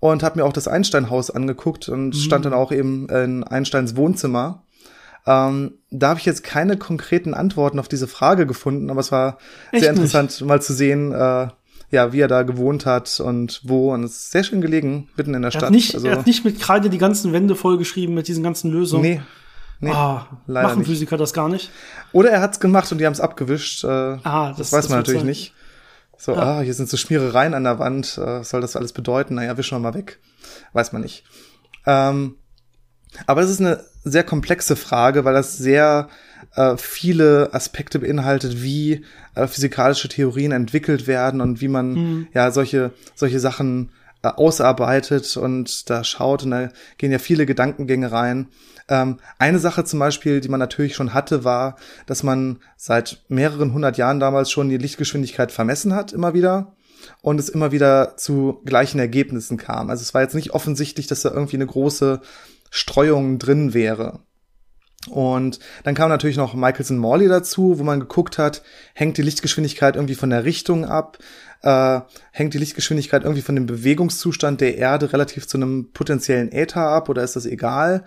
und 0.00 0.22
habe 0.22 0.38
mir 0.38 0.44
auch 0.44 0.52
das 0.52 0.68
Einstein-Haus 0.68 1.30
angeguckt 1.30 1.88
und 1.88 2.08
mhm. 2.08 2.12
stand 2.12 2.44
dann 2.44 2.52
auch 2.52 2.72
eben 2.72 3.08
in 3.08 3.44
Einsteins 3.44 3.96
Wohnzimmer. 3.96 4.62
Ähm, 5.26 5.74
da 5.90 6.10
habe 6.10 6.20
ich 6.20 6.26
jetzt 6.26 6.44
keine 6.44 6.76
konkreten 6.76 7.34
Antworten 7.34 7.78
auf 7.78 7.88
diese 7.88 8.06
Frage 8.06 8.46
gefunden, 8.46 8.90
aber 8.90 9.00
es 9.00 9.10
war 9.10 9.38
Echt 9.72 9.82
sehr 9.82 9.92
interessant, 9.92 10.30
nicht? 10.30 10.44
mal 10.44 10.62
zu 10.62 10.72
sehen, 10.72 11.12
äh, 11.12 11.48
ja, 11.90 12.12
wie 12.12 12.20
er 12.20 12.28
da 12.28 12.42
gewohnt 12.42 12.86
hat 12.86 13.20
und 13.20 13.60
wo. 13.64 13.92
Und 13.92 14.04
es 14.04 14.12
ist 14.12 14.30
sehr 14.32 14.44
schön 14.44 14.60
gelegen, 14.60 15.08
mitten 15.16 15.34
in 15.34 15.42
der 15.42 15.48
er 15.52 15.58
Stadt. 15.58 15.70
Nicht, 15.70 15.94
also, 15.94 16.06
er 16.06 16.18
hat 16.18 16.26
nicht 16.26 16.44
mit 16.44 16.60
Kreide 16.60 16.90
die 16.90 16.98
ganzen 16.98 17.32
Wände 17.32 17.54
vollgeschrieben 17.54 18.14
mit 18.14 18.28
diesen 18.28 18.44
ganzen 18.44 18.70
Lösungen. 18.70 19.02
Nee. 19.02 19.20
Nee, 19.80 19.90
ah, 19.90 20.26
machen 20.46 20.78
nicht. 20.78 20.88
Physiker 20.88 21.16
das 21.16 21.32
gar 21.32 21.48
nicht? 21.48 21.70
Oder 22.12 22.30
er 22.30 22.40
hat's 22.40 22.60
gemacht 22.60 22.90
und 22.92 22.98
die 22.98 23.06
haben's 23.06 23.20
abgewischt. 23.20 23.84
Äh, 23.84 23.88
ah, 23.88 24.48
das, 24.48 24.58
das 24.58 24.72
weiß 24.72 24.84
das 24.84 24.88
man 24.88 24.98
natürlich 25.00 25.20
sein. 25.20 25.26
nicht. 25.26 25.54
So, 26.18 26.32
ja. 26.32 26.58
ah, 26.58 26.60
hier 26.60 26.72
sind 26.74 26.88
so 26.88 26.96
Schmierereien 26.96 27.54
an 27.54 27.64
der 27.64 27.78
Wand. 27.78 28.16
Äh, 28.18 28.40
was 28.40 28.50
soll 28.50 28.60
das 28.60 28.76
alles 28.76 28.92
bedeuten? 28.92 29.34
Naja, 29.34 29.56
wischen 29.58 29.76
wir 29.76 29.80
mal 29.80 29.94
weg. 29.94 30.18
Weiß 30.72 30.92
man 30.92 31.02
nicht. 31.02 31.24
Ähm, 31.84 32.36
aber 33.26 33.42
es 33.42 33.50
ist 33.50 33.60
eine 33.60 33.84
sehr 34.04 34.24
komplexe 34.24 34.76
Frage, 34.76 35.24
weil 35.24 35.34
das 35.34 35.56
sehr 35.56 36.08
äh, 36.54 36.76
viele 36.76 37.50
Aspekte 37.52 37.98
beinhaltet, 37.98 38.62
wie 38.62 39.04
äh, 39.34 39.46
physikalische 39.46 40.08
Theorien 40.08 40.52
entwickelt 40.52 41.06
werden 41.06 41.40
und 41.40 41.60
wie 41.60 41.68
man 41.68 41.92
mhm. 41.92 42.28
ja 42.32 42.50
solche 42.50 42.92
solche 43.14 43.40
Sachen 43.40 43.90
ausarbeitet 44.30 45.36
und 45.36 45.88
da 45.90 46.04
schaut 46.04 46.44
und 46.44 46.50
da 46.50 46.68
gehen 46.98 47.12
ja 47.12 47.18
viele 47.18 47.46
Gedankengänge 47.46 48.12
rein. 48.12 48.48
Ähm, 48.88 49.18
eine 49.38 49.58
Sache 49.58 49.84
zum 49.84 49.98
Beispiel, 49.98 50.40
die 50.40 50.48
man 50.48 50.60
natürlich 50.60 50.94
schon 50.94 51.14
hatte, 51.14 51.44
war, 51.44 51.76
dass 52.06 52.22
man 52.22 52.60
seit 52.76 53.24
mehreren 53.28 53.72
hundert 53.72 53.96
Jahren 53.96 54.20
damals 54.20 54.50
schon 54.50 54.68
die 54.68 54.78
Lichtgeschwindigkeit 54.78 55.52
vermessen 55.52 55.94
hat, 55.94 56.12
immer 56.12 56.34
wieder 56.34 56.76
und 57.22 57.40
es 57.40 57.48
immer 57.48 57.72
wieder 57.72 58.16
zu 58.16 58.60
gleichen 58.64 58.98
Ergebnissen 58.98 59.56
kam. 59.56 59.90
Also 59.90 60.02
es 60.02 60.14
war 60.14 60.22
jetzt 60.22 60.34
nicht 60.34 60.52
offensichtlich, 60.52 61.06
dass 61.06 61.22
da 61.22 61.30
irgendwie 61.30 61.56
eine 61.56 61.66
große 61.66 62.20
Streuung 62.70 63.38
drin 63.38 63.74
wäre. 63.74 64.20
Und 65.08 65.60
dann 65.84 65.94
kam 65.94 66.08
natürlich 66.08 66.36
noch 66.36 66.54
Michelson 66.54 66.98
Morley 66.98 67.28
dazu, 67.28 67.78
wo 67.78 67.84
man 67.84 68.00
geguckt 68.00 68.38
hat, 68.38 68.62
hängt 68.92 69.16
die 69.18 69.22
Lichtgeschwindigkeit 69.22 69.94
irgendwie 69.94 70.16
von 70.16 70.30
der 70.30 70.44
Richtung 70.44 70.84
ab, 70.84 71.18
äh, 71.62 72.00
hängt 72.32 72.54
die 72.54 72.58
Lichtgeschwindigkeit 72.58 73.22
irgendwie 73.22 73.42
von 73.42 73.54
dem 73.54 73.66
Bewegungszustand 73.66 74.60
der 74.60 74.76
Erde 74.76 75.12
relativ 75.12 75.46
zu 75.46 75.56
einem 75.56 75.92
potenziellen 75.92 76.52
Äther 76.52 76.88
ab 76.88 77.08
oder 77.08 77.22
ist 77.22 77.36
das 77.36 77.46
egal? 77.46 78.04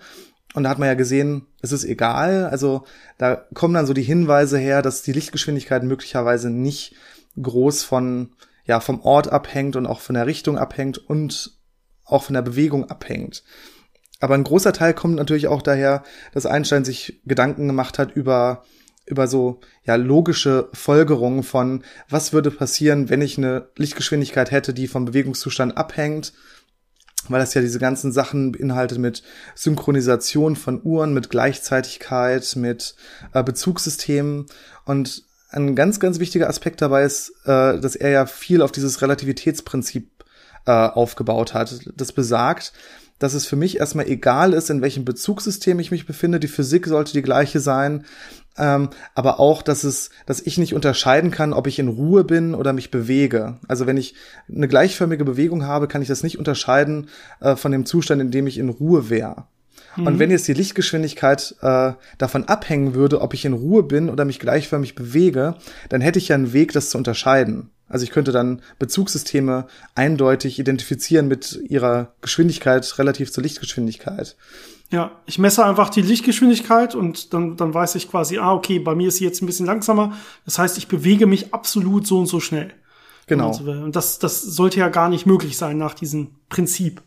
Und 0.54 0.64
da 0.64 0.70
hat 0.70 0.78
man 0.78 0.88
ja 0.88 0.94
gesehen, 0.94 1.46
es 1.62 1.72
ist 1.72 1.84
egal. 1.84 2.46
Also 2.46 2.84
da 3.18 3.36
kommen 3.54 3.74
dann 3.74 3.86
so 3.86 3.92
die 3.92 4.02
Hinweise 4.02 4.58
her, 4.58 4.82
dass 4.82 5.02
die 5.02 5.12
Lichtgeschwindigkeit 5.12 5.84
möglicherweise 5.84 6.50
nicht 6.50 6.94
groß 7.40 7.84
von, 7.84 8.30
ja, 8.64 8.80
vom 8.80 9.00
Ort 9.00 9.28
abhängt 9.28 9.76
und 9.76 9.86
auch 9.86 10.00
von 10.00 10.14
der 10.14 10.26
Richtung 10.26 10.58
abhängt 10.58 10.98
und 10.98 11.58
auch 12.04 12.24
von 12.24 12.34
der 12.34 12.42
Bewegung 12.42 12.90
abhängt. 12.90 13.44
Aber 14.18 14.34
ein 14.34 14.44
großer 14.44 14.72
Teil 14.72 14.92
kommt 14.92 15.16
natürlich 15.16 15.46
auch 15.46 15.62
daher, 15.62 16.02
dass 16.32 16.46
Einstein 16.46 16.84
sich 16.84 17.20
Gedanken 17.24 17.66
gemacht 17.66 17.98
hat 17.98 18.14
über 18.14 18.64
über 19.10 19.26
so 19.26 19.60
ja 19.84 19.96
logische 19.96 20.68
Folgerungen 20.72 21.42
von 21.42 21.82
was 22.08 22.32
würde 22.32 22.50
passieren, 22.50 23.08
wenn 23.08 23.22
ich 23.22 23.38
eine 23.38 23.68
Lichtgeschwindigkeit 23.76 24.50
hätte, 24.50 24.72
die 24.72 24.88
vom 24.88 25.04
Bewegungszustand 25.04 25.76
abhängt, 25.76 26.32
weil 27.28 27.40
das 27.40 27.54
ja 27.54 27.60
diese 27.60 27.78
ganzen 27.78 28.12
Sachen 28.12 28.52
beinhaltet 28.52 28.98
mit 28.98 29.22
Synchronisation 29.54 30.56
von 30.56 30.80
Uhren, 30.82 31.12
mit 31.12 31.30
Gleichzeitigkeit, 31.30 32.56
mit 32.56 32.94
äh, 33.34 33.42
Bezugssystemen 33.42 34.46
und 34.84 35.24
ein 35.50 35.74
ganz, 35.74 36.00
ganz 36.00 36.20
wichtiger 36.20 36.48
Aspekt 36.48 36.80
dabei 36.80 37.02
ist, 37.02 37.30
äh, 37.44 37.78
dass 37.78 37.96
er 37.96 38.10
ja 38.10 38.26
viel 38.26 38.62
auf 38.62 38.72
dieses 38.72 39.02
Relativitätsprinzip 39.02 40.08
äh, 40.66 40.70
aufgebaut 40.70 41.54
hat. 41.54 41.80
Das 41.96 42.12
besagt, 42.12 42.72
dass 43.20 43.34
es 43.34 43.46
für 43.46 43.54
mich 43.54 43.78
erstmal 43.78 44.08
egal 44.08 44.52
ist, 44.52 44.70
in 44.70 44.82
welchem 44.82 45.04
Bezugssystem 45.04 45.78
ich 45.78 45.92
mich 45.92 46.06
befinde. 46.06 46.40
Die 46.40 46.48
Physik 46.48 46.86
sollte 46.86 47.12
die 47.12 47.22
gleiche 47.22 47.60
sein. 47.60 48.04
Ähm, 48.58 48.88
aber 49.14 49.38
auch, 49.38 49.62
dass 49.62 49.84
es, 49.84 50.10
dass 50.26 50.40
ich 50.40 50.58
nicht 50.58 50.74
unterscheiden 50.74 51.30
kann, 51.30 51.52
ob 51.52 51.68
ich 51.68 51.78
in 51.78 51.88
Ruhe 51.88 52.24
bin 52.24 52.54
oder 52.54 52.72
mich 52.72 52.90
bewege. 52.90 53.58
Also 53.68 53.86
wenn 53.86 53.96
ich 53.96 54.14
eine 54.52 54.66
gleichförmige 54.66 55.24
Bewegung 55.24 55.66
habe, 55.66 55.86
kann 55.86 56.02
ich 56.02 56.08
das 56.08 56.24
nicht 56.24 56.38
unterscheiden 56.38 57.08
äh, 57.40 57.54
von 57.54 57.70
dem 57.70 57.86
Zustand, 57.86 58.20
in 58.20 58.30
dem 58.32 58.48
ich 58.48 58.58
in 58.58 58.70
Ruhe 58.70 59.10
wäre. 59.10 59.44
Mhm. 59.96 60.06
Und 60.06 60.18
wenn 60.18 60.30
jetzt 60.30 60.48
die 60.48 60.54
Lichtgeschwindigkeit 60.54 61.56
äh, 61.62 61.92
davon 62.18 62.44
abhängen 62.44 62.94
würde, 62.94 63.20
ob 63.20 63.34
ich 63.34 63.44
in 63.44 63.52
Ruhe 63.52 63.82
bin 63.82 64.08
oder 64.08 64.24
mich 64.24 64.38
gleichförmig 64.38 64.94
bewege, 64.94 65.56
dann 65.88 66.00
hätte 66.00 66.18
ich 66.18 66.28
ja 66.28 66.36
einen 66.36 66.52
Weg, 66.52 66.72
das 66.72 66.90
zu 66.90 66.98
unterscheiden. 66.98 67.70
Also 67.88 68.04
ich 68.04 68.12
könnte 68.12 68.30
dann 68.30 68.62
Bezugssysteme 68.78 69.66
eindeutig 69.96 70.60
identifizieren 70.60 71.26
mit 71.26 71.60
ihrer 71.68 72.14
Geschwindigkeit 72.22 72.98
relativ 72.98 73.32
zur 73.32 73.42
Lichtgeschwindigkeit. 73.42 74.36
Ja, 74.92 75.12
ich 75.26 75.38
messe 75.38 75.64
einfach 75.64 75.90
die 75.90 76.02
Lichtgeschwindigkeit 76.02 76.94
und 76.94 77.32
dann, 77.32 77.56
dann 77.56 77.74
weiß 77.74 77.96
ich 77.96 78.08
quasi, 78.08 78.38
ah, 78.38 78.52
okay, 78.52 78.78
bei 78.78 78.94
mir 78.94 79.08
ist 79.08 79.16
sie 79.16 79.24
jetzt 79.24 79.42
ein 79.42 79.46
bisschen 79.46 79.66
langsamer. 79.66 80.16
Das 80.44 80.58
heißt, 80.58 80.78
ich 80.78 80.88
bewege 80.88 81.26
mich 81.26 81.52
absolut 81.52 82.06
so 82.06 82.18
und 82.18 82.26
so 82.26 82.40
schnell. 82.40 82.72
Genau. 83.26 83.56
Und 83.56 83.94
das, 83.94 84.18
das 84.18 84.42
sollte 84.42 84.80
ja 84.80 84.88
gar 84.88 85.08
nicht 85.08 85.26
möglich 85.26 85.56
sein 85.56 85.78
nach 85.78 85.94
diesem 85.94 86.32
Prinzip. 86.48 87.02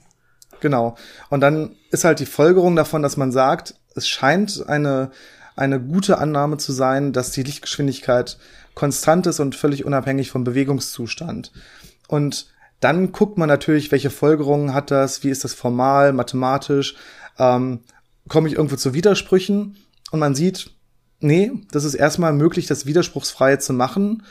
Genau. 0.63 0.95
Und 1.29 1.41
dann 1.41 1.75
ist 1.91 2.05
halt 2.05 2.21
die 2.21 2.25
Folgerung 2.25 2.77
davon, 2.77 3.01
dass 3.01 3.17
man 3.17 3.33
sagt, 3.33 3.75
es 3.95 4.07
scheint 4.07 4.63
eine, 4.65 5.11
eine 5.57 5.77
gute 5.77 6.19
Annahme 6.19 6.55
zu 6.55 6.71
sein, 6.71 7.11
dass 7.11 7.31
die 7.31 7.43
Lichtgeschwindigkeit 7.43 8.37
konstant 8.73 9.27
ist 9.27 9.41
und 9.41 9.57
völlig 9.57 9.83
unabhängig 9.83 10.31
vom 10.31 10.45
Bewegungszustand. 10.45 11.51
Und 12.07 12.47
dann 12.79 13.11
guckt 13.11 13.37
man 13.37 13.49
natürlich, 13.49 13.91
welche 13.91 14.09
Folgerungen 14.09 14.73
hat 14.73 14.89
das, 14.89 15.21
wie 15.25 15.29
ist 15.31 15.43
das 15.43 15.53
formal, 15.53 16.13
mathematisch, 16.13 16.95
ähm, 17.37 17.81
komme 18.29 18.47
ich 18.47 18.55
irgendwo 18.55 18.77
zu 18.77 18.93
Widersprüchen 18.93 19.75
und 20.11 20.19
man 20.19 20.33
sieht, 20.33 20.71
nee, 21.19 21.51
das 21.71 21.83
ist 21.83 21.95
erstmal 21.95 22.31
möglich, 22.31 22.67
das 22.67 22.85
widerspruchsfrei 22.85 23.57
zu 23.57 23.73
machen. 23.73 24.23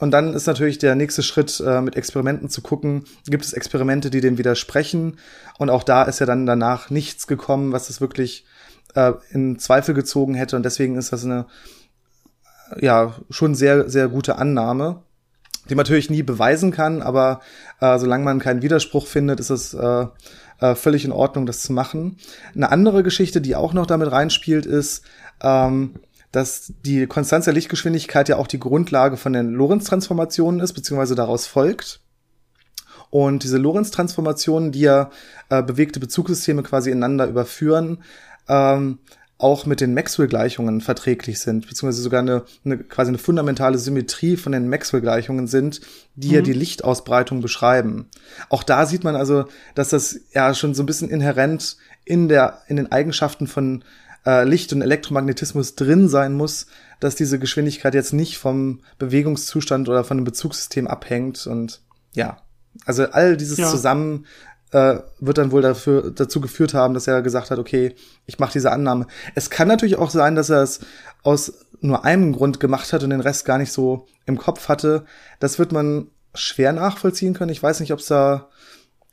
Und 0.00 0.10
dann 0.10 0.34
ist 0.34 0.46
natürlich 0.46 0.78
der 0.78 0.96
nächste 0.96 1.22
Schritt, 1.22 1.62
äh, 1.64 1.80
mit 1.80 1.96
Experimenten 1.96 2.48
zu 2.48 2.62
gucken, 2.62 3.04
gibt 3.26 3.44
es 3.44 3.52
Experimente, 3.52 4.10
die 4.10 4.20
dem 4.20 4.38
widersprechen? 4.38 5.18
Und 5.58 5.70
auch 5.70 5.84
da 5.84 6.02
ist 6.02 6.18
ja 6.18 6.26
dann 6.26 6.46
danach 6.46 6.90
nichts 6.90 7.26
gekommen, 7.26 7.72
was 7.72 7.90
es 7.90 8.00
wirklich 8.00 8.44
äh, 8.94 9.12
in 9.30 9.58
Zweifel 9.58 9.94
gezogen 9.94 10.34
hätte. 10.34 10.56
Und 10.56 10.64
deswegen 10.64 10.96
ist 10.96 11.12
das 11.12 11.24
eine, 11.24 11.46
ja, 12.80 13.14
schon 13.30 13.54
sehr, 13.54 13.88
sehr 13.88 14.08
gute 14.08 14.36
Annahme, 14.36 15.02
die 15.68 15.74
man 15.74 15.84
natürlich 15.84 16.10
nie 16.10 16.22
beweisen 16.22 16.72
kann, 16.72 17.00
aber 17.00 17.40
äh, 17.80 17.98
solange 17.98 18.24
man 18.24 18.38
keinen 18.38 18.62
Widerspruch 18.62 19.06
findet, 19.06 19.40
ist 19.40 19.50
es 19.50 19.74
äh, 19.74 20.06
äh, 20.60 20.74
völlig 20.74 21.04
in 21.04 21.12
Ordnung, 21.12 21.46
das 21.46 21.60
zu 21.60 21.72
machen. 21.72 22.18
Eine 22.54 22.70
andere 22.70 23.02
Geschichte, 23.02 23.40
die 23.40 23.56
auch 23.56 23.72
noch 23.72 23.86
damit 23.86 24.10
reinspielt, 24.10 24.66
ist, 24.66 25.04
ähm, 25.40 25.94
dass 26.34 26.72
die 26.84 27.06
Konstanz 27.06 27.44
der 27.44 27.54
Lichtgeschwindigkeit 27.54 28.28
ja 28.28 28.36
auch 28.38 28.48
die 28.48 28.58
Grundlage 28.58 29.16
von 29.16 29.32
den 29.32 29.52
Lorentz-Transformationen 29.52 30.60
ist, 30.60 30.72
beziehungsweise 30.72 31.14
daraus 31.14 31.46
folgt. 31.46 32.00
Und 33.10 33.44
diese 33.44 33.58
Lorentz-Transformationen, 33.58 34.72
die 34.72 34.80
ja 34.80 35.10
äh, 35.48 35.62
bewegte 35.62 36.00
Bezugssysteme 36.00 36.64
quasi 36.64 36.90
ineinander 36.90 37.28
überführen, 37.28 38.02
ähm, 38.48 38.98
auch 39.38 39.66
mit 39.66 39.80
den 39.80 39.94
Maxwell-Gleichungen 39.94 40.80
verträglich 40.80 41.38
sind, 41.38 41.68
beziehungsweise 41.68 42.02
sogar 42.02 42.20
eine, 42.20 42.42
eine 42.64 42.78
quasi 42.78 43.10
eine 43.10 43.18
fundamentale 43.18 43.78
Symmetrie 43.78 44.36
von 44.36 44.52
den 44.52 44.68
Maxwell-Gleichungen 44.68 45.46
sind, 45.46 45.82
die 46.16 46.28
mhm. 46.28 46.34
ja 46.34 46.40
die 46.40 46.52
Lichtausbreitung 46.52 47.40
beschreiben. 47.42 48.08
Auch 48.48 48.64
da 48.64 48.86
sieht 48.86 49.04
man 49.04 49.14
also, 49.14 49.44
dass 49.76 49.90
das 49.90 50.18
ja 50.32 50.52
schon 50.54 50.74
so 50.74 50.82
ein 50.82 50.86
bisschen 50.86 51.10
inhärent 51.10 51.76
in 52.04 52.28
der 52.28 52.62
in 52.66 52.76
den 52.76 52.90
Eigenschaften 52.90 53.46
von 53.46 53.84
äh, 54.26 54.44
Licht 54.44 54.72
und 54.72 54.82
Elektromagnetismus 54.82 55.74
drin 55.74 56.08
sein 56.08 56.34
muss, 56.34 56.66
dass 57.00 57.14
diese 57.14 57.38
Geschwindigkeit 57.38 57.94
jetzt 57.94 58.12
nicht 58.12 58.38
vom 58.38 58.80
Bewegungszustand 58.98 59.88
oder 59.88 60.04
von 60.04 60.18
dem 60.18 60.24
Bezugssystem 60.24 60.86
abhängt 60.86 61.46
und 61.46 61.82
ja, 62.14 62.38
also 62.86 63.04
all 63.04 63.36
dieses 63.36 63.58
ja. 63.58 63.68
zusammen 63.68 64.26
äh, 64.72 64.98
wird 65.20 65.38
dann 65.38 65.52
wohl 65.52 65.62
dafür, 65.62 66.10
dazu 66.10 66.40
geführt 66.40 66.74
haben, 66.74 66.94
dass 66.94 67.06
er 67.06 67.22
gesagt 67.22 67.50
hat, 67.50 67.58
okay, 67.58 67.94
ich 68.26 68.38
mache 68.38 68.52
diese 68.52 68.72
Annahme. 68.72 69.06
Es 69.34 69.50
kann 69.50 69.68
natürlich 69.68 69.96
auch 69.96 70.10
sein, 70.10 70.34
dass 70.34 70.50
er 70.50 70.62
es 70.62 70.80
aus 71.22 71.52
nur 71.80 72.04
einem 72.04 72.32
Grund 72.32 72.60
gemacht 72.60 72.92
hat 72.92 73.04
und 73.04 73.10
den 73.10 73.20
Rest 73.20 73.44
gar 73.44 73.58
nicht 73.58 73.72
so 73.72 74.06
im 74.26 74.38
Kopf 74.38 74.68
hatte. 74.68 75.04
Das 75.38 75.58
wird 75.58 75.70
man 75.70 76.08
schwer 76.34 76.72
nachvollziehen 76.72 77.34
können. 77.34 77.52
Ich 77.52 77.62
weiß 77.62 77.80
nicht, 77.80 77.92
ob 77.92 78.00
es 78.00 78.06
da 78.06 78.48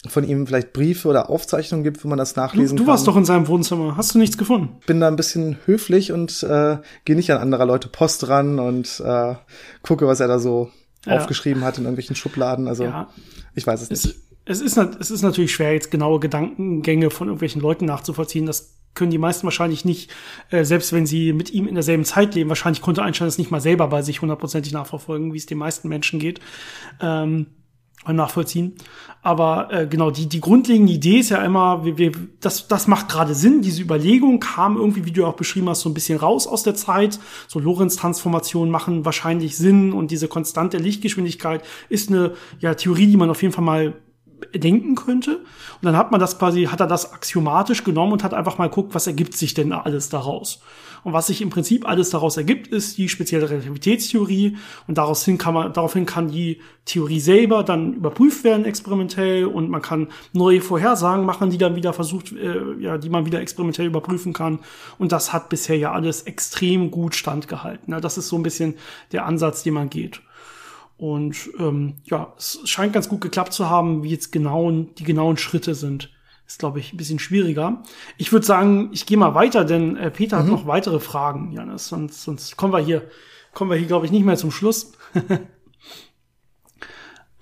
von 0.08 0.28
ihm 0.28 0.48
vielleicht 0.48 0.74
Briefe 0.74 1.08
oder 1.08 1.30
Aufzeichnungen 1.30 1.84
gibt, 1.84 2.04
wo 2.04 2.08
man 2.08 2.18
das 2.18 2.36
nachlesen 2.36 2.76
du, 2.76 2.84
du 2.84 2.90
warst 2.90 3.08
doch 3.08 3.16
in 3.16 3.26
seinem 3.26 3.48
Wohnzimmer. 3.48 3.98
Hast 3.98 4.16
du 4.16 4.20
nichts 4.20 4.38
gefunden? 4.38 4.80
Bin 4.88 5.00
da 5.00 5.08
ein 5.08 5.16
bisschen 5.16 5.58
höflich 5.66 6.12
und 6.12 6.42
äh, 6.44 6.78
gehe 7.06 7.16
nicht 7.16 7.32
an 7.32 7.38
anderer 7.38 7.66
Leute 7.66 7.88
Post 7.88 8.28
ran 8.28 8.60
und 8.60 9.02
äh, 9.06 9.36
gucke, 9.84 10.08
was 10.08 10.20
er 10.20 10.28
da 10.28 10.40
so 10.40 10.72
ja. 11.06 11.18
aufgeschrieben 11.18 11.64
hat 11.64 11.78
in 11.78 11.84
irgendwelchen 11.84 12.16
Schubladen. 12.16 12.68
Also 12.68 12.86
ja. 12.86 13.10
ich 13.54 13.68
weiß 13.68 13.82
es 13.84 13.90
nicht. 13.92 14.06
Es 14.06 14.16
es 14.46 14.62
ist, 14.62 14.78
es 14.78 15.12
ist 15.12 15.22
natürlich 15.22 15.54
schwer, 15.54 15.74
jetzt 15.74 15.92
genaue 15.92 16.20
Gedankengänge 16.20 17.10
von 17.10 17.28
irgendwelchen 17.28 17.62
Leuten 17.62 17.86
nachzuvollziehen. 17.86 18.46
Das 18.46 18.76
können 18.94 19.12
die 19.12 19.18
meisten 19.18 19.44
wahrscheinlich 19.44 19.86
nicht, 19.86 20.12
äh, 20.50 20.66
selbst 20.66 20.92
wenn 20.94 21.06
sie 21.06 21.32
mit 21.32 21.52
ihm 21.52 21.68
in 21.68 21.76
derselben 21.76 22.04
Zeit 22.06 22.36
leben. 22.36 22.50
Wahrscheinlich 22.50 22.82
konnte 22.82 23.04
Einstein 23.04 23.28
das 23.28 23.38
nicht 23.38 23.52
mal 23.52 23.62
selber 23.62 23.88
bei 23.88 24.02
sich 24.02 24.22
hundertprozentig 24.22 24.74
nachverfolgen, 24.74 25.34
wie 25.34 25.38
es 25.38 25.46
den 25.46 25.60
meisten 25.60 25.88
Menschen 25.88 26.20
geht. 26.20 26.42
Ähm, 27.00 27.48
nachvollziehen. 28.08 28.76
Aber 29.22 29.72
äh, 29.72 29.88
genau, 29.88 30.10
die, 30.10 30.28
die 30.28 30.42
grundlegende 30.42 30.92
Idee 30.92 31.20
ist 31.20 31.30
ja 31.30 31.44
immer, 31.44 31.86
wir, 31.86 31.98
wir, 31.98 32.12
das, 32.40 32.68
das 32.68 32.88
macht 32.88 33.10
gerade 33.10 33.36
Sinn. 33.36 33.62
Diese 33.62 33.82
Überlegung 33.82 34.40
kam 34.40 34.78
irgendwie, 34.78 35.06
wie 35.06 35.12
du 35.12 35.26
auch 35.26 35.36
beschrieben 35.36 35.70
hast, 35.70 35.82
so 35.82 35.90
ein 35.90 35.94
bisschen 35.94 36.18
raus 36.18 36.48
aus 36.48 36.64
der 36.64 36.74
Zeit. 36.74 37.20
So 37.48 37.60
Lorentz-Transformationen 37.60 38.72
machen 38.72 39.06
wahrscheinlich 39.06 39.58
Sinn 39.58 39.94
und 39.94 40.10
diese 40.10 40.28
konstante 40.28 40.78
Lichtgeschwindigkeit 40.78 41.64
ist 41.90 42.10
eine 42.10 42.34
ja, 42.60 42.74
Theorie, 42.74 43.08
die 43.08 43.18
man 43.18 43.30
auf 43.30 43.42
jeden 43.42 43.54
Fall 43.54 43.64
mal 43.64 43.94
denken 44.56 44.96
könnte. 44.96 45.38
Und 45.38 45.84
dann 45.84 45.96
hat 45.96 46.12
man 46.12 46.20
das 46.20 46.40
quasi, 46.40 46.66
hat 46.66 46.80
er 46.80 46.88
das 46.88 47.14
axiomatisch 47.14 47.84
genommen 47.84 48.14
und 48.14 48.24
hat 48.24 48.34
einfach 48.34 48.58
mal 48.58 48.68
geguckt, 48.68 48.96
was 48.96 49.08
ergibt 49.08 49.38
sich 49.38 49.54
denn 49.54 49.72
alles 49.72 50.10
daraus. 50.10 50.62
Und 51.04 51.14
was 51.14 51.28
sich 51.28 51.42
im 51.42 51.50
Prinzip 51.50 51.88
alles 51.88 52.12
daraus 52.12 52.38
ergibt, 52.38 52.68
ist 52.68 52.98
die 52.98 53.10
spezielle 53.10 53.50
Relativitätstheorie. 53.50 54.58
Und 54.88 54.98
daraus 54.98 55.26
hin 55.26 55.38
kann 55.38 55.54
man, 55.54 55.74
daraufhin 55.74 56.06
kann 56.06 56.30
die 56.30 56.60
Theorie 56.86 57.20
selber 57.20 57.64
dann 57.64 57.94
überprüft 57.94 58.44
werden 58.44 58.66
experimentell 58.66 59.46
und 59.46 59.70
man 59.70 59.82
kann 59.82 60.08
neue 60.34 60.62
Vorhersagen 60.62 61.26
machen, 61.26 61.50
die 61.50 61.58
dann 61.58 61.76
wieder 61.76 61.94
versucht, 61.94 62.32
äh, 62.32 62.74
ja, 62.80 62.98
die 62.98 63.10
man 63.10 63.26
wieder 63.26 63.42
experimentell 63.42 63.88
überprüfen 63.88 64.34
kann. 64.34 64.60
Und 64.98 65.12
das 65.12 65.34
hat 65.34 65.50
bisher 65.50 65.78
ja 65.78 65.92
alles 65.92 66.24
extrem 66.24 66.92
gut 66.92 67.16
standgehalten. 67.16 68.00
Das 68.02 68.18
ist 68.18 68.28
so 68.28 68.36
ein 68.36 68.44
bisschen 68.44 68.76
der 69.12 69.26
Ansatz, 69.26 69.64
den 69.64 69.74
man 69.74 69.90
geht. 69.90 70.22
Und 70.98 71.50
ähm, 71.58 71.96
ja, 72.04 72.32
es 72.38 72.60
scheint 72.66 72.94
ganz 72.94 73.10
gut 73.10 73.22
geklappt 73.22 73.54
zu 73.54 73.70
haben, 73.70 74.04
wie 74.04 74.10
jetzt 74.10 74.32
genau 74.32 74.70
die 74.72 75.04
genauen 75.04 75.38
Schritte 75.38 75.74
sind. 75.74 76.12
Ist, 76.52 76.60
glaube 76.60 76.80
ich, 76.80 76.92
ein 76.92 76.98
bisschen 76.98 77.18
schwieriger. 77.18 77.82
Ich 78.18 78.34
würde 78.34 78.46
sagen, 78.46 78.90
ich 78.92 79.06
gehe 79.06 79.16
mal 79.16 79.34
weiter, 79.34 79.64
denn 79.64 79.96
äh, 79.96 80.12
Peter 80.12 80.36
mhm. 80.36 80.42
hat 80.42 80.48
noch 80.50 80.68
weitere 80.68 81.00
Fragen, 81.00 81.54
Janis. 81.54 81.88
Sonst, 81.88 82.24
sonst 82.24 82.58
kommen 82.58 82.74
wir 82.74 82.80
hier, 82.80 83.08
kommen 83.54 83.72
wir 83.72 83.78
hier, 83.78 83.88
glaube 83.88 84.06
ich, 84.06 84.12
nicht 84.12 84.26
mehr 84.26 84.36
zum 84.36 84.52
Schluss. 84.52 84.92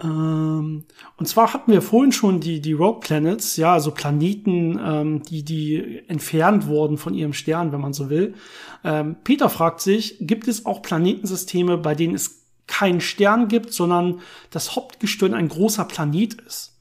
ähm, 0.04 0.84
und 1.18 1.26
zwar 1.26 1.54
hatten 1.54 1.72
wir 1.72 1.82
vorhin 1.82 2.12
schon 2.12 2.40
die, 2.40 2.62
die 2.62 2.74
Rogue 2.74 3.00
Planets, 3.00 3.58
ja, 3.58 3.74
also 3.74 3.90
Planeten, 3.90 4.80
ähm, 4.80 5.24
die, 5.24 5.44
die 5.44 6.04
entfernt 6.08 6.68
wurden 6.68 7.00
von 7.00 7.16
ihrem 7.16 7.34
Stern, 7.34 7.72
wenn 7.72 7.82
man 7.82 7.94
so 7.94 8.12
will. 8.12 8.36
Ähm, 8.84 9.16
Peter 9.24 9.50
fragt 9.50 9.82
sich, 9.82 10.18
gibt 10.20 10.48
es 10.48 10.68
auch 10.68 10.84
Planetensysteme, 10.84 11.80
bei 11.80 11.96
denen 11.96 12.14
es 12.14 12.46
keinen 12.68 13.02
Stern 13.02 13.48
gibt, 13.48 13.74
sondern 13.74 14.20
das 14.52 14.76
Hauptgestirn 14.76 15.34
ein 15.34 15.48
großer 15.48 15.86
Planet 15.86 16.36
ist. 16.36 16.79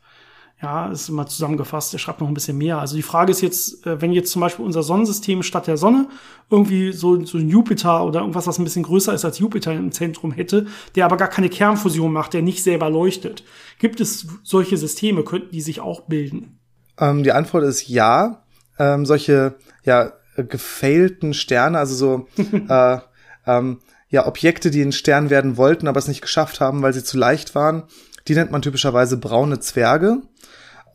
Ja, 0.61 0.91
ist 0.91 1.09
immer 1.09 1.27
zusammengefasst, 1.27 1.93
er 1.93 2.01
schreibt 2.01 2.21
noch 2.21 2.27
ein 2.27 2.35
bisschen 2.35 2.59
mehr. 2.59 2.79
Also 2.79 2.97
die 2.97 3.03
Frage 3.03 3.31
ist 3.31 3.43
jetzt, 3.43 3.87
äh, 3.87 4.01
wenn 4.01 4.13
jetzt 4.13 4.33
zum 4.33 4.41
Beispiel 4.41 4.65
unser 4.65 4.83
Sonnensystem 4.83 5.45
statt 5.45 5.69
der 5.69 5.77
Sonne 5.77 6.09
irgendwie 6.51 6.93
so, 6.93 7.25
so 7.25 7.39
ein 7.39 7.49
Jupiter 7.49 8.05
oder 8.05 8.21
irgendwas, 8.21 8.49
was 8.49 8.59
ein 8.59 8.65
bisschen 8.65 8.83
größer 8.83 9.15
ist 9.15 9.25
als 9.25 9.39
Jupiter 9.39 9.73
im 9.73 9.93
Zentrum 9.93 10.33
hätte, 10.33 10.67
der 10.97 11.05
aber 11.05 11.17
gar 11.17 11.29
keine 11.29 11.49
Kernfusion 11.49 12.13
macht, 12.13 12.35
der 12.35 12.43
nicht 12.43 12.65
selber 12.65 12.91
leuchtet. 12.91 13.45
Gibt 13.79 14.01
es 14.01 14.27
solche 14.43 14.77
Systeme, 14.77 15.23
könnten 15.23 15.53
die 15.53 15.61
sich 15.61 15.81
auch 15.81 16.03
bilden? 16.03 16.59
Ähm, 16.99 17.23
die 17.23 17.33
Antwort 17.33 17.63
ist 17.63 17.89
ja. 17.89 18.43
Ähm, 18.81 19.07
solche, 19.07 19.57
ja, 19.85 20.13
gefailten 20.37 21.35
Sterne, 21.35 21.79
also 21.79 21.95
so, 21.95 22.43
äh, 22.69 22.99
ähm, 23.47 23.79
ja 24.09 24.27
Objekte, 24.27 24.71
die 24.71 24.83
ein 24.83 24.93
Stern 24.93 25.31
werden 25.31 25.57
wollten, 25.57 25.89
aber 25.89 25.99
es 25.99 26.09
nicht 26.09 26.23
geschafft 26.23 26.61
haben, 26.61 26.83
weil 26.83 26.95
sie 26.95 27.05
zu 27.05 27.19
leicht 27.19 27.55
waren. 27.55 27.85
Die 28.27 28.35
nennt 28.35 28.51
man 28.51 28.63
typischerweise 28.63 29.17
braune 29.17 29.61
Zwerge. 29.61 30.19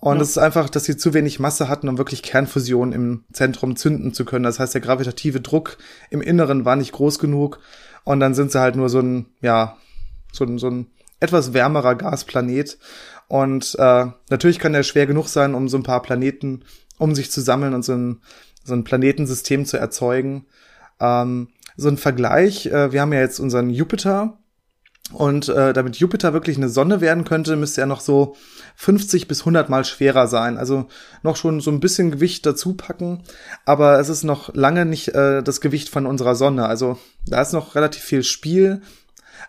Und 0.03 0.19
es 0.19 0.35
ja. 0.35 0.41
ist 0.41 0.45
einfach, 0.45 0.69
dass 0.69 0.83
sie 0.83 0.97
zu 0.97 1.13
wenig 1.13 1.39
Masse 1.39 1.69
hatten, 1.69 1.87
um 1.87 1.97
wirklich 1.97 2.23
Kernfusion 2.23 2.91
im 2.91 3.23
Zentrum 3.31 3.77
zünden 3.77 4.13
zu 4.13 4.25
können. 4.25 4.43
Das 4.43 4.59
heißt, 4.59 4.73
der 4.73 4.81
gravitative 4.81 5.39
Druck 5.39 5.77
im 6.09 6.21
Inneren 6.21 6.65
war 6.65 6.75
nicht 6.75 6.91
groß 6.91 7.19
genug. 7.19 7.61
Und 8.03 8.19
dann 8.19 8.33
sind 8.33 8.51
sie 8.51 8.59
halt 8.59 8.75
nur 8.75 8.89
so 8.89 8.99
ein, 8.99 9.27
ja, 9.39 9.77
so 10.33 10.43
ein, 10.43 10.57
so 10.57 10.69
ein 10.69 10.87
etwas 11.21 11.53
wärmerer 11.53 11.95
Gasplanet. 11.95 12.79
Und 13.29 13.77
äh, 13.79 14.07
natürlich 14.29 14.59
kann 14.59 14.73
der 14.73 14.83
schwer 14.83 15.07
genug 15.07 15.29
sein, 15.29 15.55
um 15.55 15.69
so 15.69 15.77
ein 15.77 15.83
paar 15.83 16.01
Planeten 16.01 16.65
um 16.97 17.15
sich 17.15 17.31
zu 17.31 17.39
sammeln 17.39 17.73
und 17.73 17.85
so 17.85 17.93
ein, 17.93 18.19
so 18.65 18.73
ein 18.73 18.83
Planetensystem 18.83 19.65
zu 19.65 19.77
erzeugen. 19.77 20.47
Ähm, 20.99 21.47
so 21.77 21.87
ein 21.87 21.95
Vergleich, 21.95 22.65
äh, 22.65 22.91
wir 22.91 22.99
haben 22.99 23.13
ja 23.13 23.21
jetzt 23.21 23.39
unseren 23.39 23.69
Jupiter 23.69 24.37
Und 25.11 25.49
äh, 25.49 25.73
damit 25.73 25.97
Jupiter 25.97 26.33
wirklich 26.33 26.57
eine 26.57 26.69
Sonne 26.69 27.01
werden 27.01 27.25
könnte, 27.25 27.55
müsste 27.55 27.81
er 27.81 27.87
noch 27.87 27.99
so 27.99 28.35
50 28.77 29.27
bis 29.27 29.41
100 29.41 29.69
Mal 29.69 29.83
schwerer 29.83 30.27
sein. 30.27 30.57
Also 30.57 30.87
noch 31.21 31.35
schon 31.35 31.59
so 31.59 31.71
ein 31.71 31.81
bisschen 31.81 32.09
Gewicht 32.09 32.45
dazu 32.45 32.73
packen, 32.73 33.21
aber 33.65 33.99
es 33.99 34.09
ist 34.09 34.23
noch 34.23 34.53
lange 34.55 34.85
nicht 34.85 35.09
äh, 35.09 35.43
das 35.43 35.61
Gewicht 35.61 35.89
von 35.89 36.05
unserer 36.05 36.35
Sonne. 36.35 36.67
Also 36.67 36.97
da 37.27 37.41
ist 37.41 37.53
noch 37.53 37.75
relativ 37.75 38.01
viel 38.01 38.23
Spiel. 38.23 38.81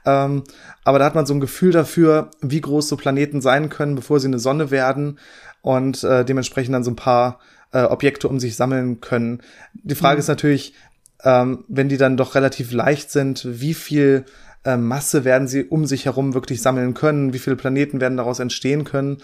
Ähm, 0.05 0.43
aber 0.83 0.99
da 0.99 1.05
hat 1.05 1.15
man 1.15 1.25
so 1.25 1.35
ein 1.35 1.41
Gefühl 1.41 1.73
dafür, 1.73 2.31
wie 2.41 2.61
groß 2.61 2.89
so 2.89 2.97
Planeten 2.97 3.41
sein 3.41 3.71
können, 3.71 3.95
bevor 3.95 4.21
sie 4.21 4.27
eine 4.27 4.41
Sonne 4.41 4.71
werden 4.71 5.19
und 5.63 6.03
äh, 6.05 6.25
dementsprechend 6.25 6.75
dann 6.75 6.85
so 6.85 6.91
ein 6.91 6.97
paar 6.97 7.39
äh, 7.73 7.83
Objekte 7.83 8.29
um 8.29 8.41
sich 8.41 8.57
sammeln 8.57 9.01
können. 9.01 9.41
Die 9.73 9.95
Frage 9.95 10.17
mhm. 10.17 10.21
ist 10.21 10.29
natürlich, 10.29 10.75
ähm, 11.23 11.65
wenn 11.69 11.89
die 11.89 11.97
dann 11.97 12.17
doch 12.17 12.35
relativ 12.35 12.73
leicht 12.73 13.11
sind, 13.11 13.47
wie 13.49 13.75
viel 13.75 14.25
äh, 14.65 14.77
Masse 14.77 15.25
werden 15.25 15.49
sie 15.49 15.65
um 15.65 15.87
sich 15.87 16.07
herum 16.07 16.35
wirklich 16.35 16.63
sammeln 16.63 16.95
können, 16.95 17.33
wie 17.33 17.39
viele 17.39 17.57
Planeten 17.57 18.01
werden 18.01 18.17
daraus 18.17 18.39
entstehen 18.39 18.85
können. 18.85 19.19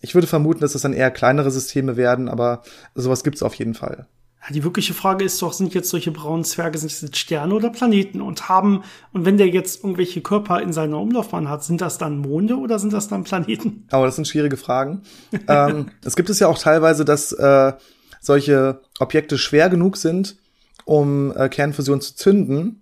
Ich 0.00 0.14
würde 0.14 0.26
vermuten, 0.26 0.60
dass 0.60 0.72
das 0.72 0.82
dann 0.82 0.92
eher 0.92 1.10
kleinere 1.10 1.50
Systeme 1.50 1.96
werden, 1.96 2.28
aber 2.28 2.62
sowas 2.94 3.22
gibt's 3.22 3.42
auf 3.42 3.54
jeden 3.54 3.74
Fall. 3.74 4.06
Die 4.50 4.64
wirkliche 4.64 4.92
Frage 4.92 5.24
ist 5.24 5.40
doch, 5.40 5.52
sind 5.52 5.72
jetzt 5.72 5.88
solche 5.88 6.10
braunen 6.10 6.42
Zwerge, 6.42 6.76
sind 6.76 6.90
das 6.90 7.16
Sterne 7.16 7.54
oder 7.54 7.70
Planeten 7.70 8.20
und 8.20 8.48
haben, 8.48 8.82
und 9.12 9.24
wenn 9.24 9.36
der 9.36 9.46
jetzt 9.46 9.84
irgendwelche 9.84 10.20
Körper 10.20 10.60
in 10.60 10.72
seiner 10.72 10.98
Umlaufbahn 10.98 11.48
hat, 11.48 11.62
sind 11.62 11.80
das 11.80 11.96
dann 11.96 12.18
Monde 12.18 12.56
oder 12.56 12.80
sind 12.80 12.92
das 12.92 13.06
dann 13.06 13.22
Planeten? 13.22 13.86
Aber 13.92 14.06
das 14.06 14.16
sind 14.16 14.26
schwierige 14.26 14.56
Fragen. 14.56 15.02
ähm, 15.48 15.92
es 16.04 16.16
gibt 16.16 16.28
es 16.28 16.40
ja 16.40 16.48
auch 16.48 16.58
teilweise, 16.58 17.04
dass 17.04 17.30
äh, 17.30 17.72
solche 18.20 18.80
Objekte 18.98 19.38
schwer 19.38 19.70
genug 19.70 19.96
sind, 19.96 20.36
um 20.84 21.32
äh, 21.36 21.48
Kernfusion 21.48 22.00
zu 22.00 22.16
zünden 22.16 22.81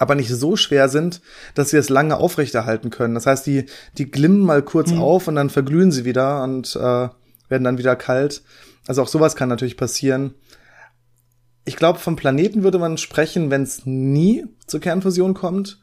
aber 0.00 0.14
nicht 0.14 0.30
so 0.30 0.56
schwer 0.56 0.88
sind, 0.88 1.20
dass 1.54 1.70
sie 1.70 1.76
es 1.76 1.90
lange 1.90 2.16
aufrechterhalten 2.16 2.88
können. 2.88 3.14
Das 3.14 3.26
heißt, 3.26 3.46
die, 3.46 3.66
die 3.98 4.10
glimmen 4.10 4.40
mal 4.40 4.62
kurz 4.62 4.92
mhm. 4.92 4.98
auf 4.98 5.28
und 5.28 5.34
dann 5.34 5.50
verglühen 5.50 5.92
sie 5.92 6.06
wieder 6.06 6.42
und 6.42 6.74
äh, 6.74 6.80
werden 7.50 7.64
dann 7.64 7.76
wieder 7.76 7.96
kalt. 7.96 8.42
Also 8.86 9.02
auch 9.02 9.08
sowas 9.08 9.36
kann 9.36 9.50
natürlich 9.50 9.76
passieren. 9.76 10.34
Ich 11.66 11.76
glaube, 11.76 11.98
vom 11.98 12.16
Planeten 12.16 12.62
würde 12.62 12.78
man 12.78 12.96
sprechen, 12.96 13.50
wenn 13.50 13.62
es 13.62 13.84
nie 13.84 14.46
zur 14.66 14.80
Kernfusion 14.80 15.34
kommt. 15.34 15.82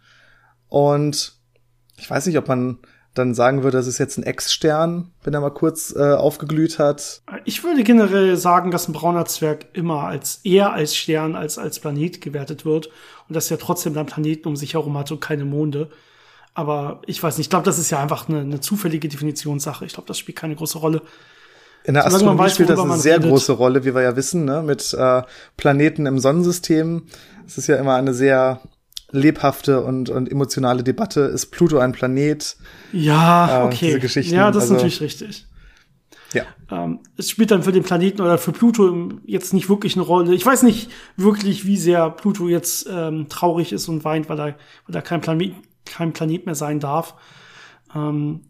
Und 0.67 1.33
ich 1.95 2.09
weiß 2.09 2.25
nicht, 2.25 2.39
ob 2.39 2.47
man 2.47 2.79
dann 3.13 3.33
sagen 3.33 3.63
würde, 3.63 3.77
das 3.77 3.87
ist 3.87 3.97
jetzt 3.97 4.17
ein 4.17 4.23
Ex-Stern, 4.23 5.11
wenn 5.23 5.33
er 5.33 5.41
mal 5.41 5.51
kurz 5.51 5.95
äh, 5.95 6.13
aufgeglüht 6.13 6.79
hat. 6.79 7.21
Ich 7.45 7.63
würde 7.63 7.83
generell 7.83 8.35
sagen, 8.37 8.71
dass 8.71 8.87
ein 8.87 8.93
brauner 8.93 9.25
Zwerg 9.25 9.67
immer 9.73 10.03
als 10.03 10.41
eher 10.43 10.73
als 10.73 10.95
Stern 10.95 11.35
als 11.35 11.57
als 11.57 11.79
Planet 11.79 12.21
gewertet 12.21 12.65
wird 12.65 12.89
und 13.27 13.35
dass 13.35 13.51
er 13.51 13.59
trotzdem 13.59 13.93
dann 13.93 14.05
Planeten 14.05 14.47
um 14.47 14.55
sich 14.55 14.73
herum 14.73 14.97
hat 14.97 15.11
und 15.11 15.19
keine 15.19 15.45
Monde. 15.45 15.89
Aber 16.53 17.01
ich 17.05 17.21
weiß 17.21 17.37
nicht, 17.37 17.45
ich 17.45 17.49
glaube, 17.49 17.65
das 17.65 17.77
ist 17.77 17.91
ja 17.91 18.01
einfach 18.01 18.29
eine, 18.29 18.39
eine 18.39 18.59
zufällige 18.59 19.07
Definitionssache. 19.07 19.85
Ich 19.85 19.93
glaube, 19.93 20.07
das 20.07 20.17
spielt 20.17 20.37
keine 20.37 20.55
große 20.55 20.79
Rolle. 20.79 21.01
In 21.83 21.93
der 21.93 22.05
Astronomie 22.05 22.39
weiß, 22.39 22.55
spielt 22.55 22.69
das 22.69 22.79
eine 22.79 22.97
sehr 22.97 23.17
redet. 23.17 23.29
große 23.29 23.53
Rolle, 23.53 23.85
wie 23.85 23.95
wir 23.95 24.01
ja 24.01 24.15
wissen, 24.15 24.45
ne? 24.45 24.61
mit 24.61 24.93
äh, 24.93 25.21
Planeten 25.55 26.05
im 26.05 26.19
Sonnensystem. 26.19 27.03
Es 27.45 27.57
ist 27.57 27.67
ja 27.67 27.77
immer 27.77 27.95
eine 27.95 28.13
sehr 28.13 28.61
lebhafte 29.11 29.81
und, 29.81 30.09
und 30.09 30.29
emotionale 30.29 30.83
Debatte. 30.83 31.21
Ist 31.21 31.47
Pluto 31.47 31.77
ein 31.77 31.93
Planet? 31.93 32.57
Ja, 32.91 33.63
äh, 33.63 33.65
okay. 33.65 33.99
Ja, 34.23 34.51
das 34.51 34.65
ist 34.65 34.71
also, 34.71 34.73
natürlich 34.73 35.01
richtig. 35.01 35.46
Ja. 36.33 36.43
Ähm, 36.69 36.99
es 37.15 37.29
spielt 37.29 37.51
dann 37.51 37.63
für 37.63 37.71
den 37.71 37.83
Planeten 37.83 38.21
oder 38.21 38.37
für 38.37 38.51
Pluto 38.51 39.09
jetzt 39.25 39.53
nicht 39.53 39.69
wirklich 39.69 39.95
eine 39.95 40.03
Rolle. 40.03 40.33
Ich 40.33 40.45
weiß 40.45 40.63
nicht 40.63 40.89
wirklich, 41.15 41.65
wie 41.65 41.77
sehr 41.77 42.09
Pluto 42.09 42.47
jetzt 42.47 42.87
ähm, 42.91 43.27
traurig 43.29 43.71
ist 43.71 43.87
und 43.87 44.03
weint, 44.03 44.29
weil 44.29 44.39
er, 44.39 44.55
weil 44.85 44.95
er 44.95 45.01
kein, 45.01 45.21
Planet, 45.21 45.53
kein 45.85 46.13
Planet 46.13 46.45
mehr 46.45 46.55
sein 46.55 46.79
darf. 46.79 47.15
Ähm, 47.95 48.41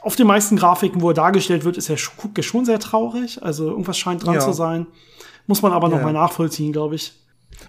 auf 0.00 0.16
den 0.16 0.26
meisten 0.26 0.56
Grafiken, 0.56 1.02
wo 1.02 1.10
er 1.10 1.14
dargestellt 1.14 1.64
wird, 1.64 1.76
ist 1.76 1.90
er 1.90 1.96
guckt 2.16 2.38
er 2.38 2.44
schon 2.44 2.64
sehr 2.64 2.78
traurig. 2.78 3.42
Also 3.42 3.68
irgendwas 3.68 3.98
scheint 3.98 4.24
dran 4.24 4.34
ja. 4.34 4.40
zu 4.40 4.52
sein. 4.52 4.86
Muss 5.46 5.62
man 5.62 5.72
aber 5.72 5.90
ja. 5.90 5.96
noch 5.96 6.02
mal 6.02 6.12
nachvollziehen, 6.12 6.72
glaube 6.72 6.94
ich. 6.94 7.12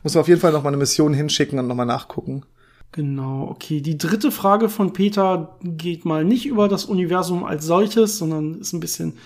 Muss 0.03 0.13
man 0.13 0.21
auf 0.21 0.27
jeden 0.27 0.39
Fall 0.39 0.51
noch 0.51 0.63
mal 0.63 0.69
eine 0.69 0.77
Mission 0.77 1.13
hinschicken 1.13 1.59
und 1.59 1.67
noch 1.67 1.75
mal 1.75 1.85
nachgucken. 1.85 2.45
Genau, 2.93 3.47
okay. 3.49 3.81
Die 3.81 3.97
dritte 3.97 4.31
Frage 4.31 4.69
von 4.69 4.93
Peter 4.93 5.57
geht 5.63 6.05
mal 6.05 6.23
nicht 6.23 6.45
über 6.45 6.67
das 6.67 6.85
Universum 6.85 7.43
als 7.43 7.65
solches, 7.65 8.19
sondern 8.19 8.59
ist 8.59 8.71
ein 8.71 8.79
bisschen 8.79 9.17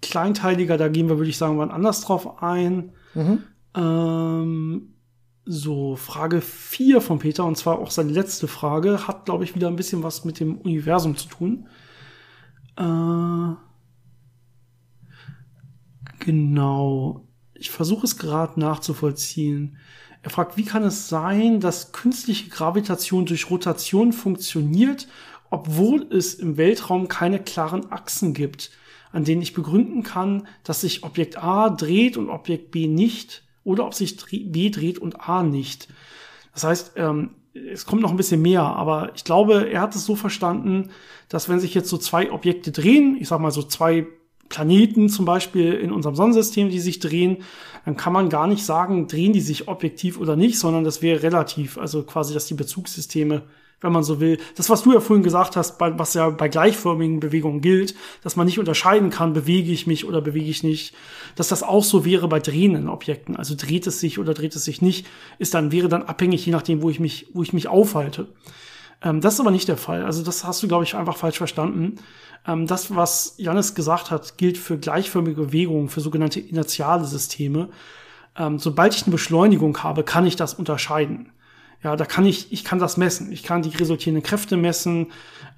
kleinteiliger. 0.00 0.78
Da 0.78 0.88
gehen 0.88 1.08
wir, 1.08 1.18
würde 1.18 1.28
ich 1.28 1.36
sagen, 1.36 1.56
mal 1.56 1.72
anders 1.72 2.02
drauf 2.02 2.40
ein. 2.40 2.92
Mhm. 3.14 3.42
Ähm, 3.74 4.94
so, 5.44 5.96
Frage 5.96 6.40
4 6.40 7.00
von 7.00 7.18
Peter, 7.18 7.44
und 7.44 7.56
zwar 7.56 7.80
auch 7.80 7.90
seine 7.90 8.12
letzte 8.12 8.46
Frage, 8.46 9.08
hat, 9.08 9.24
glaube 9.24 9.42
ich, 9.42 9.56
wieder 9.56 9.66
ein 9.66 9.76
bisschen 9.76 10.04
was 10.04 10.24
mit 10.24 10.38
dem 10.38 10.58
Universum 10.58 11.16
zu 11.16 11.26
tun. 11.26 11.66
Äh, 12.76 13.54
genau. 16.20 17.26
Ich 17.54 17.70
versuche 17.70 18.06
es 18.06 18.18
gerade 18.18 18.60
nachzuvollziehen. 18.60 19.78
Er 20.22 20.30
fragt, 20.30 20.56
wie 20.56 20.64
kann 20.64 20.84
es 20.84 21.08
sein, 21.08 21.60
dass 21.60 21.92
künstliche 21.92 22.50
Gravitation 22.50 23.24
durch 23.26 23.50
Rotation 23.50 24.12
funktioniert, 24.12 25.08
obwohl 25.50 26.06
es 26.12 26.34
im 26.34 26.56
Weltraum 26.56 27.08
keine 27.08 27.40
klaren 27.40 27.90
Achsen 27.90 28.34
gibt, 28.34 28.70
an 29.12 29.24
denen 29.24 29.42
ich 29.42 29.54
begründen 29.54 30.02
kann, 30.02 30.46
dass 30.62 30.82
sich 30.82 31.02
Objekt 31.02 31.42
A 31.42 31.70
dreht 31.70 32.16
und 32.16 32.28
Objekt 32.28 32.70
B 32.70 32.86
nicht, 32.86 33.42
oder 33.64 33.86
ob 33.86 33.94
sich 33.94 34.16
B 34.16 34.70
dreht 34.70 34.98
und 34.98 35.28
A 35.28 35.42
nicht. 35.42 35.88
Das 36.54 36.64
heißt, 36.64 36.92
ähm, 36.96 37.30
es 37.52 37.84
kommt 37.84 38.02
noch 38.02 38.10
ein 38.10 38.16
bisschen 38.16 38.42
mehr, 38.42 38.62
aber 38.62 39.12
ich 39.14 39.24
glaube, 39.24 39.70
er 39.70 39.80
hat 39.80 39.94
es 39.94 40.04
so 40.04 40.16
verstanden, 40.16 40.90
dass 41.28 41.48
wenn 41.48 41.60
sich 41.60 41.74
jetzt 41.74 41.88
so 41.88 41.98
zwei 41.98 42.30
Objekte 42.30 42.72
drehen, 42.72 43.16
ich 43.20 43.28
sag 43.28 43.40
mal 43.40 43.50
so 43.50 43.62
zwei 43.62 44.06
Planeten 44.50 45.08
zum 45.08 45.24
Beispiel 45.24 45.72
in 45.72 45.92
unserem 45.92 46.16
Sonnensystem, 46.16 46.68
die 46.68 46.80
sich 46.80 46.98
drehen, 46.98 47.38
dann 47.86 47.96
kann 47.96 48.12
man 48.12 48.28
gar 48.28 48.46
nicht 48.46 48.64
sagen, 48.66 49.06
drehen 49.06 49.32
die 49.32 49.40
sich 49.40 49.68
objektiv 49.68 50.18
oder 50.18 50.36
nicht, 50.36 50.58
sondern 50.58 50.84
das 50.84 51.00
wäre 51.00 51.22
relativ. 51.22 51.78
Also 51.78 52.02
quasi, 52.02 52.34
dass 52.34 52.46
die 52.46 52.54
Bezugssysteme, 52.54 53.42
wenn 53.80 53.92
man 53.92 54.02
so 54.02 54.20
will, 54.20 54.38
das, 54.56 54.68
was 54.68 54.82
du 54.82 54.92
ja 54.92 55.00
vorhin 55.00 55.22
gesagt 55.22 55.56
hast, 55.56 55.78
bei, 55.78 55.98
was 55.98 56.14
ja 56.14 56.28
bei 56.28 56.48
gleichförmigen 56.48 57.20
Bewegungen 57.20 57.62
gilt, 57.62 57.94
dass 58.22 58.36
man 58.36 58.44
nicht 58.44 58.58
unterscheiden 58.58 59.08
kann, 59.08 59.32
bewege 59.32 59.72
ich 59.72 59.86
mich 59.86 60.04
oder 60.04 60.20
bewege 60.20 60.50
ich 60.50 60.64
nicht, 60.64 60.94
dass 61.36 61.48
das 61.48 61.62
auch 61.62 61.84
so 61.84 62.04
wäre 62.04 62.28
bei 62.28 62.40
drehenden 62.40 62.88
Objekten. 62.88 63.36
Also 63.36 63.54
dreht 63.56 63.86
es 63.86 64.00
sich 64.00 64.18
oder 64.18 64.34
dreht 64.34 64.56
es 64.56 64.64
sich 64.64 64.82
nicht, 64.82 65.06
ist 65.38 65.54
dann, 65.54 65.72
wäre 65.72 65.88
dann 65.88 66.02
abhängig, 66.02 66.44
je 66.44 66.52
nachdem, 66.52 66.82
wo 66.82 66.90
ich 66.90 67.00
mich, 67.00 67.28
wo 67.32 67.42
ich 67.42 67.52
mich 67.52 67.68
aufhalte. 67.68 68.26
Ähm, 69.02 69.20
das 69.20 69.34
ist 69.34 69.40
aber 69.40 69.50
nicht 69.50 69.68
der 69.68 69.76
Fall. 69.76 70.04
Also 70.04 70.22
das 70.22 70.44
hast 70.44 70.62
du, 70.62 70.68
glaube 70.68 70.84
ich, 70.84 70.94
einfach 70.94 71.16
falsch 71.16 71.38
verstanden. 71.38 71.96
Ähm, 72.46 72.66
das, 72.66 72.94
was 72.94 73.34
Janis 73.38 73.74
gesagt 73.74 74.10
hat, 74.10 74.38
gilt 74.38 74.58
für 74.58 74.78
gleichförmige 74.78 75.42
Bewegungen, 75.42 75.88
für 75.88 76.00
sogenannte 76.00 76.40
inertiale 76.40 77.04
Systeme. 77.04 77.68
Ähm, 78.36 78.58
sobald 78.58 78.94
ich 78.94 79.02
eine 79.02 79.12
Beschleunigung 79.12 79.82
habe, 79.82 80.04
kann 80.04 80.26
ich 80.26 80.36
das 80.36 80.54
unterscheiden. 80.54 81.32
Ja, 81.82 81.96
da 81.96 82.04
kann 82.04 82.26
ich, 82.26 82.52
ich 82.52 82.62
kann 82.62 82.78
das 82.78 82.98
messen. 82.98 83.32
Ich 83.32 83.42
kann 83.42 83.62
die 83.62 83.70
resultierenden 83.70 84.22
Kräfte 84.22 84.58
messen. 84.58 85.12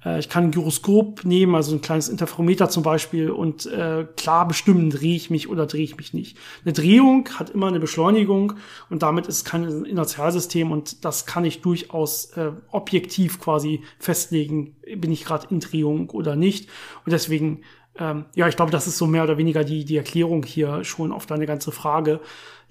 Äh, 0.05 0.19
ich 0.19 0.29
kann 0.29 0.45
ein 0.45 0.51
Gyroskop 0.51 1.25
nehmen, 1.25 1.53
also 1.53 1.75
ein 1.75 1.81
kleines 1.81 2.07
Interferometer 2.07 2.69
zum 2.69 2.81
Beispiel, 2.81 3.29
und 3.29 3.65
äh, 3.65 4.05
klar 4.15 4.47
bestimmen, 4.47 4.89
drehe 4.89 5.15
ich 5.15 5.29
mich 5.29 5.49
oder 5.49 5.65
drehe 5.65 5.83
ich 5.83 5.97
mich 5.97 6.13
nicht. 6.13 6.37
Eine 6.63 6.73
Drehung 6.73 7.27
hat 7.37 7.49
immer 7.49 7.67
eine 7.67 7.81
Beschleunigung 7.81 8.53
und 8.89 9.03
damit 9.03 9.27
ist 9.27 9.35
es 9.35 9.43
kein 9.43 9.85
Inertialsystem 9.85 10.71
und 10.71 11.03
das 11.03 11.25
kann 11.25 11.43
ich 11.43 11.61
durchaus 11.61 12.25
äh, 12.37 12.51
objektiv 12.71 13.41
quasi 13.41 13.83
festlegen, 13.99 14.77
bin 14.95 15.11
ich 15.11 15.25
gerade 15.25 15.47
in 15.49 15.59
Drehung 15.59 16.09
oder 16.11 16.37
nicht. 16.37 16.69
Und 17.05 17.11
deswegen 17.11 17.63
ähm, 17.99 18.25
ja, 18.33 18.47
ich 18.47 18.55
glaube, 18.55 18.71
das 18.71 18.87
ist 18.87 18.97
so 18.97 19.05
mehr 19.05 19.23
oder 19.23 19.37
weniger 19.37 19.63
die, 19.63 19.85
die 19.85 19.97
Erklärung 19.97 20.43
hier 20.43 20.83
schon 20.83 21.11
auf 21.11 21.25
deine 21.25 21.45
ganze 21.45 21.71
Frage 21.71 22.21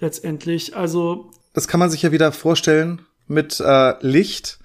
letztendlich. 0.01 0.77
Also. 0.77 1.31
Das 1.53 1.69
kann 1.69 1.79
man 1.79 1.91
sich 1.91 2.03
ja 2.03 2.11
wieder 2.11 2.33
vorstellen, 2.33 3.03
mit 3.27 3.61
äh, 3.61 3.95
Licht. 4.01 4.59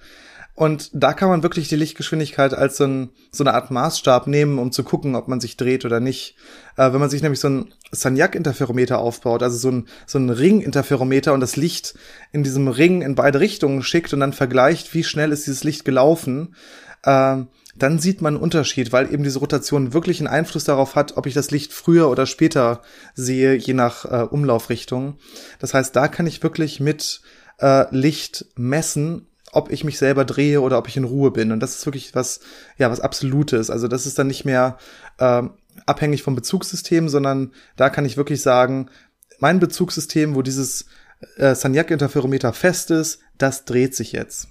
Und 0.54 0.90
da 0.92 1.12
kann 1.12 1.28
man 1.28 1.44
wirklich 1.44 1.68
die 1.68 1.76
Lichtgeschwindigkeit 1.76 2.52
als 2.52 2.78
so, 2.78 2.84
ein, 2.84 3.10
so 3.30 3.44
eine 3.44 3.54
Art 3.54 3.70
Maßstab 3.70 4.26
nehmen, 4.26 4.58
um 4.58 4.72
zu 4.72 4.82
gucken, 4.82 5.14
ob 5.14 5.28
man 5.28 5.38
sich 5.38 5.56
dreht 5.56 5.84
oder 5.84 6.00
nicht. 6.00 6.34
Äh, 6.76 6.92
wenn 6.92 6.98
man 6.98 7.10
sich 7.10 7.22
nämlich 7.22 7.38
so 7.38 7.48
ein 7.48 7.74
Sagnac-Interferometer 7.92 8.98
aufbaut, 8.98 9.44
also 9.44 9.56
so 9.56 9.70
ein, 9.70 9.88
so 10.04 10.18
ein 10.18 10.30
Ring-Interferometer 10.30 11.32
und 11.32 11.40
das 11.40 11.54
Licht 11.54 11.94
in 12.32 12.42
diesem 12.42 12.66
Ring 12.66 13.02
in 13.02 13.14
beide 13.14 13.38
Richtungen 13.38 13.84
schickt 13.84 14.12
und 14.12 14.18
dann 14.18 14.32
vergleicht, 14.32 14.94
wie 14.94 15.04
schnell 15.04 15.30
ist 15.30 15.46
dieses 15.46 15.62
Licht 15.62 15.84
gelaufen, 15.84 16.56
äh, 17.04 17.36
dann 17.76 17.98
sieht 18.00 18.20
man 18.20 18.34
einen 18.34 18.42
Unterschied, 18.42 18.92
weil 18.92 19.12
eben 19.12 19.22
diese 19.22 19.38
Rotation 19.38 19.92
wirklich 19.92 20.18
einen 20.18 20.26
Einfluss 20.26 20.64
darauf 20.64 20.96
hat, 20.96 21.16
ob 21.16 21.26
ich 21.26 21.34
das 21.34 21.52
Licht 21.52 21.72
früher 21.72 22.10
oder 22.10 22.26
später 22.26 22.82
sehe, 23.14 23.54
je 23.54 23.74
nach 23.74 24.04
äh, 24.04 24.24
Umlaufrichtung. 24.24 25.18
Das 25.60 25.74
heißt, 25.74 25.94
da 25.94 26.08
kann 26.08 26.26
ich 26.26 26.42
wirklich 26.42 26.80
mit 26.80 27.20
äh, 27.58 27.86
Licht 27.94 28.46
messen, 28.56 29.26
ob 29.52 29.70
ich 29.70 29.84
mich 29.84 29.98
selber 29.98 30.24
drehe 30.24 30.60
oder 30.60 30.78
ob 30.78 30.88
ich 30.88 30.96
in 30.96 31.04
Ruhe 31.04 31.30
bin. 31.30 31.52
Und 31.52 31.60
das 31.60 31.76
ist 31.76 31.86
wirklich 31.86 32.14
was, 32.14 32.40
ja, 32.76 32.90
was 32.90 33.00
Absolutes. 33.00 33.70
Also 33.70 33.88
das 33.88 34.06
ist 34.06 34.18
dann 34.18 34.26
nicht 34.26 34.44
mehr 34.44 34.78
äh, 35.18 35.42
abhängig 35.86 36.22
vom 36.22 36.34
Bezugssystem, 36.34 37.08
sondern 37.08 37.52
da 37.76 37.90
kann 37.90 38.04
ich 38.04 38.16
wirklich 38.16 38.42
sagen, 38.42 38.90
mein 39.38 39.60
Bezugssystem, 39.60 40.34
wo 40.34 40.42
dieses 40.42 40.86
äh, 41.36 41.54
Sagnac-Interferometer 41.54 42.52
fest 42.52 42.90
ist, 42.90 43.20
das 43.38 43.64
dreht 43.64 43.94
sich 43.94 44.12
jetzt. 44.12 44.48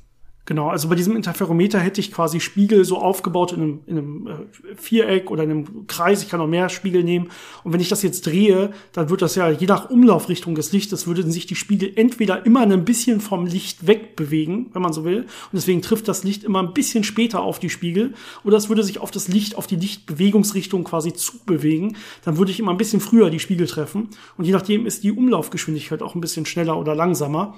Genau, 0.48 0.70
also 0.70 0.88
bei 0.88 0.96
diesem 0.96 1.18
Interferometer 1.18 1.78
hätte 1.78 2.00
ich 2.00 2.10
quasi 2.10 2.40
Spiegel 2.40 2.86
so 2.86 3.00
aufgebaut 3.00 3.52
in 3.52 3.62
einem, 3.62 3.80
in 3.86 3.98
einem 3.98 4.28
äh, 4.28 4.76
Viereck 4.78 5.30
oder 5.30 5.44
in 5.44 5.52
einem 5.52 5.88
Kreis. 5.88 6.24
Ich 6.24 6.30
kann 6.30 6.40
auch 6.40 6.48
mehr 6.48 6.70
Spiegel 6.70 7.04
nehmen. 7.04 7.28
Und 7.66 7.74
wenn 7.74 7.82
ich 7.82 7.90
das 7.90 8.02
jetzt 8.02 8.26
drehe, 8.26 8.72
dann 8.94 9.10
wird 9.10 9.22
das 9.22 9.36
ja 9.36 9.50
je 9.52 9.68
nach 9.68 9.90
Umlaufrichtung 9.90 10.56
des 10.56 10.72
Lichtes, 10.72 11.06
würden 11.06 11.32
sich 11.32 11.48
die 11.48 11.56
Spiegel 11.56 11.92
entweder 11.98 12.46
immer 12.46 12.62
ein 12.62 12.86
bisschen 12.86 13.20
vom 13.20 13.46
Licht 13.46 13.88
wegbewegen, 13.88 14.68
wenn 14.72 14.82
man 14.82 14.94
so 14.94 15.04
will. 15.04 15.24
Und 15.24 15.28
deswegen 15.52 15.82
trifft 15.82 16.08
das 16.08 16.24
Licht 16.24 16.46
immer 16.46 16.64
ein 16.64 16.74
bisschen 16.74 17.04
später 17.04 17.42
auf 17.42 17.60
die 17.60 17.70
Spiegel. 17.70 18.14
Oder 18.46 18.56
es 18.56 18.70
würde 18.70 18.84
sich 18.84 19.00
auf 19.00 19.12
das 19.12 19.28
Licht, 19.28 19.58
auf 19.58 19.68
die 19.68 19.76
Lichtbewegungsrichtung 19.76 20.86
quasi 20.86 21.12
zubewegen. 21.12 21.98
Dann 22.24 22.38
würde 22.38 22.52
ich 22.52 22.60
immer 22.62 22.72
ein 22.72 22.78
bisschen 22.78 23.02
früher 23.02 23.30
die 23.30 23.42
Spiegel 23.42 23.68
treffen. 23.68 24.08
Und 24.38 24.46
je 24.46 24.54
nachdem 24.54 24.86
ist 24.86 25.04
die 25.04 25.12
Umlaufgeschwindigkeit 25.12 26.02
auch 26.02 26.16
ein 26.16 26.22
bisschen 26.22 26.46
schneller 26.46 26.80
oder 26.80 26.96
langsamer. 26.96 27.56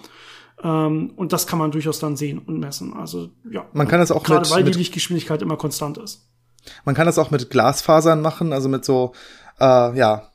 Ähm, 0.63 1.13
und 1.15 1.33
das 1.33 1.47
kann 1.47 1.59
man 1.59 1.71
durchaus 1.71 1.99
dann 1.99 2.17
sehen 2.17 2.39
und 2.39 2.59
messen. 2.59 2.93
Also 2.93 3.29
ja. 3.49 3.65
Man 3.73 3.87
kann 3.87 3.99
das 3.99 4.11
auch 4.11 4.23
gerade 4.23 4.41
mit, 4.41 4.51
weil 4.51 4.63
mit, 4.63 4.75
die 4.75 4.79
Lichtgeschwindigkeit 4.79 5.41
immer 5.41 5.57
konstant 5.57 5.97
ist. 5.97 6.27
Man 6.85 6.95
kann 6.95 7.05
das 7.05 7.17
auch 7.17 7.31
mit 7.31 7.49
Glasfasern 7.49 8.21
machen, 8.21 8.51
also 8.51 8.67
mit 8.67 8.83
so 8.83 9.13
äh, 9.59 9.97
ja 9.97 10.29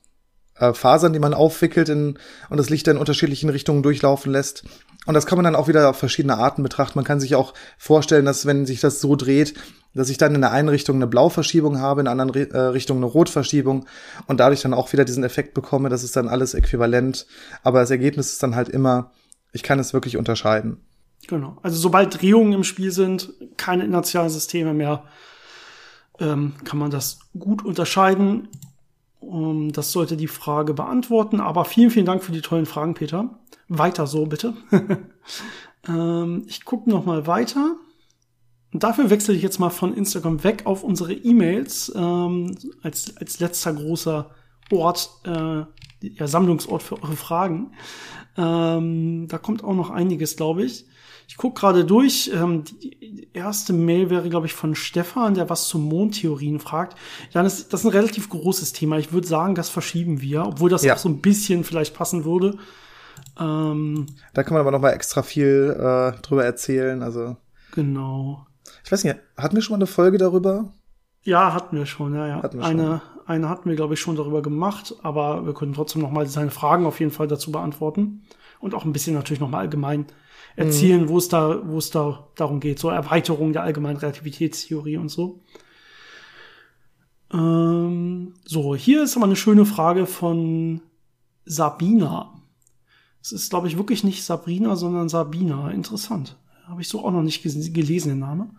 äh, 0.57 0.73
Fasern, 0.73 1.13
die 1.13 1.19
man 1.19 1.35
aufwickelt 1.35 1.89
in, 1.89 2.19
und 2.49 2.57
das 2.57 2.71
Licht 2.71 2.87
dann 2.87 2.97
in 2.97 3.01
unterschiedlichen 3.01 3.51
Richtungen 3.51 3.83
durchlaufen 3.83 4.33
lässt. 4.33 4.65
Und 5.07 5.13
das 5.13 5.27
kann 5.27 5.37
man 5.37 5.45
dann 5.45 5.57
auch 5.57 5.69
wieder 5.69 5.91
auf 5.91 5.97
verschiedene 5.97 6.39
Arten 6.39 6.63
betrachten. 6.63 6.99
Man 6.99 7.05
kann 7.05 7.21
sich 7.21 7.35
auch 7.35 7.53
vorstellen, 7.77 8.25
dass 8.25 8.47
wenn 8.47 8.65
sich 8.65 8.81
das 8.81 9.01
so 9.01 9.17
dreht, 9.17 9.55
dass 9.95 10.09
ich 10.09 10.17
dann 10.17 10.35
in 10.35 10.41
der 10.41 10.53
einen 10.53 10.71
Richtung 10.71 10.97
eine 10.97 11.07
Blauverschiebung 11.07 11.79
habe, 11.79 12.01
in 12.01 12.07
der 12.07 12.13
anderen 12.13 12.51
äh, 12.51 12.59
Richtung 12.59 12.97
eine 12.97 13.07
Rotverschiebung 13.07 13.87
und 14.27 14.41
dadurch 14.41 14.63
dann 14.63 14.75
auch 14.75 14.93
wieder 14.93 15.05
diesen 15.05 15.25
Effekt 15.25 15.53
bekomme, 15.53 15.91
das 15.91 16.03
ist 16.03 16.17
dann 16.17 16.29
alles 16.29 16.55
äquivalent. 16.55 17.27
Aber 17.63 17.81
das 17.81 17.91
Ergebnis 17.91 18.33
ist 18.33 18.43
dann 18.43 18.57
halt 18.57 18.71
immer 18.71 19.11
ich 19.55 19.63
kann 19.63 19.79
es 19.79 19.95
wirklich 19.95 20.17
unterscheiden. 20.17 20.79
Genau. 21.27 21.57
Also 21.63 21.79
sobald 21.79 22.21
Drehungen 22.21 22.53
im 22.53 22.65
Spiel 22.65 22.91
sind, 22.91 23.33
keine 23.57 23.85
inertialen 23.85 24.29
Systeme 24.29 24.75
mehr, 24.75 25.05
ähm, 26.21 26.55
kann 26.65 26.79
man 26.79 26.91
das 26.91 27.21
gut 27.39 27.65
unterscheiden. 27.65 28.49
Um, 29.21 29.73
das 29.73 29.91
sollte 29.91 30.19
die 30.19 30.29
Frage 30.29 30.75
beantworten. 30.75 31.41
Aber 31.41 31.65
vielen, 31.65 31.91
vielen 31.91 32.05
Dank 32.05 32.23
für 32.23 32.33
die 32.33 32.43
tollen 32.43 32.67
Fragen, 32.67 32.93
Peter. 32.93 33.39
Weiter 33.69 34.07
so, 34.07 34.27
bitte. 34.27 34.55
ähm, 35.89 36.45
ich 36.47 36.65
gucke 36.67 36.91
noch 36.91 37.07
mal 37.07 37.27
weiter. 37.27 37.77
Und 38.73 38.83
dafür 38.83 39.09
wechsle 39.09 39.35
ich 39.35 39.43
jetzt 39.43 39.59
mal 39.59 39.71
von 39.71 39.95
Instagram 39.95 40.45
weg 40.45 40.67
auf 40.67 40.83
unsere 40.83 41.15
E-Mails 41.15 41.93
ähm, 41.95 42.55
als, 42.83 43.17
als 43.17 43.41
letzter 43.41 43.73
großer 43.73 44.31
Ort, 44.71 45.11
äh, 45.25 45.63
ja, 46.01 46.27
Sammlungsort 46.27 46.83
für 46.83 47.03
eure 47.03 47.17
Fragen. 47.17 47.73
Ähm, 48.37 49.27
da 49.29 49.39
kommt 49.39 49.63
auch 49.65 49.75
noch 49.75 49.91
einiges, 49.91 50.37
glaube 50.37 50.65
ich. 50.65 50.87
Ich 51.27 51.37
gucke 51.37 51.61
gerade 51.61 51.85
durch. 51.85 52.31
Ähm, 52.35 52.65
die 52.65 53.29
erste 53.33 53.73
Mail 53.73 54.11
wäre, 54.11 54.29
glaube 54.29 54.47
ich, 54.47 54.53
von 54.53 54.75
Stefan, 54.75 55.35
der 55.35 55.49
was 55.49 55.69
zu 55.69 55.79
Mondtheorien 55.79 56.61
fragt. 56.61 56.99
Ja, 57.33 57.43
das, 57.43 57.69
das 57.69 57.81
ist 57.81 57.87
ein 57.87 57.93
relativ 57.93 58.29
großes 58.29 58.73
Thema. 58.73 58.99
Ich 58.99 59.13
würde 59.13 59.27
sagen, 59.27 59.55
das 59.55 59.69
verschieben 59.69 60.21
wir, 60.21 60.45
obwohl 60.47 60.71
das 60.71 60.85
ja. 60.85 60.95
auch 60.95 60.99
so 60.99 61.09
ein 61.09 61.21
bisschen 61.21 61.65
vielleicht 61.65 61.95
passen 61.95 62.25
würde. 62.25 62.59
Ähm, 63.39 64.07
da 64.33 64.43
kann 64.43 64.55
man 64.55 64.61
aber 64.61 64.71
noch 64.71 64.81
mal 64.81 64.91
extra 64.91 65.23
viel 65.23 65.75
äh, 65.79 66.21
drüber 66.23 66.45
erzählen. 66.45 67.03
Also 67.03 67.37
genau. 67.73 68.47
Ich 68.85 68.93
weiß 68.93 69.05
nicht, 69.05 69.17
hatten 69.37 69.55
wir 69.55 69.63
schon 69.63 69.75
mal 69.75 69.79
eine 69.79 69.87
Folge 69.87 70.19
darüber? 70.19 70.73
Ja, 71.23 71.55
hatten 71.55 71.77
wir 71.77 71.87
schon. 71.87 72.15
Ja, 72.15 72.27
ja. 72.27 72.43
Hatten 72.43 72.59
wir 72.59 72.65
schon 72.65 72.81
eine 72.81 73.03
hatten 73.27 73.69
wir, 73.69 73.77
glaube 73.77 73.95
ich, 73.95 74.01
schon 74.01 74.17
darüber 74.17 74.43
gemacht, 74.43 74.95
aber 75.03 75.47
wir 75.47 75.55
können 75.55 75.75
trotzdem 75.75 76.03
noch 76.03 76.11
mal 76.11 76.27
seine 76.27 76.51
Fragen 76.51 76.87
auf 76.87 77.01
jeden 77.01 77.13
Fall 77.13 77.29
dazu 77.29 77.51
beantworten 77.53 78.23
und 78.61 78.75
auch 78.75 78.85
ein 78.85 78.93
bisschen 78.93 79.15
natürlich 79.15 79.41
noch 79.41 79.51
mal 79.51 79.61
allgemein 79.61 80.07
erzählen, 80.57 81.03
mhm. 81.03 81.09
wo 81.09 81.19
es 81.19 81.29
da, 81.29 81.63
wo 81.67 81.79
es 81.79 81.91
da 81.91 82.29
darum 82.37 82.61
geht, 82.61 82.79
so 82.79 82.89
Erweiterung 82.89 83.53
der 83.53 83.63
allgemeinen 83.63 83.97
Relativitätstheorie 83.97 84.97
und 84.97 85.09
so. 85.09 85.41
Ähm, 87.33 88.35
so, 88.45 88.77
hier 88.77 89.03
ist 89.03 89.17
aber 89.17 89.27
eine 89.27 89.37
schöne 89.37 89.65
Frage 89.65 90.07
von 90.07 90.81
Sabina. 91.45 92.33
Es 93.21 93.33
ist, 93.33 93.51
glaube 93.51 93.69
ich, 93.69 93.77
wirklich 93.79 94.05
nicht 94.05 94.23
Sabrina, 94.23 94.77
sondern 94.77 95.09
Sabina. 95.09 95.71
Interessant. 95.71 96.37
Habe 96.67 96.83
ich 96.83 96.89
so 96.89 97.05
auch 97.05 97.11
noch 97.11 97.23
nicht 97.23 97.43
gelesen, 97.43 98.09
den 98.11 98.19
Name. 98.19 98.51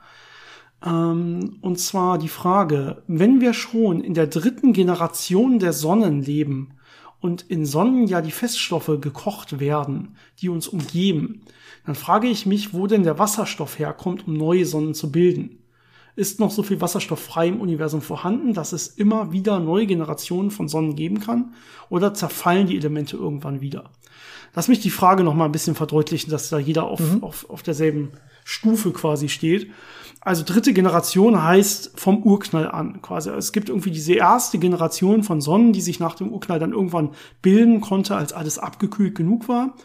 Ähm, 0.86 1.58
und 1.62 1.80
zwar 1.80 2.18
die 2.18 2.30
Frage, 2.30 3.04
wenn 3.08 3.42
wir 3.42 3.54
schon 3.54 4.02
in 4.02 4.14
der 4.14 4.28
dritten 4.28 4.74
Generation 4.74 5.60
der 5.60 5.74
Sonnen 5.74 6.22
leben 6.22 6.76
und 7.20 7.42
in 7.42 7.66
Sonnen 7.66 8.08
ja 8.08 8.22
die 8.22 8.32
Feststoffe 8.32 9.00
gekocht 9.02 9.60
werden, 9.60 10.16
die 10.42 10.50
uns 10.50 10.68
umgeben, 10.68 11.42
dann 11.86 11.96
frage 11.96 12.28
ich 12.28 12.46
mich, 12.46 12.74
wo 12.74 12.88
denn 12.88 13.04
der 13.04 13.20
Wasserstoff 13.20 13.80
herkommt, 13.80 14.28
um 14.28 14.34
neue 14.36 14.66
Sonnen 14.66 14.94
zu 14.94 15.12
bilden. 15.12 15.60
Ist 16.16 16.40
noch 16.40 16.52
so 16.52 16.64
viel 16.64 16.80
Wasserstoff 16.80 17.20
frei 17.20 17.50
im 17.50 17.60
Universum 17.60 18.02
vorhanden, 18.02 18.54
dass 18.54 18.72
es 18.72 18.88
immer 18.88 19.34
wieder 19.34 19.60
neue 19.60 19.86
Generationen 19.86 20.50
von 20.50 20.70
Sonnen 20.70 20.96
geben 20.96 21.20
kann? 21.20 21.54
Oder 21.90 22.14
zerfallen 22.14 22.68
die 22.68 22.78
Elemente 22.78 23.18
irgendwann 23.18 23.60
wieder? 23.60 23.92
Lass 24.54 24.70
mich 24.70 24.80
die 24.80 24.90
Frage 24.90 25.24
noch 25.24 25.34
mal 25.34 25.46
ein 25.46 25.52
bisschen 25.52 25.76
verdeutlichen, 25.76 26.32
dass 26.32 26.50
da 26.50 26.58
jeder 26.58 26.86
auf, 26.86 27.02
mhm. 27.02 27.22
auf, 27.22 27.50
auf 27.50 27.64
derselben 27.64 28.12
Stufe 28.46 28.92
quasi 28.92 29.28
steht. 29.28 29.70
Also 30.26 30.44
dritte 30.44 30.74
Generation 30.74 31.42
heißt 31.42 31.92
vom 31.96 32.24
Urknall 32.24 32.68
an 32.68 33.00
quasi. 33.04 33.30
Es 33.30 33.52
gibt 33.52 33.70
irgendwie 33.70 33.92
diese 33.92 34.16
erste 34.16 34.58
Generation 34.58 35.22
von 35.22 35.40
Sonnen, 35.40 35.72
die 35.72 35.82
sich 35.82 36.00
nach 36.00 36.16
dem 36.16 36.34
Urknall 36.34 36.58
dann 36.58 36.72
irgendwann 36.72 37.12
bilden 37.44 37.80
konnte, 37.80 38.16
als 38.16 38.34
alles 38.34 38.58
abgekühlt 38.58 39.14
genug 39.14 39.48
war 39.48 39.76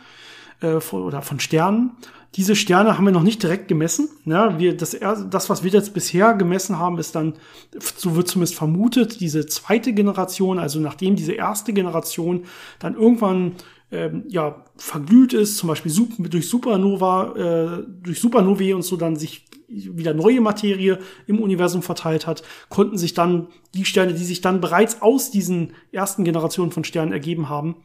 äh, 0.63 0.77
oder 0.93 1.21
von 1.21 1.41
Sternen. 1.41 1.93
Diese 2.37 2.57
Sterne 2.57 2.97
haben 2.97 3.05
wir 3.05 3.13
noch 3.13 3.23
nicht 3.23 3.43
direkt 3.43 3.69
gemessen. 3.69 4.09
Ja, 4.25 4.59
wir, 4.59 4.75
das, 4.75 4.97
das, 5.29 5.51
was 5.51 5.63
wir 5.63 5.73
jetzt 5.73 5.93
bisher 5.93 6.33
gemessen 6.33 6.79
haben, 6.79 6.99
ist 6.99 7.15
dann, 7.15 7.35
so 7.79 8.17
wird 8.17 8.29
zumindest 8.29 8.55
vermutet, 8.55 9.21
diese 9.21 9.45
zweite 9.45 9.93
Generation, 9.93 10.59
also 10.59 10.81
nachdem 10.81 11.17
diese 11.17 11.33
erste 11.33 11.75
Generation 11.75 12.45
dann 12.79 12.95
irgendwann 12.95 13.57
ähm, 13.93 14.25
ja, 14.29 14.65
verglüht 14.77 15.33
ist, 15.33 15.57
zum 15.57 15.69
Beispiel 15.69 15.93
durch 15.93 16.49
Supernova, 16.49 17.35
äh, 17.81 17.85
durch 18.03 18.21
Supernovae 18.21 18.75
und 18.75 18.83
so 18.83 18.97
dann 18.97 19.17
sich 19.17 19.47
wieder 19.71 20.15
neue 20.15 20.41
Materie 20.41 20.99
im 21.27 21.41
Universum 21.41 21.83
verteilt 21.83 22.27
hat, 22.27 22.43
konnten 22.69 22.99
sich 22.99 23.15
dann 23.15 23.49
die 23.75 23.85
Sterne, 23.85 24.15
die 24.15 24.25
sich 24.25 24.41
dann 24.41 24.61
bereits 24.61 25.01
aus 25.01 25.31
diesen 25.31 25.73
ersten 25.93 26.25
Generationen 26.25 26.73
von 26.73 26.85
Sternen 26.85 27.13
ergeben 27.13 27.49
haben, 27.49 27.77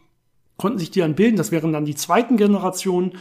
konnten 0.58 0.80
sich 0.80 0.92
die 0.92 1.00
dann 1.00 1.16
bilden. 1.16 1.38
Das 1.38 1.52
wären 1.52 1.74
dann 1.74 1.86
die 1.86 1.96
zweiten 1.96 2.38
Generationen. 2.38 3.14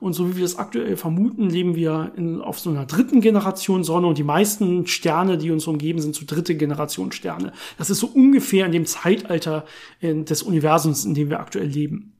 Und 0.00 0.12
so 0.12 0.28
wie 0.28 0.36
wir 0.36 0.42
das 0.42 0.58
aktuell 0.58 0.96
vermuten, 0.96 1.50
leben 1.50 1.74
wir 1.74 2.12
in, 2.16 2.40
auf 2.40 2.60
so 2.60 2.70
einer 2.70 2.86
dritten 2.86 3.20
Generation 3.20 3.82
Sonne 3.82 4.06
und 4.06 4.16
die 4.16 4.24
meisten 4.24 4.86
Sterne, 4.86 5.38
die 5.38 5.50
uns 5.50 5.66
umgeben, 5.66 6.00
sind 6.00 6.14
so 6.14 6.24
dritte 6.24 6.54
Generation 6.54 7.10
Sterne. 7.10 7.52
Das 7.78 7.90
ist 7.90 7.98
so 7.98 8.06
ungefähr 8.06 8.66
in 8.66 8.72
dem 8.72 8.86
Zeitalter 8.86 9.64
äh, 10.00 10.14
des 10.22 10.42
Universums, 10.42 11.04
in 11.04 11.14
dem 11.14 11.30
wir 11.30 11.40
aktuell 11.40 11.66
leben. 11.66 12.17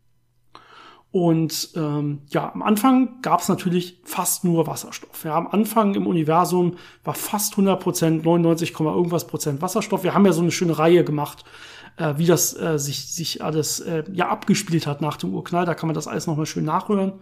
Und 1.11 1.71
ähm, 1.75 2.21
ja, 2.29 2.53
am 2.53 2.63
Anfang 2.63 3.23
gab 3.23 3.41
es 3.41 3.49
natürlich 3.49 4.01
fast 4.05 4.45
nur 4.45 4.67
Wasserstoff. 4.67 5.25
Ja, 5.25 5.37
am 5.37 5.47
Anfang 5.47 5.95
im 5.95 6.07
Universum 6.07 6.75
war 7.03 7.15
fast 7.15 7.55
100 7.55 7.81
Prozent, 7.81 8.25
99, 8.25 8.79
irgendwas 8.79 9.27
Prozent 9.27 9.63
Wasserstoff. 9.63 10.03
Wir 10.05 10.13
haben 10.13 10.27
ja 10.27 10.33
so 10.33 10.43
eine 10.43 10.51
schöne 10.51 10.79
Reihe 10.79 11.05
gemacht, 11.05 11.45
äh, 11.97 12.15
wie 12.19 12.27
das 12.27 12.55
äh, 12.61 12.79
sich, 12.79 13.07
sich 13.15 13.43
alles 13.43 13.81
äh, 13.81 14.05
ja 14.13 14.29
abgespielt 14.29 14.87
hat 14.87 15.01
nach 15.01 15.17
dem 15.17 15.33
Urknall. 15.33 15.65
Da 15.65 15.75
kann 15.75 15.87
man 15.87 15.95
das 15.95 16.09
alles 16.09 16.27
nochmal 16.27 16.47
schön 16.47 16.65
nachhören. 16.65 17.15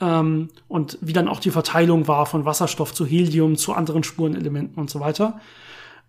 Ähm, 0.00 0.50
und 0.68 0.98
wie 1.00 1.12
dann 1.12 1.26
auch 1.26 1.40
die 1.40 1.50
Verteilung 1.50 2.06
war 2.06 2.24
von 2.24 2.44
Wasserstoff 2.44 2.94
zu 2.94 3.04
Helium, 3.04 3.56
zu 3.56 3.72
anderen 3.72 4.04
Spurenelementen 4.04 4.78
und 4.78 4.90
so 4.90 5.00
weiter. 5.00 5.40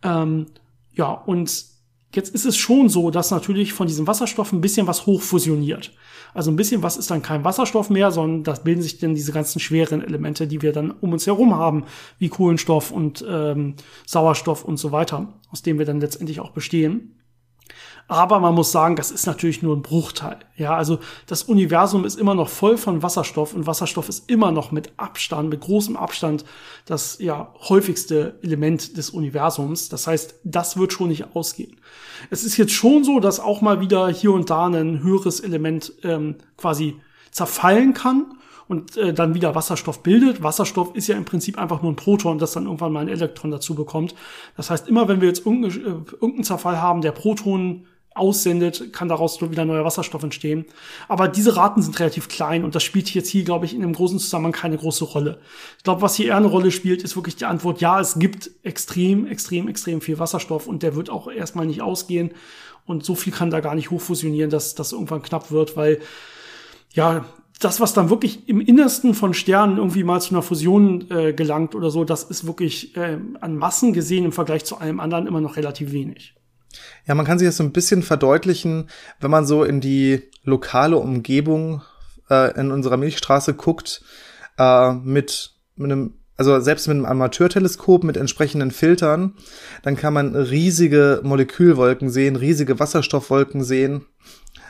Ähm, 0.04 0.46
ja, 0.94 1.10
und 1.10 1.66
jetzt 2.14 2.34
ist 2.34 2.46
es 2.46 2.58
schon 2.58 2.90
so, 2.90 3.12
dass 3.12 3.32
natürlich 3.32 3.74
von 3.74 3.88
diesem 3.88 4.08
Wasserstoff 4.08 4.52
ein 4.52 4.62
bisschen 4.62 4.88
was 4.88 5.06
hochfusioniert. 5.06 5.92
Also 6.34 6.52
ein 6.52 6.56
bisschen 6.56 6.84
was 6.84 6.98
ist 6.98 7.10
dann 7.12 7.22
kein 7.22 7.44
Wasserstoff 7.44 7.90
mehr, 7.90 8.12
sondern 8.12 8.44
das 8.44 8.64
bilden 8.64 8.82
sich 8.82 9.00
dann 9.00 9.16
diese 9.16 9.32
ganzen 9.32 9.60
schweren 9.60 10.02
Elemente, 10.02 10.48
die 10.48 10.62
wir 10.62 10.74
dann 10.74 10.92
um 10.92 11.14
uns 11.14 11.26
herum 11.28 11.56
haben, 11.56 11.86
wie 12.18 12.30
Kohlenstoff 12.30 12.92
und 12.92 13.26
ähm, 13.28 13.76
Sauerstoff 14.06 14.64
und 14.64 14.78
so 14.78 14.92
weiter, 14.92 15.34
aus 15.52 15.62
dem 15.62 15.80
wir 15.80 15.86
dann 15.86 16.00
letztendlich 16.00 16.40
auch 16.40 16.52
bestehen. 16.52 17.19
Aber 18.10 18.40
man 18.40 18.56
muss 18.56 18.72
sagen, 18.72 18.96
das 18.96 19.12
ist 19.12 19.28
natürlich 19.28 19.62
nur 19.62 19.76
ein 19.76 19.84
Bruchteil. 19.84 20.40
Ja, 20.58 20.76
also 20.76 20.98
das 21.28 21.44
Universum 21.44 22.06
ist 22.06 22.16
immer 22.16 22.34
noch 22.34 22.50
voll 22.50 22.76
von 22.76 23.04
Wasserstoff 23.04 23.54
und 23.54 23.68
Wasserstoff 23.68 24.10
ist 24.10 24.28
immer 24.32 24.52
noch 24.52 24.72
mit 24.72 24.92
Abstand, 24.98 25.50
mit 25.50 25.62
großem 25.62 25.96
Abstand 25.96 26.44
das 26.86 27.20
ja 27.20 27.54
häufigste 27.70 28.40
Element 28.42 28.98
des 28.98 29.12
Universums. 29.12 29.90
Das 29.90 30.08
heißt, 30.08 30.40
das 30.44 30.76
wird 30.76 30.92
schon 30.92 31.10
nicht 31.10 31.36
ausgehen. 31.36 31.78
Es 32.32 32.44
ist 32.44 32.58
jetzt 32.58 32.74
schon 32.74 33.04
so, 33.04 33.20
dass 33.20 33.40
auch 33.40 33.62
mal 33.62 33.80
wieder 33.80 34.10
hier 34.10 34.32
und 34.32 34.50
da 34.50 34.66
ein 34.66 35.04
höheres 35.04 35.40
Element 35.40 35.94
ähm, 36.02 36.38
quasi 36.58 37.00
zerfallen 37.30 37.94
kann 37.94 38.26
und 38.68 38.98
äh, 38.98 39.14
dann 39.14 39.36
wieder 39.36 39.54
Wasserstoff 39.54 40.02
bildet. 40.02 40.42
Wasserstoff 40.42 40.96
ist 40.96 41.06
ja 41.06 41.16
im 41.16 41.26
Prinzip 41.26 41.60
einfach 41.60 41.84
nur 41.84 41.92
ein 41.92 41.96
Proton, 41.96 42.40
das 42.40 42.54
dann 42.54 42.66
irgendwann 42.66 42.92
mal 42.92 43.02
ein 43.02 43.08
Elektron 43.08 43.52
dazu 43.52 43.76
bekommt. 43.76 44.16
Das 44.58 44.72
heißt, 44.72 44.88
immer 44.88 45.08
wenn 45.08 45.22
wir 45.22 45.28
jetzt 45.28 45.46
irgendeinen, 45.46 45.86
äh, 45.86 46.12
irgendeinen 46.14 46.44
Zerfall 46.44 46.82
haben, 46.82 47.02
der 47.02 47.12
Protonen 47.12 47.86
aussendet, 48.16 48.92
kann 48.92 49.08
daraus 49.08 49.42
wieder 49.42 49.66
neuer 49.66 49.86
Wasserstoff 49.86 50.24
entstehen. 50.24 50.66
Aber 51.08 51.28
diese 51.28 51.56
Raten 51.56 51.82
sind 51.82 52.00
relativ 52.00 52.28
klein 52.28 52.64
und 52.64 52.76
das 52.76 52.84
spielt 52.84 53.14
jetzt 53.14 53.30
hier, 53.30 53.44
glaube 53.44 53.66
ich, 53.66 53.74
in 53.74 53.84
einem 53.84 53.94
großen 53.94 54.20
Zusammenhang 54.20 54.52
keine 54.52 54.78
große 54.78 55.06
Rolle. 55.06 55.40
Ich 55.78 55.84
glaube, 55.84 56.02
was 56.02 56.16
hier 56.16 56.28
eher 56.28 56.38
eine 56.38 56.48
Rolle 56.48 56.72
spielt, 56.72 57.04
ist 57.04 57.16
wirklich 57.16 57.36
die 57.36 57.46
Antwort, 57.46 57.82
ja, 57.82 58.00
es 58.00 58.20
gibt 58.20 58.52
extrem, 58.64 59.26
extrem, 59.28 59.68
extrem 59.68 60.02
viel 60.02 60.20
Wasserstoff 60.20 60.68
und 60.68 60.84
der 60.84 60.96
wird 60.96 61.10
auch 61.10 61.30
erstmal 61.30 61.66
nicht 61.66 61.82
ausgehen. 61.82 62.32
Und 62.86 63.06
so 63.06 63.14
viel 63.14 63.32
kann 63.32 63.52
da 63.52 63.60
gar 63.60 63.76
nicht 63.76 63.92
hochfusionieren, 63.92 64.50
dass 64.50 64.74
das 64.74 64.92
irgendwann 64.92 65.22
knapp 65.22 65.52
wird, 65.52 65.78
weil 65.78 66.00
ja, 66.92 67.26
das, 67.60 67.82
was 67.82 67.94
dann 67.94 68.10
wirklich 68.10 68.48
im 68.48 68.62
Innersten 68.62 69.14
von 69.14 69.34
Sternen 69.34 69.78
irgendwie 69.78 70.04
mal 70.04 70.22
zu 70.22 70.34
einer 70.34 70.42
Fusion 70.42 71.12
äh, 71.12 71.34
gelangt 71.34 71.76
oder 71.76 71.92
so, 71.92 72.06
das 72.06 72.24
ist 72.24 72.48
wirklich 72.48 72.96
äh, 72.96 73.18
an 73.42 73.58
Massen 73.58 73.94
gesehen 73.94 74.26
im 74.26 74.32
Vergleich 74.32 74.64
zu 74.64 74.78
allem 74.78 75.00
anderen 75.00 75.28
immer 75.28 75.42
noch 75.42 75.58
relativ 75.58 75.92
wenig. 75.92 76.34
Ja, 77.08 77.16
man 77.16 77.26
kann 77.26 77.40
sich 77.40 77.48
das 77.48 77.58
so 77.58 77.64
ein 77.64 77.72
bisschen 77.72 78.04
verdeutlichen, 78.04 78.90
wenn 79.20 79.32
man 79.32 79.46
so 79.46 79.64
in 79.64 79.82
die 79.82 80.30
lokale 80.44 80.98
Umgebung 80.98 81.82
äh, 82.30 82.60
in 82.60 82.72
unserer 82.72 82.98
Milchstraße 82.98 83.54
guckt, 83.54 84.04
äh, 84.58 84.94
mit, 84.94 85.54
mit 85.76 85.92
einem 85.92 86.14
also 86.38 86.58
selbst 86.62 86.88
mit 86.88 86.96
einem 86.96 87.06
Amateurteleskop 87.06 88.06
mit 88.06 88.16
entsprechenden 88.16 88.72
Filtern, 88.72 89.34
dann 89.84 89.98
kann 89.98 90.14
man 90.14 90.38
riesige 90.38 91.20
Molekülwolken 91.22 92.10
sehen, 92.10 92.38
riesige 92.38 92.80
Wasserstoffwolken 92.80 93.62
sehen 93.62 94.06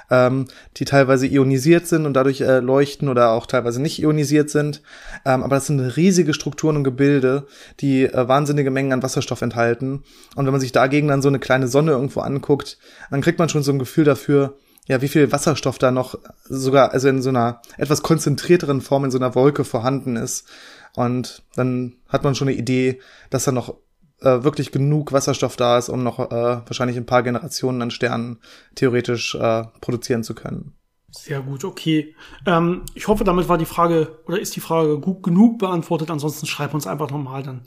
ähm, 0.10 0.46
die 0.78 0.86
teilweise 0.86 1.28
ionisiert 1.28 1.88
sind 1.88 2.06
und 2.06 2.14
dadurch 2.14 2.42
äh, 2.42 2.60
leuchten 2.60 3.10
oder 3.10 3.32
auch 3.32 3.46
teilweise 3.46 3.82
nicht 3.82 4.02
ionisiert 4.02 4.50
sind. 4.50 4.82
Ähm, 5.26 5.44
aber 5.44 5.56
das 5.56 5.68
sind 5.68 5.80
riesige 5.80 6.34
Strukturen 6.34 6.78
und 6.78 6.84
Gebilde, 6.84 7.48
die 7.80 8.06
äh, 8.06 8.28
wahnsinnige 8.28 8.72
Mengen 8.72 8.94
an 8.94 9.04
Wasserstoff 9.04 9.42
enthalten. 9.42 10.04
Und 10.36 10.46
wenn 10.46 10.52
man 10.52 10.62
sich 10.62 10.72
dagegen 10.72 11.08
dann 11.08 11.22
so 11.22 11.28
eine 11.28 11.40
kleine 11.40 11.68
Sonne 11.68 11.92
irgendwo 11.92 12.22
anguckt, 12.22 12.78
dann 13.12 13.22
kriegt 13.22 13.40
man 13.40 13.50
schon 13.50 13.64
so 13.64 13.72
ein 13.72 13.80
Gefühl 13.80 14.04
dafür, 14.04 14.58
ja, 14.88 15.02
wie 15.02 15.08
viel 15.08 15.32
Wasserstoff 15.32 15.78
da 15.78 15.92
noch 15.92 16.18
sogar, 16.46 16.94
also 16.94 17.08
in 17.10 17.22
so 17.22 17.30
einer 17.30 17.62
etwas 17.78 18.02
konzentrierteren 18.02 18.82
Form 18.82 19.06
in 19.06 19.12
so 19.12 19.20
einer 19.20 19.36
Wolke 19.36 19.64
vorhanden 19.64 20.16
ist. 20.16 20.48
Und 20.96 21.44
dann 21.56 21.96
hat 22.08 22.24
man 22.24 22.34
schon 22.34 22.48
eine 22.48 22.58
Idee, 22.58 23.00
dass 23.30 23.44
da 23.44 23.52
noch 23.52 23.76
äh, 24.22 24.44
wirklich 24.44 24.72
genug 24.72 25.12
Wasserstoff 25.14 25.56
da 25.56 25.78
ist, 25.78 25.90
um 25.90 26.04
noch 26.04 26.20
äh, 26.20 26.62
wahrscheinlich 26.66 26.98
ein 26.98 27.06
paar 27.06 27.24
Generationen 27.24 27.82
an 27.82 27.92
Sternen 27.92 28.40
theoretisch 28.76 29.36
äh, 29.36 29.64
produzieren 29.82 30.24
zu 30.24 30.36
können. 30.36 30.74
Sehr 31.12 31.42
gut, 31.42 31.64
okay. 31.64 32.16
Ähm, 32.46 32.84
ich 32.94 33.08
hoffe, 33.08 33.24
damit 33.24 33.50
war 33.50 33.58
die 33.58 33.66
Frage 33.66 34.20
oder 34.28 34.40
ist 34.40 34.56
die 34.56 34.60
Frage 34.60 35.00
gut 35.00 35.24
genug 35.24 35.58
beantwortet. 35.58 36.12
Ansonsten 36.12 36.46
schreib 36.46 36.74
uns 36.74 36.86
einfach 36.86 37.10
nochmal, 37.10 37.44
dann 37.44 37.64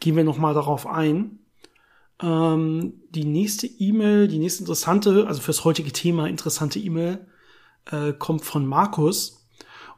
gehen 0.00 0.16
wir 0.16 0.24
nochmal 0.24 0.54
darauf 0.54 0.86
ein. 0.86 1.38
Ähm, 2.20 2.94
die 3.10 3.24
nächste 3.24 3.66
E-Mail, 3.66 4.26
die 4.26 4.38
nächste 4.38 4.62
interessante, 4.62 5.26
also 5.28 5.40
fürs 5.40 5.64
heutige 5.64 5.92
Thema 5.92 6.28
interessante 6.28 6.80
E-Mail, 6.80 7.26
äh, 7.90 8.12
kommt 8.12 8.44
von 8.44 8.66
Markus. 8.66 9.46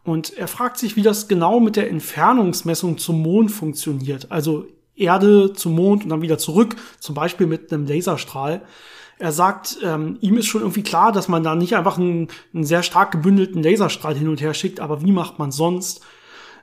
Und 0.05 0.37
er 0.37 0.49
fragt 0.49 0.79
sich, 0.79 0.97
wie 0.97 1.03
das 1.03 1.29
genau 1.29 1.61
mit 1.61 1.77
der 1.77 1.89
Entfernungsmessung 1.91 2.99
zum 2.99 3.23
Mond 3.23 3.51
funktioniert. 3.51 4.31
Also 4.31 4.66
Erde 5.01 5.53
zum 5.53 5.74
Mond 5.74 6.05
und 6.05 6.11
dann 6.11 6.22
wieder 6.22 6.38
zurück, 6.38 6.76
zum 6.98 7.14
Beispiel 7.14 7.46
mit 7.46 7.72
einem 7.72 7.86
Laserstrahl. 7.86 8.62
Er 9.18 9.32
sagt, 9.32 9.78
ähm, 9.82 10.16
ihm 10.20 10.38
ist 10.38 10.46
schon 10.46 10.62
irgendwie 10.62 10.82
klar, 10.82 11.12
dass 11.12 11.28
man 11.28 11.42
da 11.42 11.55
nicht 11.55 11.76
einfach 11.76 11.98
einen, 11.98 12.28
einen 12.55 12.64
sehr 12.64 12.82
stark 12.82 13.11
gebündelten 13.12 13.62
Laserstrahl 13.62 14.16
hin 14.16 14.28
und 14.28 14.40
her 14.40 14.55
schickt, 14.55 14.80
aber 14.80 15.03
wie 15.03 15.12
macht 15.12 15.38
man 15.38 15.53
sonst? 15.53 16.01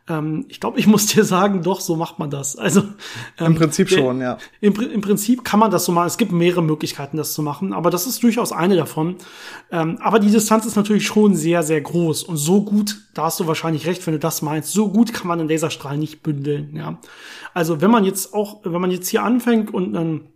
Ähm, 0.10 0.46
ich 0.48 0.60
glaube, 0.60 0.80
ich 0.80 0.88
muss 0.88 1.08
dir 1.08 1.24
sagen, 1.24 1.64
doch, 1.64 1.82
so 1.82 1.96
macht 1.96 2.20
man 2.20 2.30
das. 2.30 2.56
Also 2.56 2.82
ähm, 3.38 3.48
im 3.48 3.56
Prinzip 3.56 3.90
schon, 3.90 4.22
ja. 4.22 4.38
Im, 4.62 4.74
Im, 4.80 5.02
Prinzip 5.02 5.44
kann 5.44 5.60
man 5.60 5.72
das 5.72 5.86
so 5.86 5.92
machen. 5.92 6.08
Es 6.08 6.18
gibt 6.18 6.32
mehrere 6.32 6.64
Möglichkeiten, 6.64 7.18
das 7.18 7.34
zu 7.34 7.42
machen, 7.42 7.74
aber 7.74 7.90
das 7.90 8.08
ist 8.08 8.24
durchaus 8.24 8.52
eine 8.52 8.76
davon. 8.76 9.16
Ähm, 9.72 9.98
aber 10.02 10.20
die 10.20 10.32
Distanz 10.32 10.66
ist 10.66 10.76
natürlich 10.76 11.06
schon 11.06 11.36
sehr, 11.36 11.64
sehr 11.64 11.82
groß 11.82 12.24
und 12.24 12.38
so 12.38 12.64
gut, 12.64 12.98
da 13.14 13.24
hast 13.24 13.40
du 13.40 13.48
wahrscheinlich 13.48 13.86
recht, 13.86 14.06
wenn 14.08 14.14
du 14.14 14.20
das 14.20 14.42
meinst, 14.42 14.72
so 14.72 14.90
gut 14.90 15.14
kann 15.14 15.28
man 15.28 15.40
einen 15.40 15.50
Laserstrahl 15.50 15.98
nicht 15.98 16.24
bündeln. 16.24 16.76
Ja, 16.76 17.00
also 17.54 17.82
wenn 17.82 17.92
man 17.92 18.06
jetzt 18.06 18.34
auch, 18.34 18.62
wenn 18.64 18.82
man 18.82 18.92
jetzt 18.92 19.10
hier 19.10 19.24
anfängt 19.24 19.74
und 19.74 19.96
einen 19.96 20.30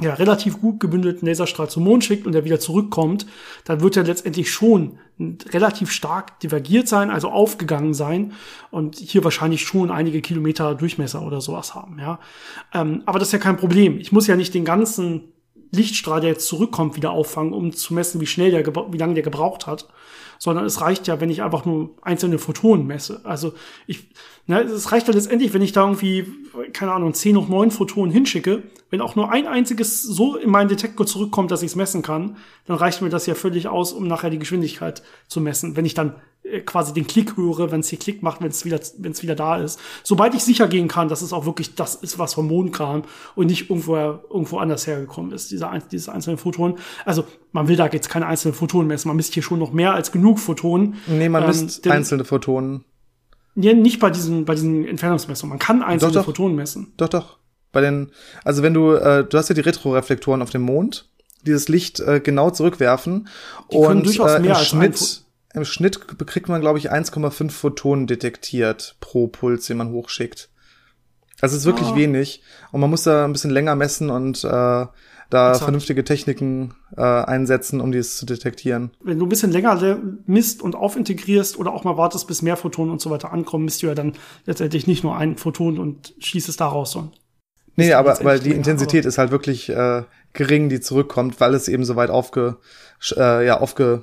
ja, 0.00 0.14
relativ 0.14 0.60
gut 0.60 0.80
gebündelten 0.80 1.26
Laserstrahl 1.26 1.68
zum 1.68 1.84
Mond 1.84 2.04
schickt 2.04 2.26
und 2.26 2.32
der 2.32 2.44
wieder 2.44 2.60
zurückkommt, 2.60 3.26
dann 3.64 3.80
wird 3.80 3.96
er 3.96 4.04
letztendlich 4.04 4.50
schon 4.50 4.98
relativ 5.50 5.90
stark 5.90 6.38
divergiert 6.40 6.86
sein, 6.86 7.10
also 7.10 7.30
aufgegangen 7.30 7.94
sein 7.94 8.32
und 8.70 8.96
hier 8.96 9.24
wahrscheinlich 9.24 9.62
schon 9.62 9.90
einige 9.90 10.20
Kilometer 10.20 10.76
Durchmesser 10.76 11.22
oder 11.22 11.40
sowas 11.40 11.74
haben, 11.74 11.98
ja. 11.98 12.20
Ähm, 12.72 13.02
aber 13.06 13.18
das 13.18 13.28
ist 13.28 13.32
ja 13.32 13.38
kein 13.38 13.56
Problem. 13.56 13.98
Ich 13.98 14.12
muss 14.12 14.28
ja 14.28 14.36
nicht 14.36 14.54
den 14.54 14.64
ganzen 14.64 15.32
Lichtstrahl, 15.70 16.20
der 16.20 16.30
jetzt 16.30 16.46
zurückkommt, 16.46 16.96
wieder 16.96 17.10
auffangen, 17.10 17.52
um 17.52 17.72
zu 17.72 17.94
messen, 17.94 18.20
wie 18.20 18.26
schnell 18.26 18.50
der, 18.50 18.64
wie 18.66 18.98
lange 18.98 19.14
der 19.14 19.22
gebraucht 19.22 19.66
hat, 19.66 19.88
sondern 20.38 20.64
es 20.64 20.80
reicht 20.80 21.06
ja, 21.06 21.20
wenn 21.20 21.30
ich 21.30 21.42
einfach 21.42 21.64
nur 21.64 21.90
einzelne 22.02 22.38
Photonen 22.38 22.86
messe. 22.86 23.20
Also 23.24 23.54
ich, 23.86 24.08
na, 24.46 24.60
es 24.60 24.92
reicht 24.92 25.08
ja 25.08 25.14
letztendlich, 25.14 25.52
wenn 25.52 25.62
ich 25.62 25.72
da 25.72 25.82
irgendwie, 25.82 26.26
keine 26.72 26.92
Ahnung, 26.92 27.12
10 27.12 27.34
noch 27.34 27.48
9 27.48 27.70
Photonen 27.70 28.12
hinschicke, 28.12 28.62
wenn 28.90 29.00
auch 29.00 29.16
nur 29.16 29.30
ein 29.30 29.46
einziges 29.46 30.02
so 30.02 30.36
in 30.36 30.50
meinen 30.50 30.68
Detektor 30.68 31.06
zurückkommt, 31.06 31.50
dass 31.50 31.62
ich 31.62 31.70
es 31.72 31.76
messen 31.76 32.02
kann, 32.02 32.36
dann 32.66 32.76
reicht 32.76 33.02
mir 33.02 33.10
das 33.10 33.26
ja 33.26 33.34
völlig 33.34 33.68
aus, 33.68 33.92
um 33.92 34.06
nachher 34.06 34.30
die 34.30 34.38
Geschwindigkeit 34.38 35.02
zu 35.26 35.40
messen. 35.40 35.76
Wenn 35.76 35.84
ich 35.84 35.94
dann 35.94 36.14
quasi 36.64 36.92
den 36.92 37.06
Klick 37.06 37.36
höre, 37.36 37.70
wenn 37.70 37.80
es 37.80 37.88
hier 37.88 37.98
Klick 37.98 38.22
macht, 38.22 38.40
wenn 38.40 38.48
es 38.48 38.64
wieder, 38.64 38.80
wenn 38.98 39.12
es 39.12 39.22
wieder 39.22 39.34
da 39.34 39.56
ist. 39.56 39.78
Sobald 40.02 40.34
ich 40.34 40.42
sicher 40.42 40.68
gehen 40.68 40.88
kann, 40.88 41.08
dass 41.08 41.22
es 41.22 41.32
auch 41.32 41.46
wirklich 41.46 41.74
das 41.74 41.94
ist, 41.94 42.18
was 42.18 42.34
vom 42.34 42.48
Mond 42.48 42.72
kam 42.72 43.02
und 43.34 43.46
nicht 43.46 43.70
irgendwo, 43.70 43.96
irgendwo 43.96 44.58
anders 44.58 44.86
hergekommen 44.86 45.32
ist, 45.32 45.50
dieser, 45.50 45.78
dieses 45.90 46.08
einzelne 46.08 46.36
Photon. 46.36 46.78
Also 47.04 47.24
man 47.52 47.68
will 47.68 47.76
da 47.76 47.86
jetzt 47.86 48.08
keine 48.08 48.26
einzelnen 48.26 48.54
Photonen 48.54 48.88
messen, 48.88 49.08
man 49.08 49.16
misst 49.16 49.34
hier 49.34 49.42
schon 49.42 49.58
noch 49.58 49.72
mehr 49.72 49.94
als 49.94 50.12
genug 50.12 50.38
Photonen. 50.38 50.96
Nee, 51.06 51.28
man 51.28 51.42
ähm, 51.42 51.48
misst 51.48 51.84
denn, 51.84 51.92
einzelne 51.92 52.24
Photonen. 52.24 52.84
Ja, 53.54 53.72
nicht 53.72 53.98
bei 53.98 54.10
diesen, 54.10 54.44
bei 54.44 54.54
diesen 54.54 54.86
Entfernungsmessungen. 54.86 55.50
Man 55.50 55.58
kann 55.58 55.82
einzelne 55.82 56.12
doch, 56.12 56.20
doch. 56.20 56.26
Photonen 56.26 56.56
messen. 56.56 56.92
Doch, 56.96 57.08
doch. 57.08 57.38
Bei 57.72 57.80
den, 57.80 58.12
also 58.44 58.62
wenn 58.62 58.72
du, 58.72 58.92
äh, 58.92 59.24
du 59.24 59.36
hast 59.36 59.48
ja 59.48 59.54
die 59.54 59.60
Retroreflektoren 59.60 60.42
auf 60.42 60.50
dem 60.50 60.62
Mond, 60.62 61.10
dieses 61.44 61.68
Licht 61.68 62.00
äh, 62.00 62.20
genau 62.20 62.50
zurückwerfen 62.50 63.28
die 63.70 63.76
und 63.76 64.06
durchaus 64.06 64.34
äh, 64.34 64.40
mehr 64.40 64.58
im 64.58 64.64
Schnitt 64.64 65.22
im 65.58 65.64
Schnitt 65.64 66.00
kriegt 66.26 66.48
man, 66.48 66.60
glaube 66.60 66.78
ich, 66.78 66.90
1,5 66.90 67.50
Photonen 67.50 68.06
detektiert 68.06 68.96
pro 69.00 69.28
Puls, 69.28 69.66
den 69.66 69.76
man 69.76 69.90
hochschickt. 69.90 70.48
Also 71.40 71.54
es 71.54 71.62
ist 71.62 71.66
wirklich 71.66 71.90
oh. 71.90 71.96
wenig. 71.96 72.42
Und 72.72 72.80
man 72.80 72.90
muss 72.90 73.04
da 73.04 73.24
ein 73.24 73.32
bisschen 73.32 73.50
länger 73.50 73.76
messen 73.76 74.10
und 74.10 74.42
äh, 74.44 74.48
da 75.30 75.50
Exakt. 75.50 75.64
vernünftige 75.64 76.04
Techniken 76.04 76.74
äh, 76.96 77.02
einsetzen, 77.02 77.80
um 77.80 77.92
dies 77.92 78.16
zu 78.16 78.24
detektieren. 78.24 78.92
Wenn 79.02 79.18
du 79.18 79.26
ein 79.26 79.28
bisschen 79.28 79.52
länger 79.52 79.98
misst 80.26 80.62
und 80.62 80.74
aufintegrierst 80.74 81.58
oder 81.58 81.72
auch 81.72 81.84
mal 81.84 81.96
wartest, 81.96 82.26
bis 82.26 82.40
mehr 82.42 82.56
Photonen 82.56 82.90
und 82.90 83.00
so 83.00 83.10
weiter 83.10 83.32
ankommen, 83.32 83.66
misst 83.66 83.82
du 83.82 83.88
ja 83.88 83.94
dann 83.94 84.14
letztendlich 84.46 84.86
nicht 84.86 85.04
nur 85.04 85.16
ein 85.16 85.36
Photon 85.36 85.78
und 85.78 86.14
schließt 86.18 86.48
es 86.48 86.56
daraus, 86.56 86.92
sondern 86.92 87.12
Nee, 87.76 87.92
aber 87.92 88.18
weil 88.24 88.40
die 88.40 88.50
Intensität 88.50 89.04
ist 89.04 89.18
halt 89.18 89.30
wirklich 89.30 89.68
äh, 89.68 90.02
gering, 90.32 90.68
die 90.68 90.80
zurückkommt, 90.80 91.40
weil 91.40 91.54
es 91.54 91.68
eben 91.68 91.84
so 91.84 91.94
weit 91.94 92.10
aufge, 92.10 92.56
äh, 93.16 93.46
ja, 93.46 93.60
aufge 93.60 94.02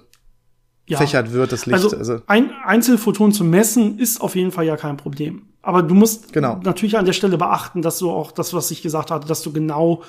ja. 0.88 0.98
fächert 0.98 1.32
wird, 1.32 1.52
das 1.52 1.66
Licht. 1.66 1.76
Also, 1.76 1.96
also 1.96 2.20
ein 2.28 2.52
Einzelphoton 2.64 3.32
zu 3.32 3.44
messen 3.44 4.00
ist 4.00 4.22
auf 4.22 4.36
jeden 4.36 4.52
Fall 4.52 4.66
ja 4.66 4.78
kein 4.78 4.98
Problem. 4.98 5.44
Aber 5.62 5.82
du 5.82 5.96
musst 5.96 6.32
genau. 6.32 6.60
natürlich 6.64 6.98
an 6.98 7.06
der 7.06 7.14
Stelle 7.14 7.38
beachten, 7.38 7.82
dass 7.82 7.98
du 7.98 8.12
auch 8.12 8.32
das, 8.32 8.54
was 8.54 8.70
ich 8.70 8.82
gesagt 8.82 9.10
hatte, 9.10 9.28
dass 9.28 9.42
du 9.42 9.52
genau 9.52 10.04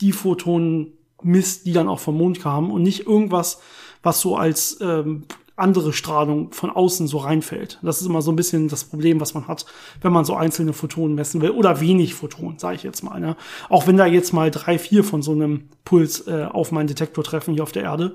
die 0.00 0.12
Photonen 0.12 0.94
misst, 1.22 1.66
die 1.66 1.72
dann 1.72 1.88
auch 1.88 2.00
vom 2.00 2.16
Mond 2.16 2.40
kamen 2.40 2.70
und 2.70 2.82
nicht 2.82 3.06
irgendwas, 3.06 3.60
was 4.02 4.20
so 4.20 4.36
als 4.36 4.78
ähm, 4.80 5.24
andere 5.54 5.92
Strahlung 5.92 6.52
von 6.52 6.70
außen 6.70 7.06
so 7.06 7.18
reinfällt. 7.18 7.78
Das 7.82 8.00
ist 8.00 8.06
immer 8.06 8.22
so 8.22 8.32
ein 8.32 8.36
bisschen 8.36 8.68
das 8.68 8.84
Problem, 8.84 9.20
was 9.20 9.34
man 9.34 9.48
hat, 9.48 9.66
wenn 10.00 10.12
man 10.12 10.24
so 10.24 10.34
einzelne 10.34 10.72
Photonen 10.72 11.14
messen 11.14 11.42
will 11.42 11.50
oder 11.50 11.80
wenig 11.80 12.14
Photonen, 12.14 12.58
sage 12.58 12.76
ich 12.76 12.82
jetzt 12.82 13.04
mal. 13.04 13.20
Ne? 13.20 13.36
Auch 13.68 13.86
wenn 13.86 13.96
da 13.96 14.06
jetzt 14.06 14.32
mal 14.32 14.50
drei, 14.50 14.78
vier 14.78 15.04
von 15.04 15.22
so 15.22 15.32
einem 15.32 15.68
Puls 15.84 16.26
äh, 16.26 16.48
auf 16.50 16.72
meinen 16.72 16.86
Detektor 16.86 17.22
treffen 17.22 17.54
hier 17.54 17.62
auf 17.62 17.72
der 17.72 17.82
Erde, 17.82 18.14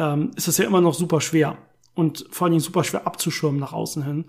ähm, 0.00 0.30
ist 0.34 0.48
es 0.48 0.56
ja 0.56 0.64
immer 0.64 0.80
noch 0.80 0.94
super 0.94 1.20
schwer 1.20 1.58
und 1.94 2.26
vor 2.30 2.46
allen 2.46 2.52
Dingen 2.52 2.62
super 2.62 2.84
schwer 2.84 3.06
abzuschirmen 3.06 3.60
nach 3.60 3.74
außen 3.74 4.02
hin. 4.02 4.24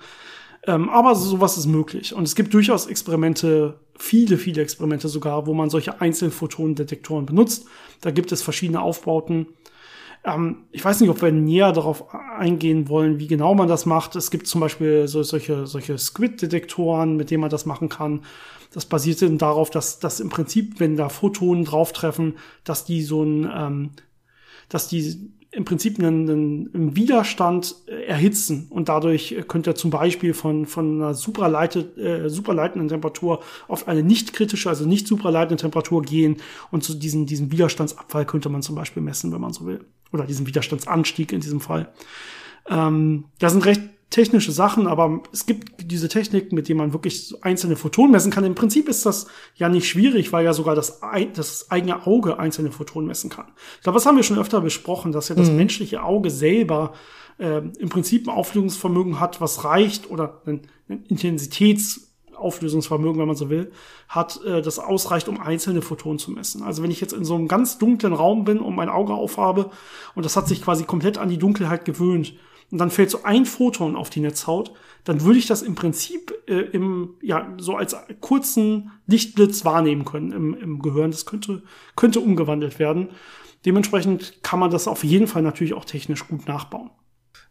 Ähm, 0.68 0.90
aber 0.90 1.16
sowas 1.16 1.58
ist 1.58 1.66
möglich. 1.66 2.14
Und 2.14 2.24
es 2.24 2.36
gibt 2.36 2.54
durchaus 2.54 2.86
Experimente, 2.86 3.80
viele, 3.98 4.38
viele 4.38 4.62
Experimente 4.62 5.08
sogar, 5.08 5.48
wo 5.48 5.54
man 5.54 5.70
solche 5.70 6.02
Einzelphotonendetektoren 6.02 7.26
benutzt. 7.26 7.66
Da 8.02 8.12
gibt 8.12 8.32
es 8.32 8.44
verschiedene 8.44 8.82
Aufbauten. 8.82 9.48
Ähm, 10.24 10.66
ich 10.72 10.84
weiß 10.84 11.00
nicht, 11.00 11.10
ob 11.10 11.22
wir 11.22 11.32
näher 11.32 11.72
darauf 11.72 12.14
eingehen 12.14 12.90
wollen, 12.90 13.18
wie 13.18 13.28
genau 13.28 13.56
man 13.56 13.70
das 13.70 13.88
macht. 13.88 14.16
Es 14.16 14.30
gibt 14.30 14.46
zum 14.46 14.62
Beispiel 14.62 15.08
so, 15.08 15.24
solche, 15.24 15.66
solche 15.66 15.98
Squid-Detektoren, 15.98 17.16
mit 17.16 17.32
denen 17.32 17.42
man 17.42 17.50
das 17.50 17.66
machen 17.66 17.90
kann. 17.90 18.22
Das 18.74 18.86
basiert 18.86 19.22
dann 19.22 19.38
darauf, 19.40 19.70
dass, 19.72 20.00
dass 20.00 20.20
im 20.20 20.30
Prinzip, 20.30 20.80
wenn 20.80 20.96
da 20.96 21.10
Photonen 21.10 21.66
drauftreffen, 21.66 22.36
dass 22.64 22.86
die 22.86 23.02
so 23.02 23.24
ein, 23.24 23.50
ähm, 23.52 23.92
dass 24.70 24.88
die 24.88 25.32
im 25.54 25.66
Prinzip 25.66 26.00
einen, 26.00 26.30
einen 26.30 26.96
Widerstand 26.96 27.76
äh, 27.88 28.06
erhitzen 28.06 28.68
und 28.70 28.88
dadurch 28.88 29.36
könnte 29.48 29.72
er 29.72 29.76
zum 29.76 29.92
Beispiel 29.92 30.34
von, 30.34 30.66
von 30.66 31.02
einer 31.02 31.14
supraleitet, 31.14 31.98
äh, 31.98 32.30
supraleitenden 32.30 32.88
Temperatur 32.88 33.42
auf 33.68 33.88
eine 33.88 34.02
nicht 34.02 34.32
kritische, 34.32 34.70
also 34.70 34.86
nicht 34.86 35.08
supraleitende 35.08 35.62
Temperatur 35.62 36.04
gehen 36.04 36.38
und 36.72 36.84
zu 36.84 36.94
diesem, 36.94 37.26
diesem 37.26 37.52
Widerstandsabfall 37.52 38.26
könnte 38.26 38.48
man 38.48 38.62
zum 38.62 38.76
Beispiel 38.76 39.04
messen, 39.04 39.34
wenn 39.34 39.42
man 39.42 39.52
so 39.52 39.66
will. 39.66 39.84
Oder 40.14 40.26
diesen 40.26 40.48
Widerstandsanstieg 40.48 41.34
in 41.34 41.42
diesem 41.42 41.60
Fall. 41.60 41.92
Ähm, 42.70 43.26
das 43.40 43.52
sind 43.52 43.66
recht 43.66 43.82
technische 44.12 44.52
Sachen, 44.52 44.86
aber 44.88 45.22
es 45.32 45.48
gibt 45.48 45.90
diese 45.90 46.10
Technik, 46.10 46.52
mit 46.52 46.70
denen 46.70 46.78
man 46.78 46.94
wirklich 46.94 47.34
einzelne 47.42 47.76
Photonen 47.78 48.12
messen 48.12 48.30
kann. 48.30 48.44
Im 48.44 48.54
Prinzip 48.56 48.90
ist 48.90 49.06
das 49.06 49.28
ja 49.56 49.70
nicht 49.70 49.88
schwierig, 49.88 50.34
weil 50.34 50.44
ja 50.46 50.54
sogar 50.54 50.76
das, 50.76 51.00
das 51.34 51.72
eigene 51.72 52.06
Auge 52.06 52.38
einzelne 52.38 52.72
Photonen 52.72 53.08
messen 53.08 53.30
kann. 53.30 53.46
Ich 53.78 53.84
glaube, 53.84 53.96
das 53.96 54.06
haben 54.06 54.18
wir 54.18 54.24
schon 54.24 54.38
öfter 54.38 54.60
besprochen, 54.60 55.14
dass 55.14 55.30
ja 55.30 55.36
das 55.36 55.50
mhm. 55.50 55.56
menschliche 55.56 56.04
Auge 56.04 56.30
selber 56.30 56.92
äh, 57.40 57.62
im 57.80 57.88
Prinzip 57.88 58.28
ein 58.28 58.32
Auflösungsvermögen 58.32 59.22
hat, 59.22 59.40
was 59.40 59.64
reicht, 59.64 60.12
oder 60.12 60.42
ein, 60.46 60.64
ein 60.90 61.06
Intensitätsauflösungsvermögen, 61.08 63.18
wenn 63.18 63.28
man 63.28 63.38
so 63.38 63.50
will, 63.50 63.72
hat, 64.10 64.42
äh, 64.46 64.62
das 64.62 64.78
ausreicht, 64.78 65.30
um 65.30 65.40
einzelne 65.40 65.82
Photonen 65.82 66.20
zu 66.20 66.32
messen. 66.32 66.64
Also 66.64 66.84
wenn 66.84 66.92
ich 66.92 67.00
jetzt 67.00 67.14
in 67.14 67.24
so 67.24 67.36
einem 67.36 67.48
ganz 67.48 67.78
dunklen 67.78 68.12
Raum 68.12 68.44
bin 68.44 68.60
und 68.60 68.76
mein 68.76 68.90
Auge 68.90 69.14
aufhabe 69.14 69.72
und 70.16 70.26
das 70.26 70.36
hat 70.36 70.50
sich 70.50 70.62
quasi 70.62 70.84
komplett 70.84 71.18
an 71.18 71.30
die 71.30 71.38
Dunkelheit 71.38 71.86
gewöhnt, 71.86 72.34
und 72.72 72.78
dann 72.78 72.90
fällt 72.90 73.10
so 73.10 73.24
ein 73.24 73.46
Photon 73.46 73.96
auf 73.96 74.10
die 74.10 74.22
Netzhaut, 74.22 74.74
dann 75.04 75.22
würde 75.22 75.40
ich 75.40 75.48
das 75.48 75.62
im 75.62 75.76
Prinzip 75.76 76.34
äh, 76.48 76.60
im, 76.60 77.16
ja, 77.22 77.54
so 77.58 77.76
als 77.76 77.96
kurzen 78.22 78.92
Lichtblitz 79.08 79.66
wahrnehmen 79.66 80.06
können 80.06 80.32
im, 80.32 80.54
im 80.54 80.82
Gehirn. 80.82 81.12
Das 81.12 81.26
könnte, 81.26 81.64
könnte 81.96 82.20
umgewandelt 82.20 82.80
werden. 82.80 83.10
Dementsprechend 83.66 84.42
kann 84.44 84.60
man 84.60 84.72
das 84.72 84.88
auf 84.88 85.04
jeden 85.04 85.28
Fall 85.28 85.42
natürlich 85.42 85.74
auch 85.74 85.86
technisch 85.86 86.28
gut 86.28 86.48
nachbauen. 86.48 86.92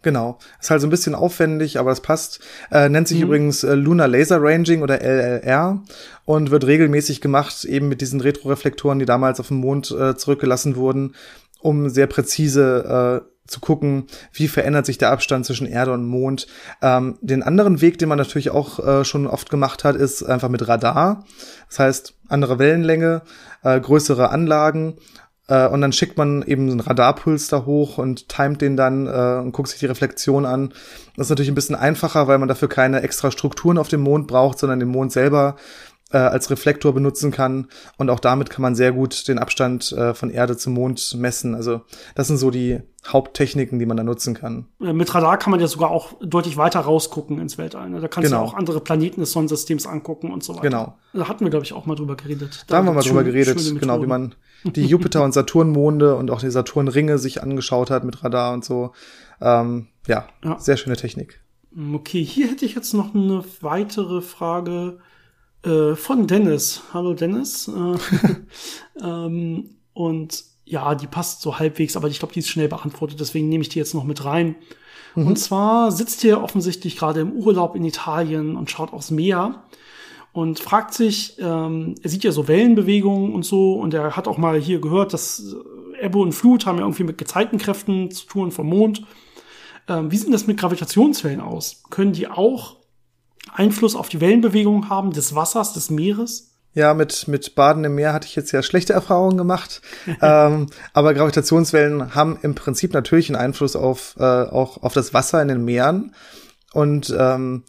Genau. 0.02 0.38
Ist 0.60 0.70
halt 0.70 0.80
so 0.80 0.86
ein 0.86 0.90
bisschen 0.90 1.14
aufwendig, 1.14 1.78
aber 1.78 1.92
es 1.92 2.00
passt. 2.00 2.40
Äh, 2.70 2.88
nennt 2.88 3.06
sich 3.06 3.18
mhm. 3.18 3.24
übrigens 3.24 3.64
äh, 3.64 3.74
Lunar 3.74 4.08
Laser 4.08 4.38
Ranging 4.40 4.82
oder 4.82 5.02
LLR 5.02 5.82
und 6.24 6.50
wird 6.50 6.66
regelmäßig 6.66 7.20
gemacht, 7.20 7.64
eben 7.64 7.88
mit 7.88 8.00
diesen 8.00 8.20
Retroreflektoren, 8.20 8.98
die 8.98 9.04
damals 9.04 9.40
auf 9.40 9.48
dem 9.48 9.58
Mond 9.58 9.90
äh, 9.90 10.16
zurückgelassen 10.16 10.76
wurden, 10.76 11.14
um 11.60 11.90
sehr 11.90 12.06
präzise 12.06 13.22
äh, 13.26 13.29
zu 13.50 13.60
gucken, 13.60 14.06
wie 14.32 14.48
verändert 14.48 14.86
sich 14.86 14.98
der 14.98 15.10
Abstand 15.10 15.44
zwischen 15.44 15.66
Erde 15.66 15.92
und 15.92 16.06
Mond. 16.06 16.46
Ähm, 16.80 17.18
den 17.20 17.42
anderen 17.42 17.80
Weg, 17.80 17.98
den 17.98 18.08
man 18.08 18.18
natürlich 18.18 18.50
auch 18.50 18.78
äh, 18.78 19.04
schon 19.04 19.26
oft 19.26 19.50
gemacht 19.50 19.84
hat, 19.84 19.96
ist 19.96 20.22
einfach 20.22 20.48
mit 20.48 20.66
Radar. 20.66 21.24
Das 21.68 21.78
heißt, 21.78 22.14
andere 22.28 22.58
Wellenlänge, 22.58 23.22
äh, 23.62 23.80
größere 23.80 24.30
Anlagen 24.30 24.96
äh, 25.50 25.66
und 25.66 25.80
dann 25.80 25.92
schickt 25.92 26.16
man 26.16 26.42
eben 26.42 26.70
einen 26.70 26.80
Radarpuls 26.80 27.48
da 27.48 27.66
hoch 27.66 27.98
und 27.98 28.28
timet 28.28 28.62
den 28.62 28.76
dann 28.76 29.06
äh, 29.06 29.42
und 29.42 29.52
guckt 29.52 29.68
sich 29.68 29.80
die 29.80 29.86
Reflexion 29.86 30.46
an. 30.46 30.72
Das 31.16 31.26
ist 31.26 31.30
natürlich 31.30 31.50
ein 31.50 31.56
bisschen 31.56 31.74
einfacher, 31.74 32.28
weil 32.28 32.38
man 32.38 32.48
dafür 32.48 32.68
keine 32.68 33.02
extra 33.02 33.30
Strukturen 33.30 33.76
auf 33.76 33.88
dem 33.88 34.00
Mond 34.00 34.28
braucht, 34.28 34.60
sondern 34.60 34.78
den 34.78 34.88
Mond 34.88 35.12
selber 35.12 35.56
äh, 36.12 36.18
als 36.18 36.50
Reflektor 36.50 36.94
benutzen 36.94 37.32
kann. 37.32 37.66
Und 37.96 38.10
auch 38.10 38.20
damit 38.20 38.48
kann 38.48 38.62
man 38.62 38.76
sehr 38.76 38.92
gut 38.92 39.26
den 39.26 39.38
Abstand 39.38 39.90
äh, 39.92 40.14
von 40.14 40.30
Erde 40.30 40.56
zum 40.56 40.74
Mond 40.74 41.16
messen. 41.16 41.56
Also 41.56 41.82
das 42.14 42.28
sind 42.28 42.38
so 42.38 42.50
die 42.50 42.80
Haupttechniken, 43.06 43.78
die 43.78 43.86
man 43.86 43.96
da 43.96 44.02
nutzen 44.02 44.34
kann. 44.34 44.66
Äh, 44.80 44.92
mit 44.92 45.14
Radar 45.14 45.38
kann 45.38 45.50
man 45.50 45.60
ja 45.60 45.66
sogar 45.66 45.90
auch 45.90 46.12
deutlich 46.20 46.56
weiter 46.56 46.80
rausgucken 46.80 47.38
ins 47.38 47.56
Weltall. 47.56 47.88
Ne? 47.88 48.00
Da 48.00 48.08
kannst 48.08 48.28
genau. 48.28 48.42
du 48.42 48.48
auch 48.48 48.54
andere 48.54 48.80
Planeten 48.80 49.20
des 49.20 49.32
Sonnensystems 49.32 49.86
angucken 49.86 50.30
und 50.30 50.44
so 50.44 50.54
weiter. 50.54 50.62
Genau. 50.62 50.98
Da 51.14 51.26
hatten 51.26 51.44
wir, 51.44 51.50
glaube 51.50 51.64
ich, 51.64 51.72
auch 51.72 51.86
mal 51.86 51.94
drüber 51.94 52.16
geredet. 52.16 52.64
Da, 52.66 52.74
da 52.74 52.76
haben 52.78 52.86
wir 52.86 52.92
mal 52.92 53.02
drüber 53.02 53.24
geredet, 53.24 53.58
genau, 53.80 54.02
wie 54.02 54.06
man 54.06 54.34
die 54.64 54.84
Jupiter- 54.84 55.24
und 55.24 55.32
Saturnmonde 55.32 56.14
und 56.16 56.30
auch 56.30 56.40
die 56.40 56.50
Saturnringe 56.50 57.18
sich 57.18 57.42
angeschaut 57.42 57.90
hat 57.90 58.04
mit 58.04 58.22
Radar 58.22 58.52
und 58.52 58.64
so. 58.64 58.92
Ähm, 59.40 59.88
ja, 60.06 60.26
ja, 60.44 60.58
sehr 60.58 60.76
schöne 60.76 60.96
Technik. 60.96 61.40
Okay, 61.94 62.22
hier 62.22 62.48
hätte 62.48 62.66
ich 62.66 62.74
jetzt 62.74 62.92
noch 62.92 63.14
eine 63.14 63.44
weitere 63.60 64.20
Frage 64.20 64.98
äh, 65.64 65.94
von 65.94 66.26
Dennis. 66.26 66.82
Hallo 66.92 67.14
Dennis. 67.14 67.68
Äh, 67.68 69.02
ähm, 69.02 69.76
und 69.94 70.44
ja, 70.64 70.94
die 70.94 71.06
passt 71.06 71.42
so 71.42 71.58
halbwegs, 71.58 71.96
aber 71.96 72.08
ich 72.08 72.18
glaube, 72.18 72.34
die 72.34 72.40
ist 72.40 72.48
schnell 72.48 72.68
beantwortet, 72.68 73.20
deswegen 73.20 73.48
nehme 73.48 73.62
ich 73.62 73.68
die 73.68 73.78
jetzt 73.78 73.94
noch 73.94 74.04
mit 74.04 74.24
rein. 74.24 74.56
Mhm. 75.14 75.26
Und 75.26 75.38
zwar 75.38 75.92
sitzt 75.92 76.20
hier 76.20 76.42
offensichtlich 76.42 76.96
gerade 76.96 77.20
im 77.20 77.32
Urlaub 77.32 77.74
in 77.76 77.84
Italien 77.84 78.56
und 78.56 78.70
schaut 78.70 78.92
aufs 78.92 79.10
Meer 79.10 79.64
und 80.32 80.60
fragt 80.60 80.94
sich, 80.94 81.36
ähm, 81.38 81.96
er 82.02 82.10
sieht 82.10 82.24
ja 82.24 82.32
so 82.32 82.46
Wellenbewegungen 82.46 83.34
und 83.34 83.44
so 83.44 83.74
und 83.74 83.94
er 83.94 84.16
hat 84.16 84.28
auch 84.28 84.38
mal 84.38 84.60
hier 84.60 84.80
gehört, 84.80 85.12
dass 85.12 85.56
Ebbe 86.00 86.18
und 86.18 86.32
Flut 86.32 86.66
haben 86.66 86.78
ja 86.78 86.84
irgendwie 86.84 87.04
mit 87.04 87.18
Gezeitenkräften 87.18 88.10
zu 88.10 88.26
tun 88.26 88.52
vom 88.52 88.68
Mond. 88.68 89.02
Ähm, 89.88 90.10
wie 90.10 90.16
sieht 90.16 90.32
das 90.32 90.46
mit 90.46 90.58
Gravitationswellen 90.58 91.40
aus? 91.40 91.82
Können 91.90 92.12
die 92.12 92.28
auch 92.28 92.76
Einfluss 93.52 93.96
auf 93.96 94.08
die 94.08 94.20
Wellenbewegung 94.20 94.88
haben 94.88 95.12
des 95.12 95.34
Wassers, 95.34 95.72
des 95.72 95.90
Meeres? 95.90 96.49
Ja, 96.72 96.94
mit, 96.94 97.26
mit 97.26 97.56
Baden 97.56 97.84
im 97.84 97.96
Meer 97.96 98.12
hatte 98.12 98.28
ich 98.28 98.36
jetzt 98.36 98.52
ja 98.52 98.62
schlechte 98.62 98.92
Erfahrungen 98.92 99.36
gemacht. 99.36 99.82
ähm, 100.22 100.66
aber 100.92 101.14
Gravitationswellen 101.14 102.14
haben 102.14 102.38
im 102.42 102.54
Prinzip 102.54 102.94
natürlich 102.94 103.28
einen 103.28 103.42
Einfluss 103.42 103.74
auf, 103.74 104.14
äh, 104.18 104.22
auch 104.22 104.82
auf 104.82 104.92
das 104.92 105.12
Wasser 105.12 105.42
in 105.42 105.48
den 105.48 105.64
Meeren. 105.64 106.14
Und 106.72 107.14
ähm, 107.18 107.64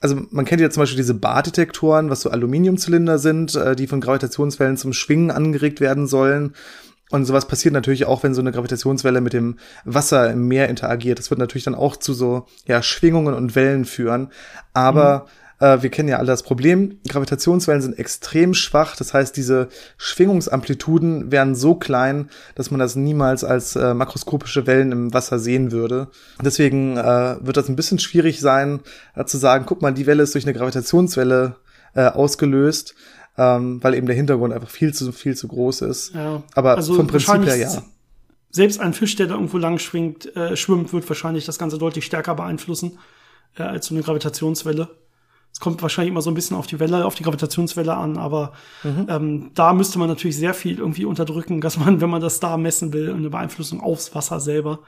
also 0.00 0.20
man 0.30 0.44
kennt 0.44 0.60
ja 0.60 0.68
zum 0.68 0.82
Beispiel 0.82 0.98
diese 0.98 1.14
Bardetektoren, 1.14 2.10
was 2.10 2.20
so 2.20 2.30
Aluminiumzylinder 2.30 3.18
sind, 3.18 3.54
äh, 3.54 3.74
die 3.74 3.86
von 3.86 4.02
Gravitationswellen 4.02 4.76
zum 4.76 4.92
Schwingen 4.92 5.30
angeregt 5.30 5.80
werden 5.80 6.06
sollen. 6.06 6.54
Und 7.10 7.24
sowas 7.24 7.48
passiert 7.48 7.72
natürlich 7.72 8.04
auch, 8.04 8.22
wenn 8.22 8.34
so 8.34 8.42
eine 8.42 8.52
Gravitationswelle 8.52 9.22
mit 9.22 9.32
dem 9.32 9.58
Wasser 9.84 10.30
im 10.30 10.48
Meer 10.48 10.68
interagiert. 10.68 11.18
Das 11.18 11.30
wird 11.30 11.38
natürlich 11.38 11.64
dann 11.64 11.74
auch 11.74 11.96
zu 11.96 12.12
so 12.12 12.46
ja, 12.66 12.82
Schwingungen 12.82 13.34
und 13.34 13.54
Wellen 13.54 13.86
führen. 13.86 14.30
Aber 14.74 15.20
mhm 15.20 15.43
äh, 15.60 15.82
wir 15.82 15.90
kennen 15.90 16.08
ja 16.08 16.18
alle 16.18 16.26
das 16.26 16.42
Problem. 16.42 16.98
Gravitationswellen 17.08 17.82
sind 17.82 17.98
extrem 17.98 18.54
schwach. 18.54 18.96
Das 18.96 19.14
heißt, 19.14 19.36
diese 19.36 19.68
Schwingungsamplituden 19.96 21.30
wären 21.30 21.54
so 21.54 21.74
klein, 21.74 22.30
dass 22.54 22.70
man 22.70 22.80
das 22.80 22.96
niemals 22.96 23.44
als 23.44 23.76
äh, 23.76 23.94
makroskopische 23.94 24.66
Wellen 24.66 24.92
im 24.92 25.14
Wasser 25.14 25.38
sehen 25.38 25.72
würde. 25.72 26.08
Deswegen 26.42 26.96
äh, 26.96 27.36
wird 27.40 27.56
das 27.56 27.68
ein 27.68 27.76
bisschen 27.76 27.98
schwierig 27.98 28.40
sein, 28.40 28.80
äh, 29.14 29.24
zu 29.24 29.38
sagen, 29.38 29.64
guck 29.66 29.82
mal, 29.82 29.92
die 29.92 30.06
Welle 30.06 30.22
ist 30.22 30.34
durch 30.34 30.44
eine 30.44 30.54
Gravitationswelle 30.54 31.56
äh, 31.94 32.06
ausgelöst. 32.06 32.94
Ähm, 33.36 33.82
weil 33.82 33.94
eben 33.94 34.06
der 34.06 34.14
Hintergrund 34.14 34.54
einfach 34.54 34.70
viel 34.70 34.94
zu 34.94 35.10
viel 35.10 35.36
zu 35.36 35.48
groß 35.48 35.80
ist. 35.80 36.14
Ja, 36.14 36.44
Aber 36.54 36.76
also 36.76 36.94
vom 36.94 37.08
Prinzip 37.08 37.44
her 37.44 37.56
ja 37.56 37.82
selbst 38.54 38.78
ein 38.78 38.94
Fisch, 38.94 39.16
der 39.16 39.26
da 39.26 39.34
irgendwo 39.34 39.58
lang 39.58 39.78
schwingt, 39.78 40.34
äh, 40.36 40.56
schwimmt, 40.56 40.92
wird 40.92 41.08
wahrscheinlich 41.08 41.44
das 41.44 41.58
Ganze 41.58 41.76
deutlich 41.76 42.06
stärker 42.06 42.36
beeinflussen 42.36 42.98
äh, 43.58 43.64
als 43.64 43.86
so 43.86 43.94
eine 43.94 44.04
Gravitationswelle. 44.04 44.88
Es 45.54 45.60
kommt 45.60 45.80
wahrscheinlich 45.82 46.10
immer 46.10 46.20
so 46.20 46.30
ein 46.32 46.34
bisschen 46.34 46.56
auf 46.56 46.66
die 46.66 46.80
Welle, 46.80 47.06
auf 47.06 47.14
die 47.14 47.22
Gravitationswelle 47.22 47.96
an, 47.96 48.18
aber 48.18 48.52
mhm. 48.82 49.06
ähm, 49.08 49.50
da 49.54 49.72
müsste 49.72 50.00
man 50.00 50.08
natürlich 50.08 50.36
sehr 50.36 50.52
viel 50.52 50.78
irgendwie 50.78 51.04
unterdrücken, 51.04 51.60
dass 51.60 51.78
man, 51.78 52.00
wenn 52.00 52.10
man 52.10 52.20
das 52.20 52.40
da 52.40 52.56
messen 52.56 52.92
will, 52.92 53.12
eine 53.12 53.30
Beeinflussung 53.30 53.80
aufs 53.80 54.14
Wasser 54.14 54.40
selber. 54.40 54.80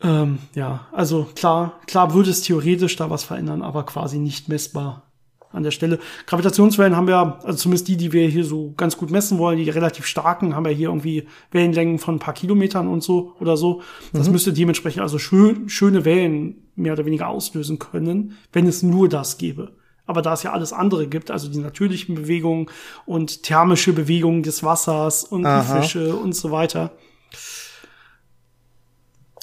Ähm, 0.00 0.38
ja, 0.54 0.86
also 0.92 1.28
klar, 1.34 1.80
klar 1.86 2.14
würde 2.14 2.30
es 2.30 2.40
theoretisch 2.40 2.96
da 2.96 3.10
was 3.10 3.24
verändern, 3.24 3.62
aber 3.62 3.84
quasi 3.84 4.18
nicht 4.18 4.48
messbar 4.48 5.07
an 5.52 5.62
der 5.62 5.70
Stelle. 5.70 5.98
Gravitationswellen 6.26 6.96
haben 6.96 7.06
wir, 7.06 7.38
also 7.42 7.58
zumindest 7.58 7.88
die, 7.88 7.96
die 7.96 8.12
wir 8.12 8.28
hier 8.28 8.44
so 8.44 8.72
ganz 8.76 8.96
gut 8.96 9.10
messen 9.10 9.38
wollen, 9.38 9.58
die 9.58 9.68
relativ 9.70 10.06
starken, 10.06 10.54
haben 10.54 10.64
wir 10.64 10.72
hier 10.72 10.88
irgendwie 10.88 11.26
Wellenlängen 11.50 11.98
von 11.98 12.16
ein 12.16 12.18
paar 12.18 12.34
Kilometern 12.34 12.88
und 12.88 13.02
so 13.02 13.34
oder 13.40 13.56
so. 13.56 13.82
Das 14.12 14.26
mhm. 14.26 14.32
müsste 14.32 14.52
dementsprechend 14.52 15.02
also 15.02 15.18
schön, 15.18 15.68
schöne 15.68 16.04
Wellen 16.04 16.68
mehr 16.76 16.92
oder 16.92 17.06
weniger 17.06 17.28
auslösen 17.28 17.78
können, 17.78 18.36
wenn 18.52 18.66
es 18.66 18.82
nur 18.82 19.08
das 19.08 19.38
gäbe. 19.38 19.72
Aber 20.06 20.22
da 20.22 20.32
es 20.32 20.42
ja 20.42 20.52
alles 20.52 20.72
andere 20.72 21.06
gibt, 21.06 21.30
also 21.30 21.50
die 21.50 21.58
natürlichen 21.58 22.14
Bewegungen 22.14 22.66
und 23.04 23.42
thermische 23.42 23.92
Bewegungen 23.92 24.42
des 24.42 24.62
Wassers 24.62 25.24
und 25.24 25.46
Fische 25.46 26.16
und 26.16 26.34
so 26.34 26.50
weiter, 26.50 26.92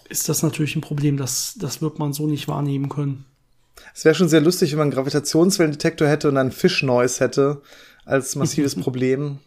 ist 0.10 0.30
das 0.30 0.42
natürlich 0.44 0.76
ein 0.76 0.82
Problem, 0.82 1.18
das, 1.18 1.56
das 1.60 1.82
wird 1.82 2.00
man 2.00 2.14
so 2.14 2.26
nicht 2.26 2.48
wahrnehmen 2.48 2.90
können. 2.90 3.26
Es 3.94 4.06
wäre 4.06 4.16
schon 4.16 4.30
sehr 4.30 4.42
lustig, 4.42 4.72
wenn 4.72 4.80
man 4.80 4.86
einen 4.88 4.96
Gravitationswellendetektor 4.96 6.08
hätte 6.08 6.30
und 6.30 6.38
einen 6.38 6.52
Fish-Noise 6.52 7.20
hätte 7.20 7.62
als 8.06 8.36
massives 8.36 8.76
Problem. 8.82 9.40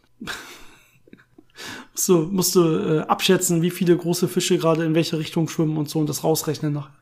musst 1.92 2.08
du, 2.08 2.18
musst 2.22 2.54
du 2.54 2.78
äh, 2.78 3.00
abschätzen, 3.00 3.62
wie 3.62 3.70
viele 3.70 3.96
große 3.96 4.28
Fische 4.28 4.58
gerade 4.58 4.84
in 4.84 4.94
welche 4.94 5.18
Richtung 5.18 5.48
schwimmen 5.48 5.76
und 5.76 5.88
so 5.88 5.98
und 5.98 6.08
das 6.08 6.24
rausrechnen 6.24 6.72
nachher. 6.72 6.94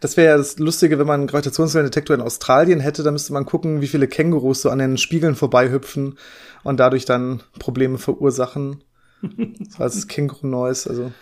Das 0.00 0.16
wäre 0.16 0.28
ja 0.32 0.36
das 0.36 0.58
Lustige, 0.58 0.98
wenn 0.98 1.06
man 1.06 1.20
einen 1.20 1.26
Gravitationswellendetektor 1.26 2.14
in 2.14 2.22
Australien 2.22 2.80
hätte, 2.80 3.02
dann 3.02 3.14
müsste 3.14 3.32
man 3.32 3.46
gucken, 3.46 3.80
wie 3.80 3.86
viele 3.86 4.08
Kängurus 4.08 4.62
so 4.62 4.70
an 4.70 4.78
den 4.78 4.98
Spiegeln 4.98 5.34
vorbeihüpfen 5.34 6.18
und 6.64 6.80
dadurch 6.80 7.06
dann 7.06 7.42
Probleme 7.58 7.96
verursachen. 7.96 8.84
so 9.22 9.82
als 9.82 10.06
Känguru-Noise, 10.06 10.90
also. 10.90 11.12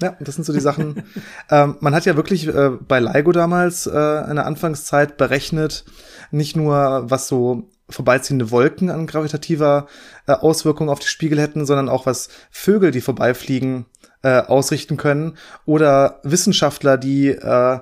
Ja, 0.00 0.16
das 0.20 0.36
sind 0.36 0.44
so 0.44 0.52
die 0.52 0.60
Sachen. 0.60 1.02
ähm, 1.50 1.76
man 1.80 1.94
hat 1.94 2.04
ja 2.04 2.16
wirklich 2.16 2.46
äh, 2.46 2.70
bei 2.70 3.00
LIGO 3.00 3.32
damals 3.32 3.86
äh, 3.86 3.90
in 3.90 4.36
der 4.36 4.46
Anfangszeit 4.46 5.16
berechnet, 5.16 5.84
nicht 6.30 6.56
nur 6.56 7.10
was 7.10 7.28
so 7.28 7.68
vorbeiziehende 7.90 8.50
Wolken 8.50 8.90
an 8.90 9.06
gravitativer 9.06 9.86
äh, 10.26 10.32
Auswirkung 10.32 10.90
auf 10.90 11.00
die 11.00 11.08
Spiegel 11.08 11.40
hätten, 11.40 11.66
sondern 11.66 11.88
auch 11.88 12.06
was 12.06 12.28
Vögel, 12.50 12.90
die 12.90 13.00
vorbeifliegen, 13.00 13.86
äh, 14.22 14.40
ausrichten 14.40 14.96
können. 14.96 15.36
Oder 15.64 16.20
Wissenschaftler, 16.22 16.98
die 16.98 17.28
äh, 17.28 17.78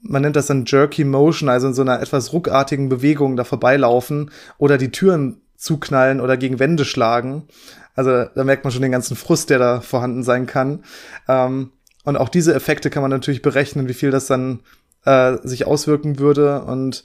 man 0.00 0.22
nennt 0.22 0.36
das 0.36 0.46
dann 0.46 0.64
Jerky 0.66 1.04
Motion, 1.04 1.48
also 1.48 1.68
in 1.68 1.74
so 1.74 1.82
einer 1.82 2.00
etwas 2.00 2.32
ruckartigen 2.32 2.88
Bewegung 2.88 3.36
da 3.36 3.44
vorbeilaufen 3.44 4.30
oder 4.58 4.78
die 4.78 4.90
Türen 4.90 5.42
zuknallen 5.56 6.20
oder 6.20 6.36
gegen 6.36 6.58
Wände 6.58 6.84
schlagen. 6.84 7.44
Also 7.94 8.24
da 8.34 8.44
merkt 8.44 8.64
man 8.64 8.72
schon 8.72 8.82
den 8.82 8.92
ganzen 8.92 9.16
Frust, 9.16 9.50
der 9.50 9.58
da 9.58 9.80
vorhanden 9.80 10.22
sein 10.22 10.46
kann. 10.46 10.84
Ähm, 11.28 11.70
und 12.04 12.16
auch 12.16 12.28
diese 12.28 12.54
Effekte 12.54 12.90
kann 12.90 13.02
man 13.02 13.10
natürlich 13.10 13.42
berechnen, 13.42 13.88
wie 13.88 13.94
viel 13.94 14.10
das 14.10 14.26
dann 14.26 14.60
äh, 15.04 15.38
sich 15.42 15.66
auswirken 15.66 16.18
würde. 16.18 16.62
Und 16.64 17.04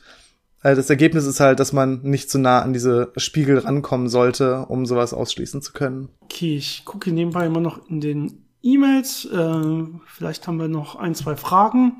äh, 0.63 0.75
das 0.75 0.89
Ergebnis 0.89 1.25
ist 1.25 1.39
halt, 1.39 1.59
dass 1.59 1.73
man 1.73 2.01
nicht 2.01 2.29
zu 2.29 2.37
so 2.37 2.41
nah 2.41 2.61
an 2.61 2.73
diese 2.73 3.11
Spiegel 3.17 3.59
rankommen 3.59 4.09
sollte, 4.09 4.65
um 4.67 4.85
sowas 4.85 5.13
ausschließen 5.13 5.61
zu 5.61 5.73
können. 5.73 6.09
Okay, 6.21 6.57
ich 6.57 6.83
gucke 6.85 7.11
nebenbei 7.11 7.45
immer 7.45 7.61
noch 7.61 7.89
in 7.89 8.01
den 8.01 8.45
E-Mails. 8.61 9.25
Äh, 9.25 9.85
vielleicht 10.05 10.47
haben 10.47 10.59
wir 10.59 10.67
noch 10.67 10.95
ein, 10.95 11.15
zwei 11.15 11.35
Fragen, 11.35 11.99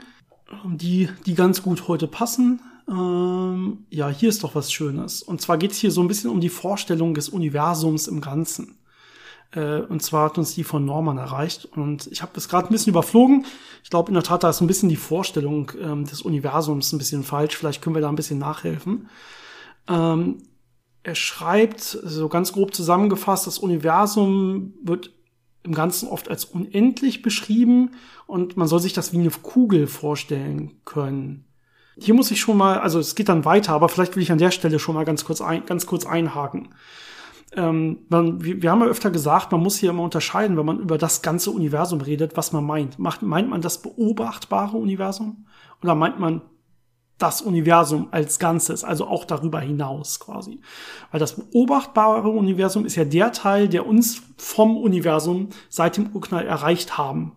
die, 0.65 1.09
die 1.25 1.35
ganz 1.35 1.61
gut 1.61 1.87
heute 1.87 2.07
passen. 2.07 2.61
Ähm, 2.89 3.85
ja, 3.89 4.09
hier 4.09 4.29
ist 4.29 4.43
doch 4.43 4.55
was 4.55 4.71
Schönes. 4.71 5.21
Und 5.21 5.41
zwar 5.41 5.57
geht 5.57 5.71
es 5.71 5.77
hier 5.77 5.91
so 5.91 6.01
ein 6.01 6.07
bisschen 6.07 6.31
um 6.31 6.41
die 6.41 6.49
Vorstellung 6.49 7.13
des 7.13 7.29
Universums 7.29 8.07
im 8.07 8.19
Ganzen. 8.19 8.78
Äh, 9.51 9.81
und 9.81 10.01
zwar 10.01 10.25
hat 10.25 10.37
uns 10.37 10.53
die 10.55 10.63
von 10.63 10.85
Norman 10.85 11.17
erreicht. 11.17 11.65
Und 11.65 12.07
ich 12.07 12.21
habe 12.21 12.33
es 12.35 12.49
gerade 12.49 12.67
ein 12.67 12.71
bisschen 12.71 12.91
überflogen. 12.91 13.45
Ich 13.83 13.89
glaube, 13.89 14.09
in 14.09 14.13
der 14.13 14.23
Tat, 14.23 14.43
da 14.43 14.49
ist 14.49 14.61
ein 14.61 14.67
bisschen 14.67 14.89
die 14.89 14.95
Vorstellung 14.95 15.71
ähm, 15.81 16.05
des 16.05 16.21
Universums 16.21 16.91
ein 16.91 16.97
bisschen 16.97 17.23
falsch. 17.23 17.55
Vielleicht 17.57 17.81
können 17.81 17.95
wir 17.95 18.01
da 18.01 18.09
ein 18.09 18.15
bisschen 18.15 18.39
nachhelfen. 18.39 19.09
Ähm, 19.87 20.43
er 21.03 21.15
schreibt, 21.15 21.81
so 21.81 22.29
ganz 22.29 22.53
grob 22.53 22.73
zusammengefasst, 22.73 23.47
das 23.47 23.57
Universum 23.57 24.73
wird 24.83 25.11
im 25.63 25.73
Ganzen 25.73 26.07
oft 26.07 26.29
als 26.29 26.45
unendlich 26.45 27.21
beschrieben 27.21 27.91
und 28.27 28.57
man 28.57 28.67
soll 28.67 28.79
sich 28.79 28.93
das 28.93 29.13
wie 29.13 29.19
eine 29.19 29.29
Kugel 29.29 29.87
vorstellen 29.87 30.81
können. 30.85 31.45
Hier 31.97 32.13
muss 32.13 32.31
ich 32.31 32.39
schon 32.39 32.57
mal, 32.57 32.79
also 32.79 32.99
es 32.99 33.15
geht 33.15 33.27
dann 33.27 33.43
weiter, 33.43 33.73
aber 33.73 33.89
vielleicht 33.89 34.15
will 34.15 34.23
ich 34.23 34.31
an 34.31 34.37
der 34.37 34.51
Stelle 34.51 34.79
schon 34.79 34.95
mal 34.95 35.03
ganz 35.03 35.25
kurz, 35.25 35.41
ein, 35.41 35.65
ganz 35.65 35.85
kurz 35.85 36.05
einhaken. 36.05 36.69
Ähm, 37.55 37.99
man, 38.09 38.43
wir, 38.43 38.69
haben 38.69 38.81
ja 38.81 38.87
öfter 38.87 39.09
gesagt, 39.09 39.51
man 39.51 39.61
muss 39.61 39.77
hier 39.77 39.89
immer 39.89 40.03
unterscheiden, 40.03 40.57
wenn 40.57 40.65
man 40.65 40.79
über 40.79 40.97
das 40.97 41.21
ganze 41.21 41.51
Universum 41.51 42.01
redet, 42.01 42.37
was 42.37 42.51
man 42.51 42.63
meint. 42.63 42.99
Macht, 42.99 43.21
meint 43.21 43.49
man 43.49 43.61
das 43.61 43.81
beobachtbare 43.81 44.77
Universum 44.77 45.45
oder 45.81 45.95
meint 45.95 46.19
man 46.19 46.41
das 47.17 47.41
Universum 47.41 48.07
als 48.11 48.39
Ganzes, 48.39 48.83
also 48.83 49.05
auch 49.05 49.25
darüber 49.25 49.59
hinaus 49.59 50.19
quasi. 50.19 50.61
Weil 51.11 51.19
das 51.19 51.35
beobachtbare 51.35 52.29
Universum 52.29 52.85
ist 52.85 52.95
ja 52.95 53.03
der 53.03 53.31
Teil, 53.31 53.67
der 53.67 53.85
uns 53.85 54.21
vom 54.37 54.77
Universum 54.77 55.49
seit 55.67 55.97
dem 55.97 56.15
Urknall 56.15 56.47
erreicht 56.47 56.97
haben 56.97 57.33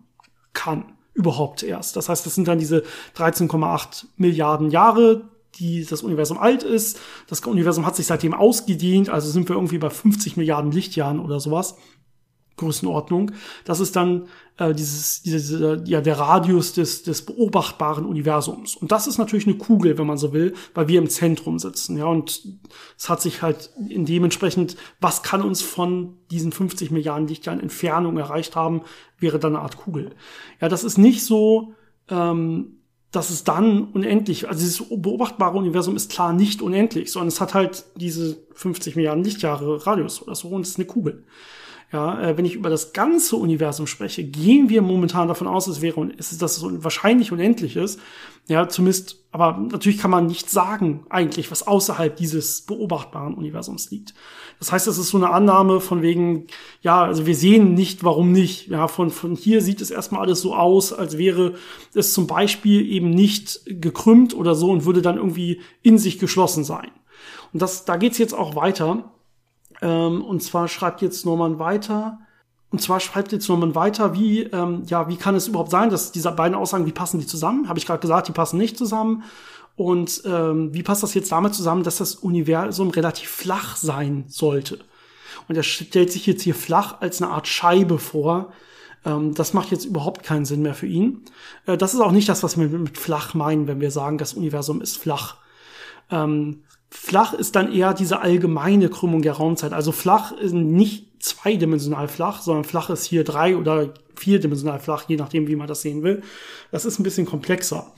kann. 0.53 0.85
Überhaupt 1.13 1.61
erst. 1.61 1.95
Das 1.95 2.09
heißt, 2.09 2.25
das 2.25 2.33
sind 2.33 2.47
dann 2.47 2.57
diese 2.59 2.83
13,8 3.17 4.05
Milliarden 4.17 4.71
Jahre, 4.71 5.29
die 5.59 5.85
das 5.85 6.03
Universum 6.03 6.37
alt 6.37 6.63
ist. 6.63 6.99
Das 7.27 7.41
Universum 7.41 7.85
hat 7.85 7.95
sich 7.95 8.07
seitdem 8.07 8.33
ausgedehnt, 8.33 9.09
also 9.09 9.29
sind 9.29 9.49
wir 9.49 9.55
irgendwie 9.55 9.77
bei 9.77 9.89
50 9.89 10.37
Milliarden 10.37 10.71
Lichtjahren 10.71 11.19
oder 11.19 11.39
sowas. 11.39 11.75
Größenordnung. 12.55 13.31
Das 13.65 13.79
ist 13.79 13.95
dann 13.95 14.27
äh, 14.57 14.73
dieses, 14.73 15.23
diese, 15.23 15.83
ja, 15.85 16.01
der 16.01 16.19
Radius 16.19 16.73
des, 16.73 17.03
des 17.03 17.25
beobachtbaren 17.25 18.05
Universums. 18.05 18.75
Und 18.75 18.91
das 18.91 19.07
ist 19.07 19.17
natürlich 19.17 19.47
eine 19.47 19.57
Kugel, 19.57 19.97
wenn 19.97 20.05
man 20.05 20.17
so 20.17 20.33
will, 20.33 20.53
weil 20.73 20.87
wir 20.87 20.99
im 20.99 21.09
Zentrum 21.09 21.57
sitzen. 21.57 21.97
Ja, 21.97 22.05
und 22.05 22.43
es 22.97 23.09
hat 23.09 23.21
sich 23.21 23.41
halt 23.41 23.71
in 23.89 24.05
dementsprechend, 24.05 24.77
was 24.99 25.23
kann 25.23 25.41
uns 25.41 25.61
von 25.61 26.17
diesen 26.29 26.51
50 26.51 26.91
Milliarden 26.91 27.27
Lichtjahren 27.27 27.59
Entfernung 27.59 28.17
erreicht 28.17 28.55
haben, 28.55 28.83
wäre 29.17 29.39
dann 29.39 29.55
eine 29.55 29.63
Art 29.63 29.77
Kugel. 29.77 30.11
Ja, 30.61 30.69
das 30.69 30.83
ist 30.83 30.97
nicht 30.97 31.25
so, 31.25 31.73
ähm, 32.09 32.82
dass 33.13 33.29
es 33.29 33.43
dann 33.43 33.85
unendlich, 33.93 34.49
also 34.49 34.59
dieses 34.59 34.83
beobachtbare 34.89 35.57
Universum 35.57 35.95
ist 35.95 36.11
klar 36.11 36.33
nicht 36.33 36.61
unendlich, 36.61 37.11
sondern 37.11 37.27
es 37.27 37.39
hat 37.39 37.53
halt 37.53 37.85
diese 37.95 38.37
50 38.55 38.95
Milliarden 38.95 39.23
Lichtjahre 39.23 39.85
Radius 39.85 40.21
oder 40.21 40.35
so 40.35 40.49
und 40.49 40.63
es 40.63 40.69
ist 40.69 40.77
eine 40.77 40.87
Kugel. 40.87 41.23
Ja, 41.93 42.19
äh, 42.19 42.37
wenn 42.37 42.45
ich 42.45 42.55
über 42.55 42.71
das 42.71 42.91
ganze 42.91 43.35
Universum 43.35 43.85
spreche, 43.85 44.23
gehen 44.23 44.67
wir 44.67 44.81
momentan 44.81 45.27
davon 45.27 45.45
aus, 45.45 45.67
es 45.67 45.81
wäre, 45.81 46.09
es 46.17 46.31
ist, 46.31 46.41
dass 46.41 46.57
es 46.57 46.83
wahrscheinlich 46.83 47.31
unendlich 47.31 47.75
ist. 47.75 47.99
Ja, 48.47 48.67
zumindest, 48.67 49.23
aber 49.31 49.59
natürlich 49.59 49.99
kann 49.99 50.09
man 50.09 50.25
nicht 50.25 50.49
sagen, 50.49 51.05
eigentlich, 51.11 51.51
was 51.51 51.67
außerhalb 51.67 52.15
dieses 52.15 52.63
beobachtbaren 52.63 53.35
Universums 53.35 53.91
liegt. 53.91 54.15
Das 54.57 54.71
heißt, 54.71 54.87
es 54.87 54.97
ist 54.97 55.09
so 55.09 55.17
eine 55.17 55.29
Annahme 55.29 55.79
von 55.79 56.01
wegen, 56.01 56.47
ja, 56.81 57.03
also 57.03 57.27
wir 57.27 57.35
sehen 57.35 57.75
nicht, 57.75 58.03
warum 58.03 58.31
nicht. 58.31 58.69
Ja, 58.69 58.87
von, 58.87 59.11
von 59.11 59.35
hier 59.35 59.61
sieht 59.61 59.79
es 59.79 59.91
erstmal 59.91 60.21
alles 60.21 60.41
so 60.41 60.55
aus, 60.55 60.93
als 60.93 61.19
wäre 61.19 61.53
es 61.93 62.11
zum 62.13 62.25
Beispiel 62.25 62.89
eben 62.91 63.11
nicht 63.11 63.61
gekrümmt 63.67 64.33
oder 64.33 64.55
so 64.55 64.71
und 64.71 64.85
würde 64.85 65.03
dann 65.03 65.17
irgendwie 65.17 65.61
in 65.83 65.99
sich 65.99 66.17
geschlossen 66.17 66.63
sein. 66.63 66.89
Und 67.53 67.61
das, 67.61 67.85
da 67.85 67.97
geht's 67.97 68.17
jetzt 68.17 68.33
auch 68.33 68.55
weiter. 68.55 69.12
Ähm, 69.83 70.23
und 70.23 70.41
zwar 70.41 70.67
schreibt 70.67 71.01
jetzt 71.01 71.25
Norman 71.25 71.59
weiter. 71.59 72.19
Und 72.71 72.81
zwar 72.81 72.99
schreibt 72.99 73.31
jetzt 73.31 73.49
Norman 73.49 73.75
weiter, 73.75 74.15
wie, 74.15 74.43
ähm, 74.43 74.83
ja, 74.87 75.07
wie 75.09 75.17
kann 75.17 75.35
es 75.35 75.47
überhaupt 75.47 75.69
sein, 75.69 75.91
dass 75.91 76.11
diese 76.11 76.31
beiden 76.31 76.55
Aussagen, 76.55 76.87
wie 76.87 76.91
passen 76.91 77.19
die 77.19 77.27
zusammen? 77.27 77.69
Habe 77.69 77.77
ich 77.77 77.85
gerade 77.85 77.99
gesagt, 77.99 78.29
die 78.29 78.31
passen 78.31 78.57
nicht 78.57 78.77
zusammen. 78.77 79.23
Und 79.75 80.23
ähm, 80.25 80.73
wie 80.73 80.83
passt 80.83 81.03
das 81.03 81.13
jetzt 81.13 81.31
damit 81.31 81.53
zusammen, 81.53 81.83
dass 81.83 81.97
das 81.97 82.15
Universum 82.15 82.89
relativ 82.89 83.29
flach 83.29 83.75
sein 83.75 84.25
sollte? 84.27 84.79
Und 85.47 85.57
er 85.57 85.63
stellt 85.63 86.11
sich 86.11 86.25
jetzt 86.25 86.43
hier 86.43 86.55
flach 86.55 87.01
als 87.01 87.21
eine 87.21 87.31
Art 87.31 87.47
Scheibe 87.47 87.99
vor. 87.99 88.53
Ähm, 89.05 89.33
das 89.33 89.53
macht 89.53 89.71
jetzt 89.71 89.85
überhaupt 89.85 90.23
keinen 90.23 90.45
Sinn 90.45 90.61
mehr 90.61 90.75
für 90.75 90.87
ihn. 90.87 91.25
Äh, 91.65 91.77
das 91.77 91.93
ist 91.93 91.99
auch 91.99 92.11
nicht 92.11 92.29
das, 92.29 92.41
was 92.43 92.57
wir 92.57 92.69
mit 92.69 92.97
flach 92.97 93.33
meinen, 93.33 93.67
wenn 93.67 93.81
wir 93.81 93.91
sagen, 93.91 94.17
das 94.17 94.33
Universum 94.33 94.81
ist 94.81 94.97
flach. 94.97 95.37
Ähm, 96.09 96.63
Flach 96.95 97.33
ist 97.33 97.55
dann 97.55 97.73
eher 97.73 97.93
diese 97.93 98.21
allgemeine 98.21 98.87
Krümmung 98.87 99.23
der 99.23 99.33
Raumzeit. 99.33 99.73
Also 99.73 99.91
flach 99.91 100.31
ist 100.31 100.53
nicht 100.53 101.07
zweidimensional 101.19 102.07
flach, 102.07 102.41
sondern 102.41 102.63
flach 102.63 102.89
ist 102.91 103.03
hier 103.05 103.23
drei 103.23 103.57
oder 103.57 103.93
vierdimensional 104.15 104.79
flach, 104.79 105.05
je 105.07 105.17
nachdem, 105.17 105.47
wie 105.47 105.55
man 105.55 105.67
das 105.67 105.81
sehen 105.81 106.03
will. 106.03 106.21
Das 106.71 106.85
ist 106.85 106.99
ein 106.99 107.03
bisschen 107.03 107.25
komplexer. 107.25 107.91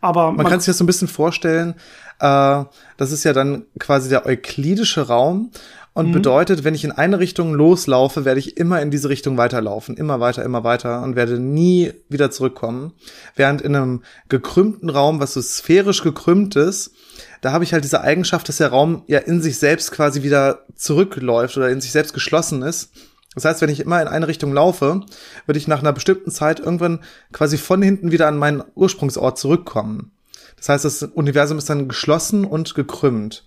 Aber 0.00 0.26
man, 0.26 0.36
man 0.36 0.46
kann 0.46 0.60
sich 0.60 0.66
das 0.66 0.78
so 0.78 0.84
ein 0.84 0.86
bisschen 0.86 1.08
vorstellen, 1.08 1.74
äh, 2.20 2.64
das 2.98 3.10
ist 3.10 3.24
ja 3.24 3.32
dann 3.32 3.64
quasi 3.78 4.10
der 4.10 4.26
euklidische 4.26 5.08
Raum 5.08 5.50
und 5.94 6.08
mhm. 6.08 6.12
bedeutet, 6.12 6.62
wenn 6.62 6.74
ich 6.74 6.84
in 6.84 6.92
eine 6.92 7.18
Richtung 7.18 7.54
loslaufe, 7.54 8.24
werde 8.24 8.38
ich 8.38 8.58
immer 8.58 8.82
in 8.82 8.90
diese 8.90 9.08
Richtung 9.08 9.38
weiterlaufen, 9.38 9.96
immer 9.96 10.20
weiter, 10.20 10.44
immer 10.44 10.62
weiter 10.62 11.02
und 11.02 11.16
werde 11.16 11.38
nie 11.38 11.92
wieder 12.10 12.30
zurückkommen. 12.30 12.92
Während 13.34 13.62
in 13.62 13.74
einem 13.74 14.02
gekrümmten 14.28 14.90
Raum, 14.90 15.20
was 15.20 15.34
so 15.34 15.40
sphärisch 15.40 16.02
gekrümmt 16.02 16.54
ist, 16.56 16.94
da 17.42 17.52
habe 17.52 17.64
ich 17.64 17.72
halt 17.74 17.84
diese 17.84 18.00
Eigenschaft, 18.00 18.48
dass 18.48 18.56
der 18.56 18.68
Raum 18.68 19.02
ja 19.08 19.18
in 19.18 19.42
sich 19.42 19.58
selbst 19.58 19.90
quasi 19.90 20.22
wieder 20.22 20.64
zurückläuft 20.74 21.56
oder 21.56 21.68
in 21.70 21.80
sich 21.80 21.92
selbst 21.92 22.14
geschlossen 22.14 22.62
ist. 22.62 22.92
Das 23.34 23.44
heißt, 23.44 23.60
wenn 23.60 23.68
ich 23.68 23.80
immer 23.80 24.00
in 24.00 24.08
eine 24.08 24.28
Richtung 24.28 24.52
laufe, 24.52 25.00
würde 25.46 25.58
ich 25.58 25.66
nach 25.66 25.80
einer 25.80 25.92
bestimmten 25.92 26.30
Zeit 26.30 26.60
irgendwann 26.60 27.00
quasi 27.32 27.58
von 27.58 27.82
hinten 27.82 28.12
wieder 28.12 28.28
an 28.28 28.38
meinen 28.38 28.62
Ursprungsort 28.74 29.38
zurückkommen. 29.38 30.12
Das 30.56 30.68
heißt, 30.68 30.84
das 30.84 31.02
Universum 31.02 31.58
ist 31.58 31.68
dann 31.68 31.88
geschlossen 31.88 32.44
und 32.44 32.74
gekrümmt. 32.74 33.44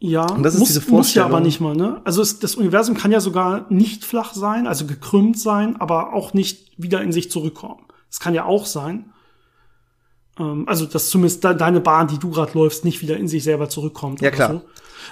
Ja, 0.00 0.26
und 0.26 0.42
das 0.42 0.54
ist 0.54 0.60
muss, 0.60 0.68
diese 0.68 0.80
Vorstellung. 0.80 0.98
muss 0.98 1.14
ja 1.14 1.24
aber 1.24 1.40
nicht 1.40 1.60
mal, 1.60 1.74
ne? 1.74 2.02
Also 2.04 2.20
es, 2.20 2.40
das 2.40 2.56
Universum 2.56 2.96
kann 2.96 3.12
ja 3.12 3.20
sogar 3.20 3.66
nicht 3.70 4.04
flach 4.04 4.34
sein, 4.34 4.66
also 4.66 4.84
gekrümmt 4.86 5.38
sein, 5.38 5.80
aber 5.80 6.12
auch 6.12 6.34
nicht 6.34 6.72
wieder 6.76 7.00
in 7.00 7.12
sich 7.12 7.30
zurückkommen. 7.30 7.86
Es 8.10 8.20
kann 8.20 8.34
ja 8.34 8.44
auch 8.44 8.66
sein. 8.66 9.12
Ähm, 10.40 10.64
also, 10.66 10.86
dass 10.86 11.10
zumindest 11.10 11.44
de 11.44 11.54
deine 11.54 11.80
Bahn, 11.80 12.08
die 12.08 12.18
du 12.18 12.30
gerade 12.30 12.52
läufst, 12.54 12.84
nicht 12.84 13.02
wieder 13.02 13.16
in 13.16 13.28
sich 13.28 13.44
selber 13.44 13.68
zurückkommt. 13.68 14.20
Ja, 14.20 14.30
klar. 14.30 14.52
So. 14.52 14.62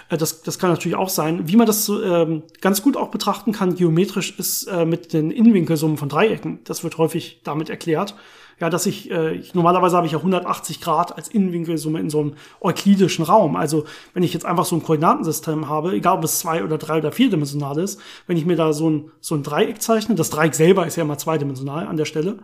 Äh, 0.09 0.19
das, 0.19 0.43
das 0.43 0.59
kann 0.59 0.71
natürlich 0.71 0.97
auch 0.97 1.11
sein. 1.11 1.47
Wie 1.49 1.57
man 1.57 1.67
das 1.67 1.89
ähm, 1.89 2.43
ganz 2.61 2.83
gut 2.83 2.97
auch 2.97 3.09
betrachten 3.09 3.53
kann, 3.53 3.75
geometrisch, 3.75 4.39
ist 4.39 4.65
äh, 4.65 4.85
mit 4.85 5.13
den 5.13 5.31
Innenwinkelsummen 5.31 5.99
von 5.99 6.09
Dreiecken. 6.09 6.61
Das 6.65 6.83
wird 6.83 6.99
häufig 6.99 7.41
damit 7.45 7.71
erklärt. 7.71 8.15
Ja, 8.61 8.71
dass 8.71 8.87
ich, 8.87 9.09
äh, 9.13 9.35
ich 9.37 9.55
normalerweise 9.55 9.97
habe 9.97 10.07
ich 10.07 10.13
ja 10.13 10.19
180 10.19 10.81
Grad 10.81 11.17
als 11.17 11.29
Innenwinkelsumme 11.29 12.01
in 12.01 12.11
so 12.11 12.19
einem 12.19 12.33
euklidischen 12.61 13.25
Raum. 13.25 13.55
Also 13.55 13.85
wenn 14.15 14.25
ich 14.25 14.35
jetzt 14.35 14.45
einfach 14.45 14.65
so 14.65 14.75
ein 14.75 14.83
Koordinatensystem 14.83 15.69
habe, 15.69 15.93
egal 15.93 16.19
ob 16.19 16.25
es 16.25 16.41
zwei 16.41 16.65
oder 16.65 16.77
drei 16.77 16.99
oder 16.99 17.13
vierdimensional 17.13 17.79
ist, 17.79 18.01
wenn 18.27 18.37
ich 18.37 18.47
mir 18.47 18.57
da 18.57 18.73
so 18.73 18.91
ein, 18.91 19.13
so 19.21 19.37
ein 19.37 19.45
Dreieck 19.45 19.81
zeichne, 19.81 20.17
das 20.17 20.31
Dreieck 20.31 20.57
selber 20.57 20.89
ist 20.89 20.97
ja 20.97 21.05
immer 21.05 21.19
zweidimensional 21.19 21.87
an 21.87 21.97
der 21.97 22.05
Stelle, 22.05 22.41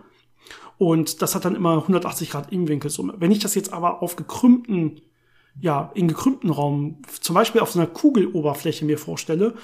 und 0.78 1.22
das 1.22 1.34
hat 1.34 1.44
dann 1.44 1.54
immer 1.54 1.74
180 1.74 2.30
Grad 2.30 2.52
Innenwinkelsumme. 2.52 3.14
Wenn 3.18 3.30
ich 3.30 3.38
das 3.38 3.54
jetzt 3.54 3.72
aber 3.72 4.02
auf 4.02 4.16
gekrümmten, 4.16 5.00
ja, 5.60 5.90
in 5.94 6.08
gekrümmten 6.08 6.50
Raum, 6.50 6.98
zum 7.20 7.34
Beispiel 7.34 7.60
auf 7.60 7.70
so 7.70 7.78
einer 7.78 7.88
Kugeloberfläche 7.88 8.84
mir 8.84 8.98
vorstelle, 8.98 9.54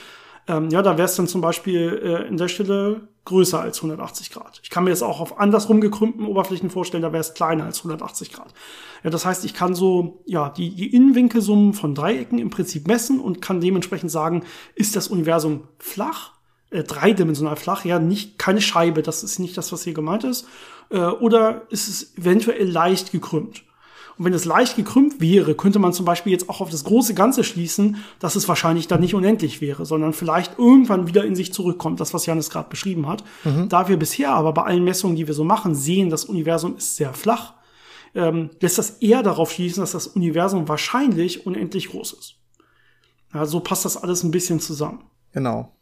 ähm, 0.46 0.70
ja, 0.70 0.82
da 0.82 0.96
wäre 0.96 1.06
es 1.06 1.16
dann 1.16 1.28
zum 1.28 1.40
Beispiel 1.40 2.00
äh, 2.02 2.28
in 2.28 2.36
der 2.36 2.48
Stelle 2.48 3.08
größer 3.24 3.60
als 3.60 3.78
180 3.78 4.30
Grad. 4.30 4.60
Ich 4.62 4.70
kann 4.70 4.84
mir 4.84 4.90
das 4.90 5.02
auch 5.02 5.20
auf 5.20 5.38
andersrum 5.38 5.80
gekrümmten 5.80 6.26
Oberflächen 6.26 6.70
vorstellen, 6.70 7.02
da 7.02 7.12
wäre 7.12 7.20
es 7.20 7.34
kleiner 7.34 7.64
als 7.64 7.78
180 7.78 8.32
Grad. 8.32 8.52
Ja, 9.04 9.10
das 9.10 9.24
heißt, 9.26 9.44
ich 9.44 9.54
kann 9.54 9.74
so, 9.74 10.22
ja, 10.26 10.48
die, 10.48 10.74
die 10.74 10.94
Innenwinkelsummen 10.94 11.74
von 11.74 11.94
Dreiecken 11.94 12.38
im 12.38 12.50
Prinzip 12.50 12.88
messen 12.88 13.20
und 13.20 13.42
kann 13.42 13.60
dementsprechend 13.60 14.10
sagen, 14.10 14.44
ist 14.74 14.96
das 14.96 15.08
Universum 15.08 15.64
flach 15.78 16.32
äh, 16.70 16.82
dreidimensional 16.82 17.56
flach, 17.56 17.84
ja, 17.84 17.98
nicht 17.98 18.38
keine 18.38 18.60
Scheibe, 18.60 19.02
das 19.02 19.22
ist 19.22 19.38
nicht 19.38 19.56
das, 19.56 19.72
was 19.72 19.84
hier 19.84 19.94
gemeint 19.94 20.24
ist, 20.24 20.46
äh, 20.90 20.98
oder 20.98 21.62
ist 21.70 21.88
es 21.88 22.16
eventuell 22.16 22.68
leicht 22.68 23.12
gekrümmt. 23.12 23.64
Und 24.20 24.26
wenn 24.26 24.34
es 24.34 24.44
leicht 24.44 24.76
gekrümmt 24.76 25.20
wäre, 25.20 25.54
könnte 25.54 25.78
man 25.78 25.94
zum 25.94 26.04
Beispiel 26.04 26.30
jetzt 26.30 26.50
auch 26.50 26.60
auf 26.60 26.68
das 26.68 26.84
große 26.84 27.14
Ganze 27.14 27.42
schließen, 27.42 27.96
dass 28.18 28.36
es 28.36 28.48
wahrscheinlich 28.48 28.86
dann 28.86 29.00
nicht 29.00 29.14
unendlich 29.14 29.62
wäre, 29.62 29.86
sondern 29.86 30.12
vielleicht 30.12 30.58
irgendwann 30.58 31.06
wieder 31.06 31.24
in 31.24 31.34
sich 31.34 31.54
zurückkommt, 31.54 32.00
das, 32.00 32.12
was 32.12 32.26
Janis 32.26 32.50
gerade 32.50 32.68
beschrieben 32.68 33.08
hat. 33.08 33.24
Mhm. 33.44 33.70
Da 33.70 33.88
wir 33.88 33.96
bisher 33.96 34.32
aber 34.32 34.52
bei 34.52 34.64
allen 34.64 34.84
Messungen, 34.84 35.16
die 35.16 35.26
wir 35.26 35.32
so 35.32 35.42
machen, 35.42 35.74
sehen, 35.74 36.10
das 36.10 36.26
Universum 36.26 36.76
ist 36.76 36.96
sehr 36.96 37.14
flach, 37.14 37.54
ähm, 38.14 38.50
lässt 38.60 38.76
das 38.76 38.90
eher 38.98 39.22
darauf 39.22 39.52
schließen, 39.52 39.80
dass 39.80 39.92
das 39.92 40.08
Universum 40.08 40.68
wahrscheinlich 40.68 41.46
unendlich 41.46 41.88
groß 41.88 42.12
ist. 42.12 42.34
Ja, 43.32 43.46
so 43.46 43.60
passt 43.60 43.86
das 43.86 43.96
alles 43.96 44.22
ein 44.22 44.32
bisschen 44.32 44.60
zusammen. 44.60 45.04
Genau. 45.32 45.72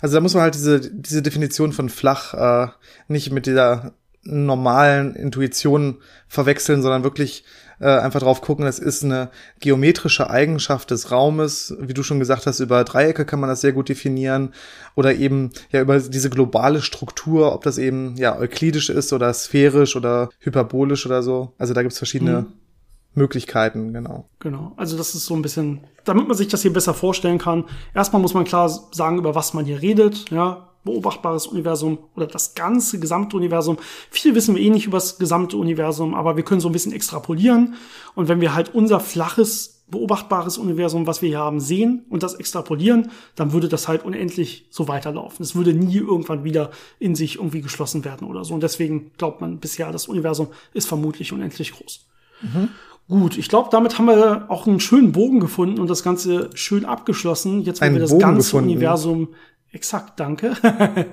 Also 0.00 0.16
da 0.16 0.20
muss 0.20 0.34
man 0.34 0.42
halt 0.42 0.54
diese, 0.54 0.80
diese 0.80 1.22
Definition 1.22 1.72
von 1.72 1.88
flach 1.88 2.34
äh, 2.34 2.70
nicht 3.08 3.32
mit 3.32 3.46
dieser 3.46 3.92
normalen 4.22 5.14
Intuition 5.14 5.98
verwechseln, 6.28 6.82
sondern 6.82 7.04
wirklich 7.04 7.44
äh, 7.80 7.86
einfach 7.86 8.20
drauf 8.20 8.40
gucken, 8.40 8.66
es 8.66 8.78
ist 8.78 9.04
eine 9.04 9.30
geometrische 9.60 10.28
Eigenschaft 10.30 10.90
des 10.90 11.10
Raumes. 11.10 11.74
Wie 11.80 11.94
du 11.94 12.02
schon 12.02 12.18
gesagt 12.18 12.46
hast, 12.46 12.60
über 12.60 12.82
Dreiecke 12.84 13.24
kann 13.24 13.40
man 13.40 13.48
das 13.48 13.60
sehr 13.60 13.72
gut 13.72 13.88
definieren. 13.88 14.52
Oder 14.96 15.14
eben 15.14 15.52
ja 15.70 15.80
über 15.80 15.98
diese 16.00 16.30
globale 16.30 16.82
Struktur, 16.82 17.54
ob 17.54 17.62
das 17.62 17.78
eben 17.78 18.16
ja 18.16 18.36
euklidisch 18.36 18.90
ist 18.90 19.12
oder 19.12 19.32
sphärisch 19.32 19.96
oder 19.96 20.30
hyperbolisch 20.40 21.06
oder 21.06 21.22
so. 21.22 21.52
Also 21.58 21.72
da 21.72 21.82
gibt's 21.82 21.98
verschiedene 21.98 22.42
mhm. 22.42 22.52
Möglichkeiten, 23.18 23.92
genau. 23.92 24.24
Genau. 24.40 24.72
Also 24.76 24.96
das 24.96 25.14
ist 25.14 25.26
so 25.26 25.34
ein 25.34 25.42
bisschen, 25.42 25.80
damit 26.04 26.26
man 26.26 26.36
sich 26.36 26.48
das 26.48 26.62
hier 26.62 26.72
besser 26.72 26.94
vorstellen 26.94 27.38
kann. 27.38 27.64
Erstmal 27.94 28.22
muss 28.22 28.32
man 28.32 28.44
klar 28.44 28.68
sagen, 28.92 29.18
über 29.18 29.34
was 29.34 29.52
man 29.52 29.66
hier 29.66 29.82
redet. 29.82 30.30
Ja, 30.30 30.68
beobachtbares 30.84 31.46
Universum 31.46 31.98
oder 32.16 32.26
das 32.26 32.54
ganze 32.54 32.98
gesamte 32.98 33.36
Universum. 33.36 33.78
Viel 34.10 34.34
wissen 34.34 34.54
wir 34.54 34.62
eh 34.62 34.70
nicht 34.70 34.86
über 34.86 34.96
das 34.96 35.18
gesamte 35.18 35.56
Universum, 35.56 36.14
aber 36.14 36.36
wir 36.36 36.44
können 36.44 36.60
so 36.60 36.68
ein 36.68 36.72
bisschen 36.72 36.92
extrapolieren. 36.92 37.74
Und 38.14 38.28
wenn 38.28 38.40
wir 38.40 38.54
halt 38.54 38.74
unser 38.74 39.00
flaches, 39.00 39.82
beobachtbares 39.90 40.58
Universum, 40.58 41.06
was 41.06 41.22
wir 41.22 41.30
hier 41.30 41.38
haben, 41.38 41.60
sehen 41.60 42.04
und 42.10 42.22
das 42.22 42.34
extrapolieren, 42.34 43.10
dann 43.36 43.52
würde 43.52 43.68
das 43.68 43.88
halt 43.88 44.04
unendlich 44.04 44.66
so 44.70 44.86
weiterlaufen. 44.88 45.42
Es 45.42 45.54
würde 45.54 45.72
nie 45.72 45.96
irgendwann 45.96 46.44
wieder 46.44 46.70
in 46.98 47.14
sich 47.14 47.36
irgendwie 47.36 47.62
geschlossen 47.62 48.04
werden 48.04 48.26
oder 48.28 48.44
so. 48.44 48.54
Und 48.54 48.62
deswegen 48.62 49.12
glaubt 49.16 49.40
man 49.40 49.58
bisher, 49.58 49.90
das 49.92 50.06
Universum 50.06 50.48
ist 50.74 50.88
vermutlich 50.88 51.32
unendlich 51.32 51.72
groß. 51.72 52.06
Mhm. 52.42 52.68
Gut, 53.08 53.38
ich 53.38 53.48
glaube, 53.48 53.70
damit 53.72 53.98
haben 53.98 54.06
wir 54.06 54.46
auch 54.48 54.66
einen 54.66 54.80
schönen 54.80 55.12
Bogen 55.12 55.40
gefunden 55.40 55.80
und 55.80 55.88
das 55.88 56.02
Ganze 56.02 56.50
schön 56.54 56.84
abgeschlossen. 56.84 57.62
Jetzt, 57.62 57.80
wo 57.80 57.86
wir 57.86 57.98
das 57.98 58.10
Bogen 58.10 58.20
ganze 58.20 58.50
gefunden. 58.50 58.70
Universum 58.70 59.28
Exakt, 59.70 60.18
danke. 60.18 60.56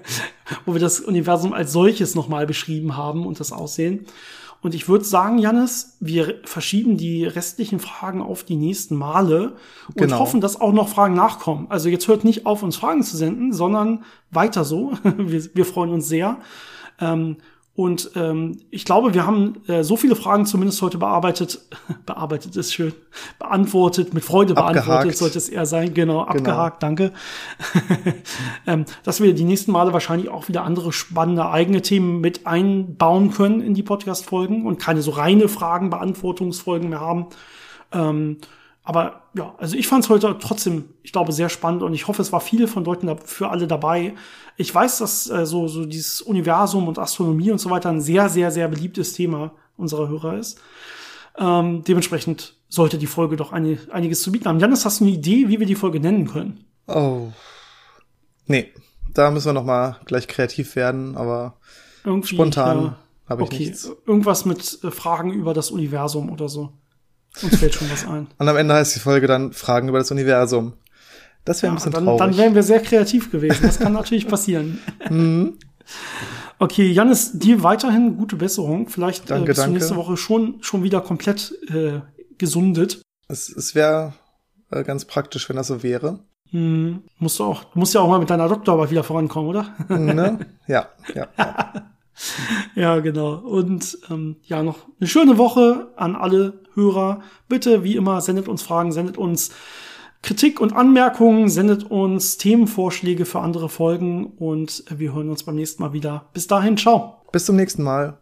Wo 0.66 0.74
wir 0.74 0.80
das 0.80 1.02
Universum 1.02 1.54
als 1.54 1.74
solches 1.74 2.16
nochmal 2.16 2.48
beschrieben 2.48 2.96
haben 2.96 3.26
und 3.26 3.40
das 3.40 3.52
Aussehen. 3.52 4.06
Und 4.62 4.74
ich 4.74 4.88
würde 4.88 5.04
sagen, 5.04 5.38
Jannis, 5.38 5.98
wir 6.00 6.40
verschieben 6.46 6.98
die 6.98 7.26
restlichen 7.26 7.80
Fragen 7.80 8.22
auf 8.22 8.44
die 8.44 8.56
nächsten 8.56 8.96
Male 8.96 9.58
und 9.90 9.98
genau. 9.98 10.20
hoffen, 10.20 10.42
dass 10.42 10.60
auch 10.60 10.72
noch 10.72 10.88
Fragen 10.88 11.14
nachkommen. 11.14 11.68
Also 11.70 11.90
jetzt 11.90 12.08
hört 12.08 12.24
nicht 12.24 12.46
auf, 12.46 12.64
uns 12.64 12.78
Fragen 12.78 13.04
zu 13.04 13.18
senden, 13.18 13.52
sondern 13.52 14.06
weiter 14.32 14.64
so. 14.64 14.94
wir, 15.04 15.44
wir 15.54 15.66
freuen 15.66 15.92
uns 15.92 16.08
sehr. 16.08 16.40
Ähm, 17.00 17.38
und 17.76 18.12
ähm, 18.16 18.60
ich 18.72 18.86
glaube, 18.86 19.14
wir 19.14 19.28
haben 19.28 19.62
äh, 19.68 19.84
so 19.84 19.98
viele 19.98 20.16
Fragen 20.16 20.46
zumindest 20.46 20.82
heute 20.82 20.98
bearbeitet, 20.98 21.60
bearbeitet 22.06 22.56
ist 22.56 22.74
schön, 22.74 22.94
beantwortet, 23.38 24.14
mit 24.14 24.24
Freude 24.24 24.54
beantwortet 24.54 24.90
abgehakt. 24.90 25.18
sollte 25.18 25.38
es 25.38 25.50
eher 25.50 25.66
sein, 25.66 25.94
genau, 25.94 26.26
genau. 26.26 26.38
abgehakt, 26.38 26.80
genau. 26.80 26.96
danke. 26.96 27.14
ähm, 28.68 28.86
dass 29.04 29.20
wir 29.20 29.34
die 29.34 29.44
nächsten 29.44 29.74
Male 29.74 29.92
wahrscheinlich 29.92 30.30
auch 30.30 30.48
wieder 30.48 30.64
andere 30.64 30.94
spannende 30.94 31.50
eigene 31.50 31.82
Themen 31.82 32.22
mit 32.22 32.48
einbauen 32.48 33.32
können 33.32 33.60
in 33.60 33.74
die 33.74 33.84
Podcast-Folgen 33.84 34.66
und 34.66 34.80
keine 34.80 35.02
so 35.02 35.12
reine 35.12 35.50
Fragen-Beantwortungsfolgen 35.50 36.90
mehr 36.90 37.02
haben. 37.02 37.28
Ähm, 37.92 38.38
aber 38.86 39.24
ja, 39.34 39.56
also 39.58 39.76
ich 39.76 39.88
fand 39.88 40.04
es 40.04 40.10
heute 40.12 40.38
trotzdem, 40.40 40.86
ich 41.02 41.12
glaube, 41.12 41.32
sehr 41.32 41.50
spannend 41.50 41.82
und 41.82 41.96
ich 41.96 42.08
hoffe, 42.08 42.22
es 42.22 42.32
war 42.32 42.40
viel 42.40 42.68
von 42.68 42.86
Leuten 42.86 43.18
für 43.26 43.50
alle 43.50 43.68
dabei. 43.68 44.14
Ich 44.58 44.74
weiß, 44.74 45.00
dass 45.00 45.28
äh, 45.28 45.48
so, 45.48 45.68
so 45.68 45.86
dieses 45.86 46.22
Universum 46.22 46.88
und 46.88 47.00
Astronomie 47.00 47.52
und 47.52 47.58
so 47.58 47.72
weiter 47.72 47.90
ein 47.90 48.00
sehr, 48.00 48.30
sehr, 48.30 48.52
sehr 48.52 48.68
beliebtes 48.68 49.14
Thema 49.14 49.52
unserer 49.76 50.08
Hörer 50.08 50.38
ist. 50.38 50.62
Ähm, 51.36 51.84
dementsprechend 51.84 52.56
sollte 52.70 53.00
die 53.00 53.08
Folge 53.08 53.38
doch 53.38 53.52
eine, 53.52 53.80
einiges 53.92 54.22
zu 54.22 54.32
bieten 54.32 54.46
haben. 54.46 54.60
Janis, 54.60 54.86
hast 54.86 55.00
du 55.00 55.06
eine 55.06 55.14
Idee, 55.14 55.48
wie 55.48 55.60
wir 55.60 55.66
die 55.66 55.76
Folge 55.76 56.00
nennen 56.00 56.28
können? 56.28 56.64
Oh. 56.88 57.30
Nee, 58.46 58.72
da 59.16 59.32
müssen 59.32 59.48
wir 59.48 59.54
noch 59.54 59.66
mal 59.66 60.00
gleich 60.06 60.28
kreativ 60.28 60.76
werden, 60.76 61.18
aber 61.18 61.58
Irgendwie, 62.04 62.36
spontan 62.36 62.84
ja, 62.84 62.98
habe 63.30 63.42
ich 63.42 63.48
okay. 63.48 63.66
nichts. 63.66 63.92
Irgendwas 64.06 64.46
mit 64.46 64.80
äh, 64.84 64.92
Fragen 64.92 65.34
über 65.34 65.56
das 65.56 65.72
Universum 65.72 66.30
oder 66.30 66.48
so. 66.50 66.72
Uns 67.42 67.58
fällt 67.58 67.74
schon 67.76 67.92
was 67.92 68.08
ein. 68.08 68.28
Und 68.38 68.48
am 68.48 68.58
Ende 68.58 68.74
heißt 68.74 68.96
die 68.96 69.00
Folge 69.00 69.28
dann 69.28 69.54
Fragen 69.54 69.90
über 69.90 69.98
das 69.98 70.12
Universum. 70.12 70.74
Das 71.44 71.62
wäre 71.62 71.70
ja, 71.70 71.74
ein 71.74 71.76
bisschen 71.76 71.92
dann, 71.92 72.06
traurig. 72.06 72.20
Dann 72.20 72.38
wären 72.38 72.56
wir 72.56 72.64
sehr 72.64 72.80
kreativ 72.80 73.32
gewesen. 73.32 73.60
Das 73.62 73.80
kann 73.80 73.94
natürlich 73.94 74.28
passieren. 74.28 74.80
Mhm. 75.10 75.60
Okay, 76.58 76.90
Janis, 76.90 77.38
dir 77.38 77.62
weiterhin 77.62 78.18
gute 78.18 78.38
Besserung. 78.38 78.88
Vielleicht 78.90 79.30
danke, 79.30 79.44
äh, 79.44 79.48
bist 79.48 79.60
danke. 79.60 79.74
du 79.74 79.78
nächste 79.78 79.96
Woche 79.98 80.18
schon, 80.18 80.58
schon 80.62 80.82
wieder 80.82 81.02
komplett 81.02 81.54
äh, 81.70 82.00
gesundet. 82.40 83.02
Es, 83.28 83.50
es 83.50 83.76
wäre 83.76 84.14
äh, 84.72 84.84
ganz 84.84 85.06
praktisch, 85.06 85.48
wenn 85.48 85.58
das 85.58 85.68
so 85.68 85.84
wäre. 85.84 86.22
Hm, 86.50 87.04
musst 87.20 87.38
du 87.38 87.44
auch, 87.44 87.76
musst 87.76 87.94
ja 87.94 88.02
auch 88.02 88.08
mal 88.08 88.20
mit 88.20 88.30
deiner 88.30 88.48
Doktorarbeit 88.48 88.90
wieder 88.90 89.04
vorankommen, 89.04 89.50
oder? 89.50 89.76
ne? 89.90 90.40
Ja, 90.68 90.90
ja. 91.14 91.28
ja. 91.38 91.95
ja, 92.76 93.00
genau. 93.00 93.36
Und 93.36 93.98
ähm, 94.10 94.38
ja, 94.44 94.64
noch 94.64 94.80
eine 95.00 95.08
schöne 95.08 95.38
Woche 95.38 95.92
an 95.96 96.16
alle 96.16 96.60
Hörer. 96.74 97.22
Bitte, 97.48 97.84
wie 97.84 97.96
immer, 97.96 98.22
sendet 98.22 98.48
uns 98.48 98.62
Fragen, 98.62 98.92
sendet 98.92 99.18
uns 99.18 99.52
Kritik 100.22 100.60
und 100.60 100.74
Anmerkungen, 100.74 101.50
sendet 101.50 101.84
uns 101.84 102.38
Themenvorschläge 102.38 103.26
für 103.26 103.42
andere 103.42 103.70
Folgen 103.70 104.26
und 104.26 104.84
wir 104.90 105.14
hören 105.14 105.30
uns 105.30 105.44
beim 105.44 105.56
nächsten 105.56 105.84
Mal 105.84 105.94
wieder. 105.94 106.26
Bis 106.34 106.48
dahin, 106.48 106.78
ciao. 106.78 107.22
Bis 107.32 107.46
zum 107.46 107.56
nächsten 107.56 107.84
Mal. 107.84 108.18